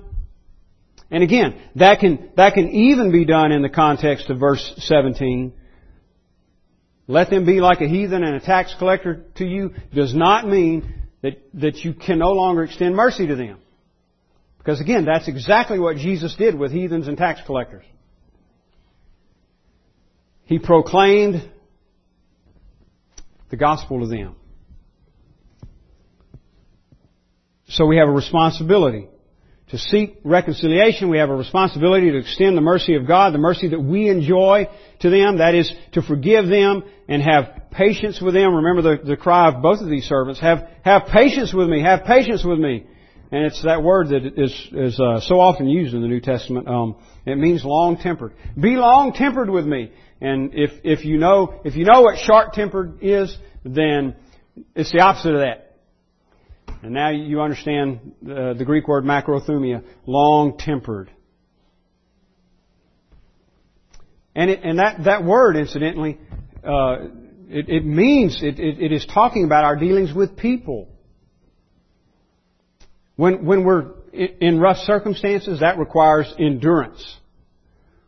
And 1.11 1.23
again, 1.23 1.61
that 1.75 1.99
can, 1.99 2.31
that 2.35 2.55
can 2.55 2.69
even 2.69 3.11
be 3.11 3.25
done 3.25 3.51
in 3.51 3.61
the 3.61 3.69
context 3.69 4.31
of 4.31 4.39
verse 4.39 4.73
17. 4.77 5.53
Let 7.07 7.29
them 7.29 7.45
be 7.45 7.61
like 7.61 7.81
a 7.81 7.87
heathen 7.87 8.23
and 8.23 8.35
a 8.35 8.39
tax 8.39 8.73
collector 8.79 9.25
to 9.35 9.45
you 9.45 9.75
does 9.93 10.15
not 10.15 10.47
mean 10.47 10.95
that, 11.21 11.43
that 11.55 11.77
you 11.83 11.93
can 11.93 12.17
no 12.17 12.31
longer 12.31 12.63
extend 12.63 12.95
mercy 12.95 13.27
to 13.27 13.35
them. 13.35 13.59
Because 14.63 14.79
again, 14.79 15.05
that's 15.05 15.27
exactly 15.27 15.79
what 15.79 15.97
Jesus 15.97 16.35
did 16.35 16.57
with 16.57 16.71
heathens 16.71 17.07
and 17.07 17.17
tax 17.17 17.41
collectors. 17.47 17.83
He 20.43 20.59
proclaimed 20.59 21.49
the 23.49 23.57
gospel 23.57 24.01
to 24.01 24.07
them. 24.07 24.35
So 27.69 27.87
we 27.87 27.97
have 27.97 28.07
a 28.07 28.11
responsibility 28.11 29.07
to 29.69 29.77
seek 29.79 30.19
reconciliation. 30.23 31.09
We 31.09 31.17
have 31.17 31.29
a 31.29 31.35
responsibility 31.35 32.11
to 32.11 32.17
extend 32.17 32.55
the 32.55 32.61
mercy 32.61 32.95
of 32.95 33.07
God, 33.07 33.33
the 33.33 33.39
mercy 33.39 33.69
that 33.69 33.79
we 33.79 34.09
enjoy 34.09 34.67
to 34.99 35.09
them. 35.09 35.39
That 35.39 35.55
is 35.55 35.73
to 35.93 36.03
forgive 36.03 36.47
them 36.47 36.83
and 37.07 37.23
have 37.23 37.71
patience 37.71 38.21
with 38.21 38.35
them. 38.35 38.53
Remember 38.53 38.97
the, 38.97 39.03
the 39.03 39.17
cry 39.17 39.47
of 39.47 39.63
both 39.63 39.79
of 39.79 39.89
these 39.89 40.05
servants. 40.05 40.39
Have, 40.39 40.67
have 40.83 41.07
patience 41.07 41.51
with 41.51 41.67
me. 41.67 41.81
Have 41.81 42.03
patience 42.03 42.43
with 42.45 42.59
me. 42.59 42.85
And 43.31 43.45
it's 43.45 43.63
that 43.63 43.81
word 43.81 44.09
that 44.09 44.25
is, 44.35 44.67
is 44.73 44.99
uh, 44.99 45.21
so 45.21 45.39
often 45.39 45.67
used 45.67 45.93
in 45.93 46.01
the 46.01 46.07
New 46.07 46.19
Testament. 46.19 46.67
Um, 46.67 46.97
it 47.25 47.37
means 47.37 47.63
long-tempered. 47.63 48.33
Be 48.59 48.75
long-tempered 48.75 49.49
with 49.49 49.65
me. 49.65 49.91
And 50.19 50.53
if, 50.53 50.71
if 50.83 51.05
you 51.05 51.17
know, 51.17 51.61
if 51.63 51.75
you 51.75 51.85
know 51.85 52.01
what 52.01 52.17
short-tempered 52.17 52.99
is, 53.01 53.35
then 53.63 54.15
it's 54.75 54.91
the 54.91 54.99
opposite 54.99 55.33
of 55.33 55.39
that. 55.39 55.77
And 56.83 56.93
now 56.93 57.09
you 57.09 57.41
understand 57.41 58.13
uh, 58.23 58.53
the 58.53 58.65
Greek 58.65 58.87
word 58.87 59.05
macrothumia, 59.05 59.83
long-tempered. 60.05 61.09
And, 64.35 64.49
it, 64.49 64.61
and 64.63 64.79
that, 64.79 65.05
that 65.05 65.23
word, 65.23 65.55
incidentally, 65.55 66.19
uh, 66.65 66.97
it, 67.47 67.69
it, 67.69 67.85
means, 67.85 68.41
it, 68.43 68.59
it 68.59 68.91
is 68.91 69.05
talking 69.05 69.45
about 69.45 69.63
our 69.63 69.77
dealings 69.77 70.13
with 70.13 70.35
people. 70.35 70.89
When, 73.15 73.45
when 73.45 73.63
we're 73.63 73.91
in 74.13 74.59
rough 74.59 74.77
circumstances, 74.77 75.59
that 75.59 75.77
requires 75.77 76.33
endurance. 76.39 77.17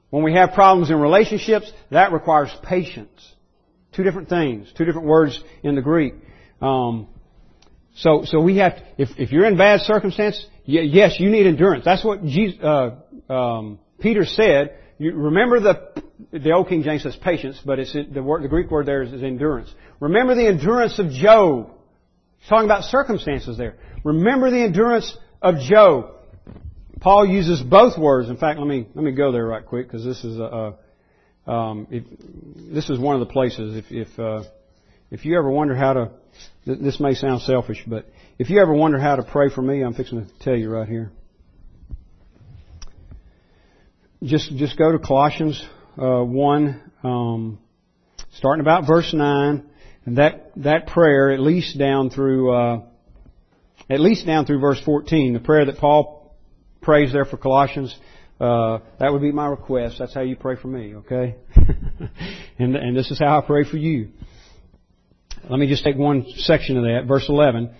When 0.09 0.23
we 0.23 0.33
have 0.33 0.53
problems 0.53 0.89
in 0.89 0.99
relationships, 0.99 1.71
that 1.91 2.11
requires 2.11 2.49
patience. 2.63 3.09
Two 3.95 4.03
different 4.03 4.29
things, 4.29 4.71
two 4.77 4.85
different 4.85 5.07
words 5.07 5.39
in 5.63 5.75
the 5.75 5.81
Greek. 5.81 6.15
Um, 6.61 7.07
so, 7.95 8.23
so 8.25 8.41
we 8.41 8.57
have, 8.57 8.75
to, 8.75 8.83
if, 8.97 9.09
if 9.17 9.31
you're 9.31 9.45
in 9.45 9.57
bad 9.57 9.81
circumstances, 9.81 10.45
yes, 10.65 11.19
you 11.19 11.29
need 11.29 11.45
endurance. 11.45 11.85
That's 11.85 12.03
what 12.03 12.23
Jesus, 12.23 12.59
uh, 12.63 12.91
um, 13.29 13.79
Peter 13.99 14.25
said. 14.25 14.77
You 14.97 15.13
remember 15.13 15.59
the, 15.59 16.03
the 16.31 16.51
old 16.53 16.69
King 16.69 16.83
James 16.83 17.03
says 17.03 17.15
patience, 17.15 17.59
but 17.63 17.79
it's 17.79 17.93
the 17.93 18.23
word, 18.23 18.43
the 18.43 18.47
Greek 18.47 18.71
word 18.71 18.85
there 18.85 19.03
is, 19.03 19.13
is 19.13 19.23
endurance. 19.23 19.73
Remember 19.99 20.35
the 20.35 20.47
endurance 20.47 20.97
of 20.97 21.09
Job. 21.09 21.71
He's 22.43 22.49
talking 22.49 22.65
about 22.65 22.83
circumstances 22.83 23.57
there. 23.57 23.75
Remember 24.03 24.51
the 24.51 24.61
endurance 24.61 25.15
of 25.41 25.59
Job. 25.59 26.11
Paul 26.99 27.25
uses 27.25 27.61
both 27.61 27.97
words. 27.97 28.29
In 28.29 28.35
fact, 28.35 28.59
let 28.59 28.67
me 28.67 28.85
let 28.93 29.05
me 29.05 29.13
go 29.13 29.31
there 29.31 29.45
right 29.45 29.65
quick 29.65 29.87
because 29.87 30.03
this 30.03 30.25
is 30.25 30.37
a, 30.37 30.75
a 31.47 31.49
um, 31.49 31.87
if, 31.89 32.03
this 32.73 32.89
is 32.89 32.99
one 32.99 33.15
of 33.15 33.25
the 33.25 33.31
places. 33.31 33.77
If 33.77 33.85
if 33.91 34.19
uh, 34.19 34.43
if 35.09 35.23
you 35.23 35.39
ever 35.39 35.49
wonder 35.49 35.73
how 35.73 35.93
to 35.93 36.11
this 36.65 36.99
may 36.99 37.13
sound 37.13 37.43
selfish, 37.43 37.81
but 37.87 38.09
if 38.37 38.49
you 38.49 38.61
ever 38.61 38.73
wonder 38.73 38.99
how 38.99 39.15
to 39.15 39.23
pray 39.23 39.49
for 39.49 39.61
me, 39.61 39.81
I'm 39.81 39.93
fixing 39.93 40.25
to 40.25 40.31
tell 40.39 40.57
you 40.57 40.69
right 40.69 40.87
here. 40.87 41.13
Just 44.21 44.53
just 44.57 44.77
go 44.77 44.91
to 44.91 44.99
Colossians 44.99 45.65
uh, 45.97 46.23
one, 46.23 46.91
um, 47.03 47.59
starting 48.33 48.59
about 48.59 48.85
verse 48.85 49.13
nine, 49.13 49.69
and 50.05 50.17
that 50.17 50.51
that 50.57 50.87
prayer 50.87 51.31
at 51.31 51.39
least 51.39 51.77
down 51.77 52.09
through 52.09 52.53
uh, 52.53 52.81
at 53.89 53.99
least 53.99 54.25
down 54.25 54.45
through 54.45 54.59
verse 54.59 54.81
fourteen, 54.83 55.33
the 55.33 55.39
prayer 55.39 55.65
that 55.65 55.77
Paul 55.77 56.35
prays 56.81 57.13
there 57.13 57.25
for 57.25 57.37
Colossians. 57.37 57.95
Uh, 58.39 58.79
that 58.99 59.13
would 59.13 59.21
be 59.21 59.31
my 59.31 59.45
request. 59.45 59.97
That's 59.99 60.13
how 60.13 60.21
you 60.21 60.35
pray 60.35 60.55
for 60.55 60.67
me, 60.67 60.95
okay? 60.95 61.35
and 62.59 62.75
and 62.75 62.97
this 62.97 63.11
is 63.11 63.19
how 63.19 63.39
I 63.39 63.45
pray 63.45 63.63
for 63.63 63.77
you. 63.77 64.09
Let 65.49 65.59
me 65.59 65.67
just 65.67 65.83
take 65.83 65.97
one 65.97 66.25
section 66.37 66.77
of 66.77 66.83
that. 66.83 67.05
Verse 67.07 67.25
11. 67.27 67.73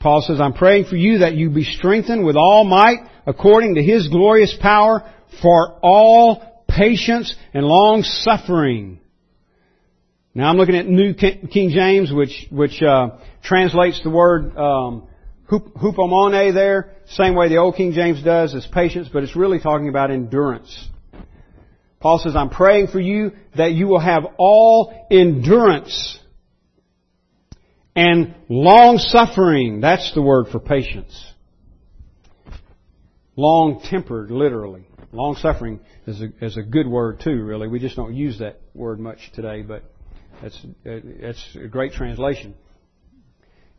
Paul 0.00 0.22
says, 0.22 0.40
I'm 0.40 0.52
praying 0.52 0.86
for 0.86 0.96
you 0.96 1.18
that 1.18 1.34
you 1.34 1.50
be 1.50 1.64
strengthened 1.64 2.24
with 2.24 2.36
all 2.36 2.64
might 2.64 3.08
according 3.26 3.76
to 3.76 3.82
His 3.82 4.08
glorious 4.08 4.56
power 4.60 5.10
for 5.40 5.78
all 5.82 6.64
patience 6.68 7.34
and 7.52 7.64
long 7.64 8.02
suffering. 8.02 9.00
Now 10.34 10.50
I'm 10.50 10.56
looking 10.56 10.74
at 10.74 10.86
New 10.86 11.14
King 11.14 11.70
James, 11.70 12.12
which, 12.12 12.48
which, 12.50 12.82
uh, 12.82 13.18
translates 13.42 14.02
the 14.02 14.10
word, 14.10 14.56
um, 14.56 15.06
hupomone 15.48 16.52
there, 16.52 16.92
same 17.06 17.34
way 17.34 17.48
the 17.48 17.58
Old 17.58 17.76
King 17.76 17.92
James 17.92 18.22
does 18.22 18.54
as 18.54 18.66
patience, 18.66 19.08
but 19.12 19.22
it's 19.22 19.36
really 19.36 19.60
talking 19.60 19.88
about 19.88 20.10
endurance. 20.10 20.88
Paul 22.00 22.18
says, 22.18 22.34
I'm 22.34 22.50
praying 22.50 22.88
for 22.88 23.00
you 23.00 23.32
that 23.56 23.72
you 23.72 23.86
will 23.86 24.00
have 24.00 24.24
all 24.36 25.06
endurance 25.10 26.18
and 27.94 28.34
long 28.48 28.98
suffering. 28.98 29.80
That's 29.80 30.12
the 30.14 30.22
word 30.22 30.48
for 30.50 30.58
patience. 30.58 31.32
Long 33.36 33.80
tempered, 33.88 34.30
literally. 34.30 34.86
Long 35.12 35.36
suffering 35.36 35.80
is 36.06 36.20
a, 36.20 36.44
is 36.44 36.56
a 36.56 36.62
good 36.62 36.88
word 36.88 37.20
too, 37.20 37.42
really. 37.42 37.68
We 37.68 37.78
just 37.78 37.96
don't 37.96 38.14
use 38.14 38.40
that 38.40 38.60
word 38.74 38.98
much 38.98 39.30
today, 39.32 39.62
but 39.62 39.84
that's, 40.42 40.66
that's 40.84 41.56
a 41.56 41.68
great 41.68 41.92
translation. 41.92 42.54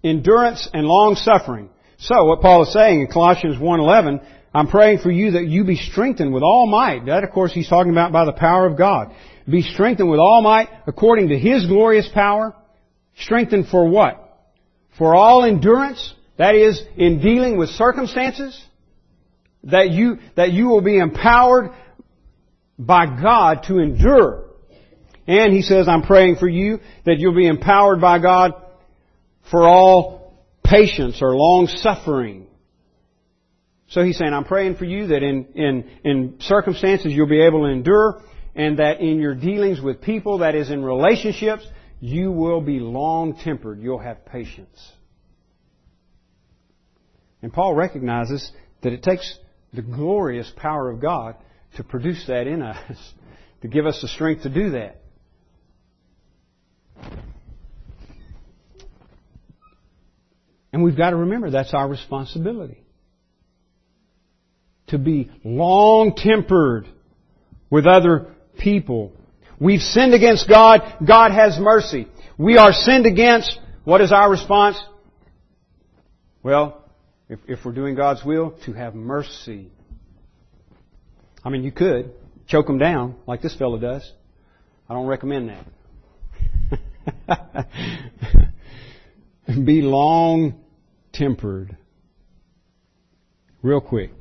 Endurance 0.04 0.70
and 0.74 0.86
long 0.86 1.16
suffering. 1.16 1.70
So 1.98 2.26
what 2.26 2.42
Paul 2.42 2.64
is 2.64 2.74
saying 2.74 3.02
in 3.02 3.08
Colossians 3.08 3.58
1.11, 3.58 4.26
I'm 4.54 4.68
praying 4.68 5.00
for 5.00 5.12
you 5.12 5.32
that 5.32 5.48
you 5.48 5.64
be 5.64 5.76
strengthened 5.76 6.34
with 6.34 6.44
all 6.44 6.68
might. 6.68 7.06
That 7.08 7.24
of 7.24 7.32
course 7.32 7.54
he's 7.54 7.68
talking 7.68 7.92
about 7.92 8.12
by 8.12 8.26
the 8.26 8.34
power 8.34 8.66
of 8.68 8.78
God. 8.78 9.14
Be 9.50 9.62
strengthened 9.62 10.10
with 10.10 10.20
all 10.20 10.42
might 10.42 10.70
according 10.88 11.30
to 11.30 11.38
His 11.38 11.66
glorious 11.66 12.08
power 12.14 12.56
Strengthened 13.20 13.68
for 13.68 13.88
what? 13.88 14.22
For 14.98 15.16
all 15.16 15.46
endurance, 15.46 16.14
that 16.38 16.56
is, 16.56 16.82
in 16.98 17.22
dealing 17.22 17.58
with 17.58 17.70
circumstances, 17.70 18.62
that 19.64 19.90
you, 19.90 20.20
that 20.36 20.52
you 20.52 20.68
will 20.68 20.82
be 20.82 20.98
empowered 20.98 21.72
by 22.78 23.06
God 23.06 23.64
to 23.68 23.80
endure. 23.80 24.45
And 25.28 25.54
he 25.54 25.62
says, 25.62 25.88
I'm 25.88 26.04
praying 26.04 26.36
for 26.36 26.48
you 26.48 26.80
that 27.06 27.18
you'll 27.18 27.36
be 27.36 27.48
empowered 27.48 28.00
by 28.00 28.20
God 28.20 28.54
for 29.50 29.68
all 29.68 30.34
patience 30.64 31.20
or 31.22 31.36
long 31.36 31.68
suffering. 31.68 32.48
So 33.88 34.04
he's 34.04 34.18
saying, 34.18 34.34
I'm 34.34 34.46
praying 34.46 34.76
for 34.76 34.86
you 34.86 35.08
that 35.08 35.24
in, 35.24 35.48
in, 35.56 35.90
in 36.04 36.36
circumstances 36.40 37.12
you'll 37.12 37.30
be 37.30 37.42
able 37.42 37.62
to 37.62 37.72
endure 37.72 38.22
and 38.56 38.80
that 38.80 39.02
in 39.02 39.20
your 39.20 39.36
dealings 39.36 39.82
with 39.82 40.02
people, 40.02 40.40
that 40.40 40.56
is 40.56 40.70
in 40.70 40.84
relationships, 40.84 41.68
you 42.00 42.32
will 42.32 42.62
be 42.62 42.80
long 42.80 43.36
tempered. 43.36 43.82
You'll 43.82 44.00
have 44.00 44.26
patience. 44.26 44.92
And 47.42 47.52
Paul 47.52 47.76
recognizes 47.76 48.52
that 48.82 48.94
it 48.94 49.04
takes 49.04 49.38
the 49.74 49.82
glorious 49.82 50.52
power 50.56 50.90
of 50.90 51.02
God 51.02 51.36
to 51.76 51.84
produce 51.84 52.26
that 52.28 52.48
in 52.48 52.62
us, 52.62 53.14
to 53.62 53.68
give 53.68 53.86
us 53.86 54.02
the 54.02 54.08
strength 54.08 54.44
to 54.44 54.50
do 54.50 54.72
that. 54.72 55.02
And 60.72 60.84
we've 60.84 60.98
got 60.98 61.12
to 61.12 61.16
remember 61.16 61.50
that's 61.50 61.74
our 61.74 61.88
responsibility. 61.88 62.84
To 64.88 64.98
be 64.98 65.32
long 65.44 66.16
tempered 66.16 66.86
with 67.70 67.88
other 67.88 68.36
people. 68.58 69.14
We've 69.60 69.82
sinned 69.82 70.14
against 70.14 70.50
God. 70.50 70.82
God 71.08 71.32
has 71.32 71.58
mercy. 71.58 72.08
We 72.38 72.58
are 72.58 72.74
sinned 72.74 73.06
against. 73.06 73.58
What 73.86 74.02
is 74.02 74.12
our 74.12 74.30
response? 74.30 74.78
Well, 76.44 76.84
if, 77.30 77.40
if 77.48 77.60
we're 77.64 77.72
doing 77.72 77.96
God's 77.96 78.24
will, 78.26 78.52
to 78.66 78.74
have 78.74 78.96
mercy. 78.96 79.72
I 81.44 81.50
mean, 81.50 81.64
you 81.64 81.72
could 81.72 82.12
choke 82.48 82.68
them 82.68 82.80
down 82.80 83.16
like 83.26 83.42
this 83.42 83.56
fellow 83.56 83.80
does. 83.80 84.12
I 84.90 84.94
don't 84.94 85.08
recommend 85.08 85.50
that. 85.50 85.66
Be 89.48 89.82
long 89.82 90.56
tempered. 91.14 91.78
Real 93.62 93.82
quick. 93.82 94.12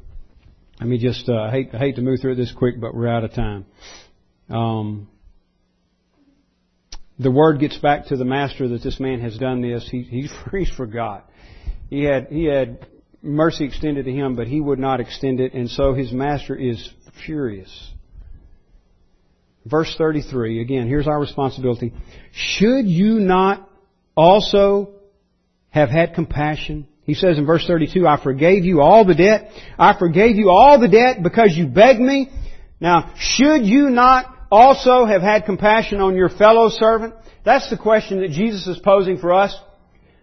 Let 0.80 0.88
me 0.88 0.98
just, 0.98 1.28
uh, 1.28 1.34
I 1.34 1.50
hate, 1.50 1.70
I 1.72 1.78
hate 1.78 1.96
to 1.96 2.02
move 2.02 2.20
through 2.20 2.32
it 2.32 2.36
this 2.36 2.52
quick, 2.52 2.80
but 2.80 2.94
we're 2.94 3.08
out 3.08 3.24
of 3.24 3.32
time. 3.32 3.66
Um, 4.50 5.08
the 7.18 7.30
word 7.30 7.60
gets 7.60 7.78
back 7.78 8.06
to 8.06 8.16
the 8.16 8.24
master 8.24 8.68
that 8.68 8.82
this 8.82 8.98
man 8.98 9.20
has 9.20 9.38
done 9.38 9.60
this. 9.60 9.88
He, 9.88 10.02
he's, 10.02 10.32
he's 10.52 10.70
forgot. 10.70 11.30
He 11.90 12.04
had, 12.04 12.28
he 12.28 12.44
had 12.44 12.86
mercy 13.22 13.64
extended 13.64 14.04
to 14.04 14.12
him, 14.12 14.36
but 14.36 14.46
he 14.46 14.60
would 14.60 14.78
not 14.78 15.00
extend 15.00 15.40
it, 15.40 15.54
and 15.54 15.70
so 15.70 15.94
his 15.94 16.12
master 16.12 16.54
is 16.54 16.90
furious. 17.24 17.93
Verse 19.66 19.94
33, 19.96 20.60
again, 20.60 20.88
here's 20.88 21.06
our 21.06 21.18
responsibility. 21.18 21.94
Should 22.32 22.86
you 22.86 23.18
not 23.18 23.68
also 24.14 24.90
have 25.70 25.88
had 25.88 26.14
compassion? 26.14 26.86
He 27.04 27.14
says 27.14 27.38
in 27.38 27.46
verse 27.46 27.66
32, 27.66 28.06
I 28.06 28.22
forgave 28.22 28.64
you 28.64 28.80
all 28.80 29.04
the 29.04 29.14
debt. 29.14 29.50
I 29.78 29.98
forgave 29.98 30.36
you 30.36 30.50
all 30.50 30.78
the 30.78 30.88
debt 30.88 31.22
because 31.22 31.54
you 31.56 31.66
begged 31.66 32.00
me. 32.00 32.30
Now, 32.80 33.14
should 33.16 33.64
you 33.64 33.88
not 33.88 34.26
also 34.50 35.06
have 35.06 35.22
had 35.22 35.46
compassion 35.46 36.00
on 36.00 36.14
your 36.14 36.28
fellow 36.28 36.68
servant? 36.68 37.14
That's 37.44 37.68
the 37.70 37.78
question 37.78 38.20
that 38.20 38.30
Jesus 38.30 38.66
is 38.66 38.78
posing 38.78 39.18
for 39.18 39.32
us. 39.32 39.58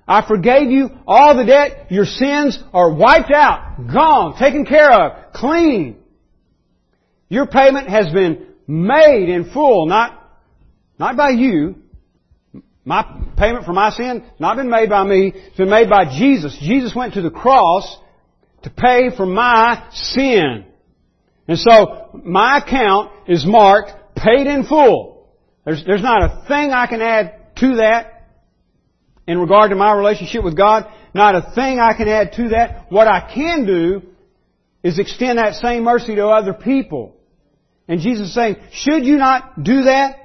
I 0.07 0.27
forgave 0.27 0.69
you 0.69 0.89
all 1.07 1.35
the 1.35 1.45
debt. 1.45 1.91
Your 1.91 2.05
sins 2.05 2.61
are 2.73 2.93
wiped 2.93 3.31
out, 3.31 3.87
gone, 3.93 4.37
taken 4.37 4.65
care 4.65 4.91
of, 4.91 5.33
clean. 5.33 5.97
Your 7.29 7.47
payment 7.47 7.87
has 7.87 8.11
been 8.11 8.47
made 8.71 9.27
in 9.27 9.51
full, 9.51 9.85
not, 9.85 10.17
not 10.97 11.17
by 11.17 11.29
you, 11.31 11.75
my 12.85 13.03
payment 13.37 13.65
for 13.65 13.73
my 13.73 13.89
sin, 13.89 14.23
not 14.39 14.55
been 14.55 14.69
made 14.69 14.89
by 14.89 15.03
me, 15.03 15.33
it's 15.35 15.57
been 15.57 15.69
made 15.69 15.89
by 15.89 16.05
Jesus. 16.17 16.57
Jesus 16.61 16.95
went 16.95 17.15
to 17.15 17.21
the 17.21 17.29
cross 17.29 17.97
to 18.63 18.69
pay 18.69 19.09
for 19.15 19.25
my 19.25 19.87
sin. 19.91 20.65
And 21.47 21.59
so, 21.59 22.21
my 22.23 22.59
account 22.59 23.11
is 23.27 23.45
marked 23.45 23.91
paid 24.15 24.47
in 24.47 24.65
full. 24.65 25.27
There's, 25.65 25.83
there's 25.85 26.01
not 26.01 26.23
a 26.23 26.45
thing 26.47 26.71
I 26.71 26.87
can 26.87 27.01
add 27.01 27.55
to 27.57 27.75
that 27.77 28.29
in 29.27 29.37
regard 29.37 29.71
to 29.71 29.75
my 29.75 29.93
relationship 29.93 30.43
with 30.43 30.55
God. 30.55 30.87
Not 31.13 31.35
a 31.35 31.51
thing 31.53 31.79
I 31.79 31.93
can 31.93 32.07
add 32.07 32.33
to 32.33 32.49
that. 32.49 32.85
What 32.89 33.07
I 33.07 33.31
can 33.33 33.65
do 33.65 34.01
is 34.81 34.97
extend 34.97 35.39
that 35.39 35.55
same 35.55 35.83
mercy 35.83 36.15
to 36.15 36.27
other 36.27 36.53
people. 36.53 37.17
And 37.91 37.99
Jesus 37.99 38.29
is 38.29 38.33
saying, 38.33 38.55
should 38.71 39.05
you 39.05 39.17
not 39.17 39.61
do 39.61 39.83
that? 39.83 40.15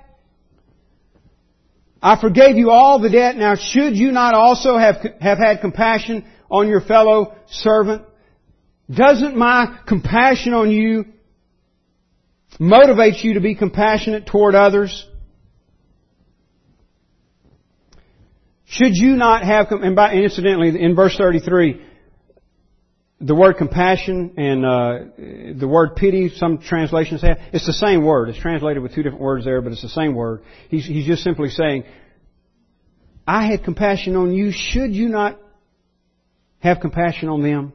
I 2.00 2.16
forgave 2.20 2.56
you 2.56 2.70
all 2.70 3.00
the 3.00 3.10
debt. 3.10 3.36
Now 3.36 3.56
should 3.56 3.96
you 3.96 4.12
not 4.12 4.34
also 4.34 4.78
have, 4.78 4.98
have 5.20 5.38
had 5.38 5.60
compassion 5.62 6.24
on 6.48 6.68
your 6.68 6.80
fellow 6.80 7.34
servant? 7.48 8.02
Doesn't 8.88 9.36
my 9.36 9.80
compassion 9.84 10.54
on 10.54 10.70
you 10.70 11.06
motivate 12.60 13.24
you 13.24 13.34
to 13.34 13.40
be 13.40 13.56
compassionate 13.56 14.28
toward 14.28 14.54
others? 14.54 15.04
Should 18.66 18.92
you 18.94 19.16
not 19.16 19.42
have, 19.42 19.72
and 19.72 19.96
by, 19.96 20.12
incidentally, 20.12 20.80
in 20.80 20.94
verse 20.94 21.16
33, 21.18 21.84
the 23.20 23.34
word 23.34 23.56
compassion 23.56 24.34
and 24.36 24.64
uh, 24.64 25.58
the 25.58 25.66
word 25.66 25.96
pity, 25.96 26.30
some 26.34 26.58
translations 26.58 27.22
have, 27.22 27.38
it's 27.52 27.66
the 27.66 27.72
same 27.72 28.04
word. 28.04 28.28
It's 28.28 28.38
translated 28.38 28.82
with 28.82 28.94
two 28.94 29.02
different 29.02 29.22
words 29.22 29.44
there, 29.44 29.62
but 29.62 29.72
it's 29.72 29.82
the 29.82 29.88
same 29.88 30.14
word. 30.14 30.42
He's, 30.68 30.84
he's 30.84 31.06
just 31.06 31.22
simply 31.22 31.48
saying, 31.48 31.84
I 33.26 33.46
had 33.46 33.64
compassion 33.64 34.16
on 34.16 34.32
you. 34.32 34.52
Should 34.52 34.94
you 34.94 35.08
not 35.08 35.40
have 36.58 36.80
compassion 36.80 37.28
on 37.28 37.42
them? 37.42 37.72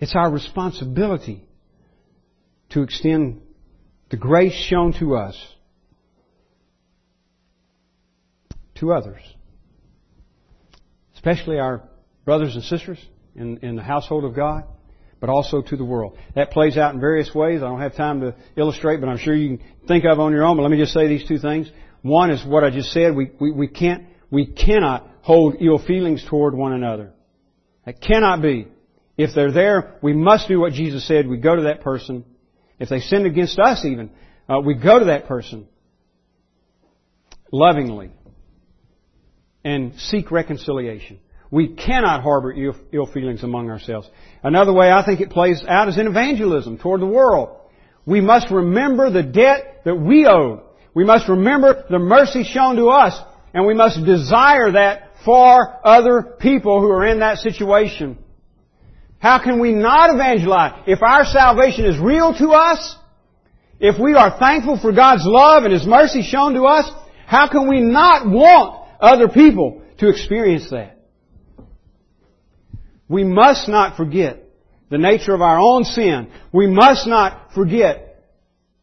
It's 0.00 0.14
our 0.14 0.30
responsibility 0.30 1.44
to 2.70 2.82
extend 2.82 3.40
the 4.10 4.16
grace 4.16 4.54
shown 4.54 4.92
to 4.94 5.16
us 5.16 5.36
to 8.76 8.92
others 8.92 9.20
especially 11.28 11.58
our 11.58 11.82
brothers 12.24 12.54
and 12.54 12.64
sisters 12.64 12.98
in, 13.34 13.58
in 13.58 13.76
the 13.76 13.82
household 13.82 14.24
of 14.24 14.34
God, 14.34 14.64
but 15.20 15.28
also 15.28 15.60
to 15.60 15.76
the 15.76 15.84
world. 15.84 16.16
That 16.34 16.50
plays 16.50 16.76
out 16.76 16.94
in 16.94 17.00
various 17.00 17.34
ways. 17.34 17.62
I 17.62 17.68
don't 17.68 17.80
have 17.80 17.96
time 17.96 18.20
to 18.20 18.34
illustrate, 18.56 19.00
but 19.00 19.08
I'm 19.08 19.18
sure 19.18 19.34
you 19.34 19.58
can 19.58 19.66
think 19.86 20.04
of 20.04 20.20
on 20.20 20.32
your 20.32 20.44
own. 20.44 20.56
But 20.56 20.62
let 20.62 20.70
me 20.70 20.78
just 20.78 20.92
say 20.92 21.06
these 21.06 21.26
two 21.28 21.38
things. 21.38 21.70
One 22.02 22.30
is 22.30 22.44
what 22.46 22.64
I 22.64 22.70
just 22.70 22.92
said. 22.92 23.14
We, 23.14 23.30
we, 23.38 23.52
we 23.52 23.68
can't, 23.68 24.04
we 24.30 24.46
cannot 24.46 25.08
hold 25.20 25.56
ill 25.60 25.78
feelings 25.78 26.24
toward 26.28 26.54
one 26.54 26.72
another. 26.72 27.12
That 27.84 28.00
cannot 28.00 28.40
be. 28.40 28.68
If 29.16 29.34
they're 29.34 29.52
there, 29.52 29.98
we 30.00 30.12
must 30.12 30.48
do 30.48 30.60
what 30.60 30.72
Jesus 30.72 31.06
said. 31.06 31.26
We 31.26 31.38
go 31.38 31.56
to 31.56 31.62
that 31.62 31.82
person. 31.82 32.24
If 32.78 32.88
they 32.88 33.00
sin 33.00 33.26
against 33.26 33.58
us 33.58 33.84
even, 33.84 34.10
uh, 34.48 34.60
we 34.60 34.74
go 34.74 35.00
to 35.00 35.06
that 35.06 35.26
person 35.26 35.66
lovingly 37.52 38.10
and 39.64 39.98
seek 39.98 40.30
reconciliation. 40.30 41.18
We 41.50 41.68
cannot 41.68 42.22
harbor 42.22 42.52
ill, 42.52 43.06
feelings 43.06 43.42
among 43.42 43.70
ourselves. 43.70 44.08
Another 44.42 44.72
way 44.72 44.90
I 44.90 45.04
think 45.04 45.20
it 45.20 45.30
plays 45.30 45.64
out 45.66 45.88
is 45.88 45.98
in 45.98 46.06
evangelism 46.06 46.78
toward 46.78 47.00
the 47.00 47.06
world. 47.06 47.56
We 48.04 48.20
must 48.20 48.50
remember 48.50 49.10
the 49.10 49.22
debt 49.22 49.82
that 49.84 49.94
we 49.94 50.26
owe. 50.26 50.62
We 50.94 51.04
must 51.04 51.28
remember 51.28 51.84
the 51.88 51.98
mercy 51.98 52.44
shown 52.44 52.76
to 52.76 52.88
us, 52.88 53.18
and 53.54 53.66
we 53.66 53.74
must 53.74 54.04
desire 54.04 54.72
that 54.72 55.10
for 55.24 55.86
other 55.86 56.36
people 56.38 56.80
who 56.80 56.90
are 56.90 57.06
in 57.06 57.20
that 57.20 57.38
situation. 57.38 58.18
How 59.18 59.42
can 59.42 59.58
we 59.58 59.72
not 59.72 60.14
evangelize? 60.14 60.82
If 60.86 61.02
our 61.02 61.24
salvation 61.24 61.86
is 61.86 61.98
real 61.98 62.34
to 62.34 62.50
us, 62.50 62.96
if 63.80 63.98
we 63.98 64.14
are 64.14 64.38
thankful 64.38 64.78
for 64.78 64.92
God's 64.92 65.24
love 65.24 65.64
and 65.64 65.72
His 65.72 65.86
mercy 65.86 66.22
shown 66.22 66.54
to 66.54 66.64
us, 66.64 66.90
how 67.26 67.48
can 67.48 67.68
we 67.68 67.80
not 67.80 68.28
want 68.28 68.87
other 69.00 69.28
people 69.28 69.82
to 69.98 70.08
experience 70.08 70.70
that. 70.70 70.98
We 73.08 73.24
must 73.24 73.68
not 73.68 73.96
forget 73.96 74.44
the 74.90 74.98
nature 74.98 75.34
of 75.34 75.40
our 75.40 75.58
own 75.58 75.84
sin. 75.84 76.30
We 76.52 76.66
must 76.66 77.06
not 77.06 77.52
forget 77.54 78.24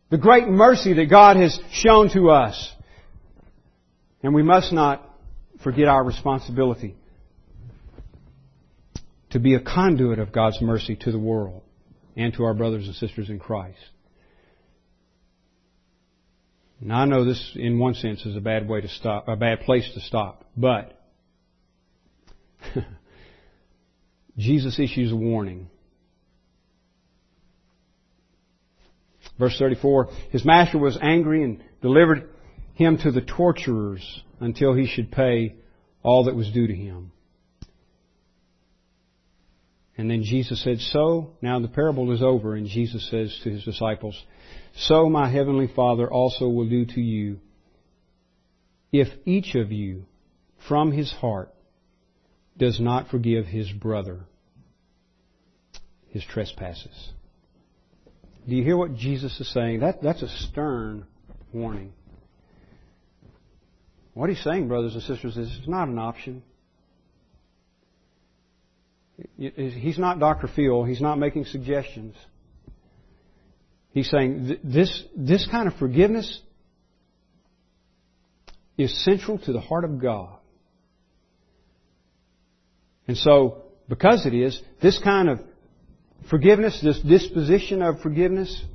the 0.09 0.17
great 0.17 0.47
mercy 0.47 0.93
that 0.93 1.09
God 1.09 1.37
has 1.37 1.59
shown 1.71 2.09
to 2.11 2.29
us. 2.29 2.71
And 4.23 4.33
we 4.33 4.43
must 4.43 4.71
not 4.71 5.07
forget 5.63 5.87
our 5.87 6.03
responsibility 6.03 6.95
to 9.31 9.39
be 9.39 9.55
a 9.55 9.59
conduit 9.59 10.19
of 10.19 10.31
God's 10.31 10.61
mercy 10.61 10.95
to 10.95 11.11
the 11.11 11.19
world 11.19 11.61
and 12.15 12.33
to 12.35 12.43
our 12.45 12.53
brothers 12.53 12.87
and 12.87 12.95
sisters 12.95 13.29
in 13.29 13.39
Christ. 13.39 13.77
Now 16.81 17.01
I 17.01 17.05
know 17.05 17.25
this, 17.25 17.51
in 17.55 17.79
one 17.79 17.93
sense, 17.93 18.25
is 18.25 18.35
a 18.35 18.41
bad 18.41 18.67
way 18.67 18.81
to 18.81 18.87
stop, 18.87 19.27
a 19.27 19.35
bad 19.35 19.61
place 19.61 19.89
to 19.93 20.01
stop, 20.01 20.45
but 20.57 20.99
Jesus 24.37 24.77
issues 24.79 25.11
a 25.11 25.15
warning. 25.15 25.69
Verse 29.39 29.57
34, 29.57 30.09
his 30.31 30.45
master 30.45 30.77
was 30.77 30.97
angry 31.01 31.43
and 31.43 31.63
delivered 31.81 32.29
him 32.73 32.97
to 32.99 33.11
the 33.11 33.21
torturers 33.21 34.21
until 34.39 34.73
he 34.73 34.87
should 34.87 35.11
pay 35.11 35.55
all 36.03 36.25
that 36.25 36.35
was 36.35 36.51
due 36.51 36.67
to 36.67 36.75
him. 36.75 37.11
And 39.97 40.09
then 40.09 40.23
Jesus 40.23 40.61
said, 40.63 40.79
So, 40.79 41.31
now 41.41 41.59
the 41.59 41.67
parable 41.69 42.11
is 42.11 42.21
over, 42.21 42.55
and 42.55 42.67
Jesus 42.67 43.09
says 43.09 43.37
to 43.43 43.49
his 43.49 43.63
disciples, 43.63 44.21
So 44.77 45.09
my 45.09 45.29
heavenly 45.29 45.67
Father 45.73 46.11
also 46.11 46.49
will 46.49 46.69
do 46.69 46.85
to 46.85 47.01
you 47.01 47.39
if 48.91 49.07
each 49.25 49.55
of 49.55 49.71
you 49.71 50.05
from 50.67 50.91
his 50.91 51.11
heart 51.11 51.53
does 52.57 52.79
not 52.79 53.09
forgive 53.09 53.45
his 53.45 53.71
brother 53.71 54.25
his 56.09 56.23
trespasses. 56.23 57.09
Do 58.47 58.55
you 58.55 58.63
hear 58.63 58.77
what 58.77 58.95
Jesus 58.95 59.37
is 59.39 59.51
saying? 59.51 59.81
That, 59.81 60.01
that's 60.01 60.21
a 60.21 60.29
stern 60.29 61.05
warning. 61.51 61.91
What 64.13 64.29
he's 64.29 64.41
saying, 64.41 64.69
brothers 64.69 64.93
and 64.93 65.03
sisters, 65.03 65.35
is 65.35 65.57
it's 65.59 65.67
not 65.67 65.89
an 65.89 65.99
option. 65.99 66.41
He's 69.37 69.99
not 69.99 70.19
Dr. 70.19 70.47
Phil. 70.47 70.85
He's 70.85 71.01
not 71.01 71.19
making 71.19 71.45
suggestions. 71.45 72.15
He's 73.95 74.09
saying 74.09 74.57
this, 74.61 75.03
this 75.15 75.47
kind 75.49 75.69
of 75.69 75.75
forgiveness 75.75 76.41
is 78.77 79.05
central 79.05 79.37
to 79.39 79.53
the 79.53 79.61
heart 79.61 79.85
of 79.85 80.01
God. 80.01 80.37
And 83.07 83.15
so, 83.15 83.63
because 83.87 84.25
it 84.25 84.33
is, 84.33 84.61
this 84.81 84.99
kind 85.01 85.29
of 85.29 85.39
forgiveness, 86.29 86.77
this 86.83 86.99
disposition 86.99 87.81
of 87.81 88.01
forgiveness, 88.01 88.65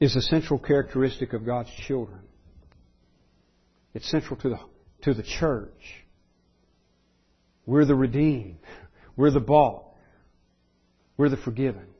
is 0.00 0.16
a 0.16 0.22
central 0.22 0.58
characteristic 0.58 1.34
of 1.34 1.44
God's 1.44 1.68
children. 1.86 2.20
It's 3.92 4.10
central 4.10 4.40
to 4.40 4.48
the, 4.48 4.58
to 5.02 5.12
the 5.12 5.22
church. 5.22 6.06
We're 7.66 7.84
the 7.84 7.94
redeemed. 7.94 8.60
We're 9.14 9.30
the 9.30 9.40
bought. 9.40 9.84
We're 11.18 11.28
the 11.28 11.36
forgiven. 11.36 11.91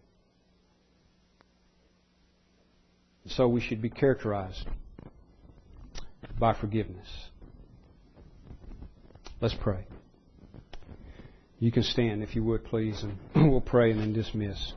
So 3.37 3.49
we 3.49 3.61
should 3.61 3.80
be 3.80 3.91
characterized 3.91 4.66
by 6.39 6.55
forgiveness. 6.55 7.09
Let's 9.41 9.55
pray. 9.55 9.87
You 11.59 11.72
can 11.72 11.83
stand 11.83 12.22
if 12.22 12.35
you 12.35 12.45
would, 12.45 12.64
please, 12.64 13.03
and 13.03 13.18
we'll 13.51 13.61
pray 13.61 13.91
and 13.91 14.01
then 14.01 14.12
dismiss. 14.12 14.74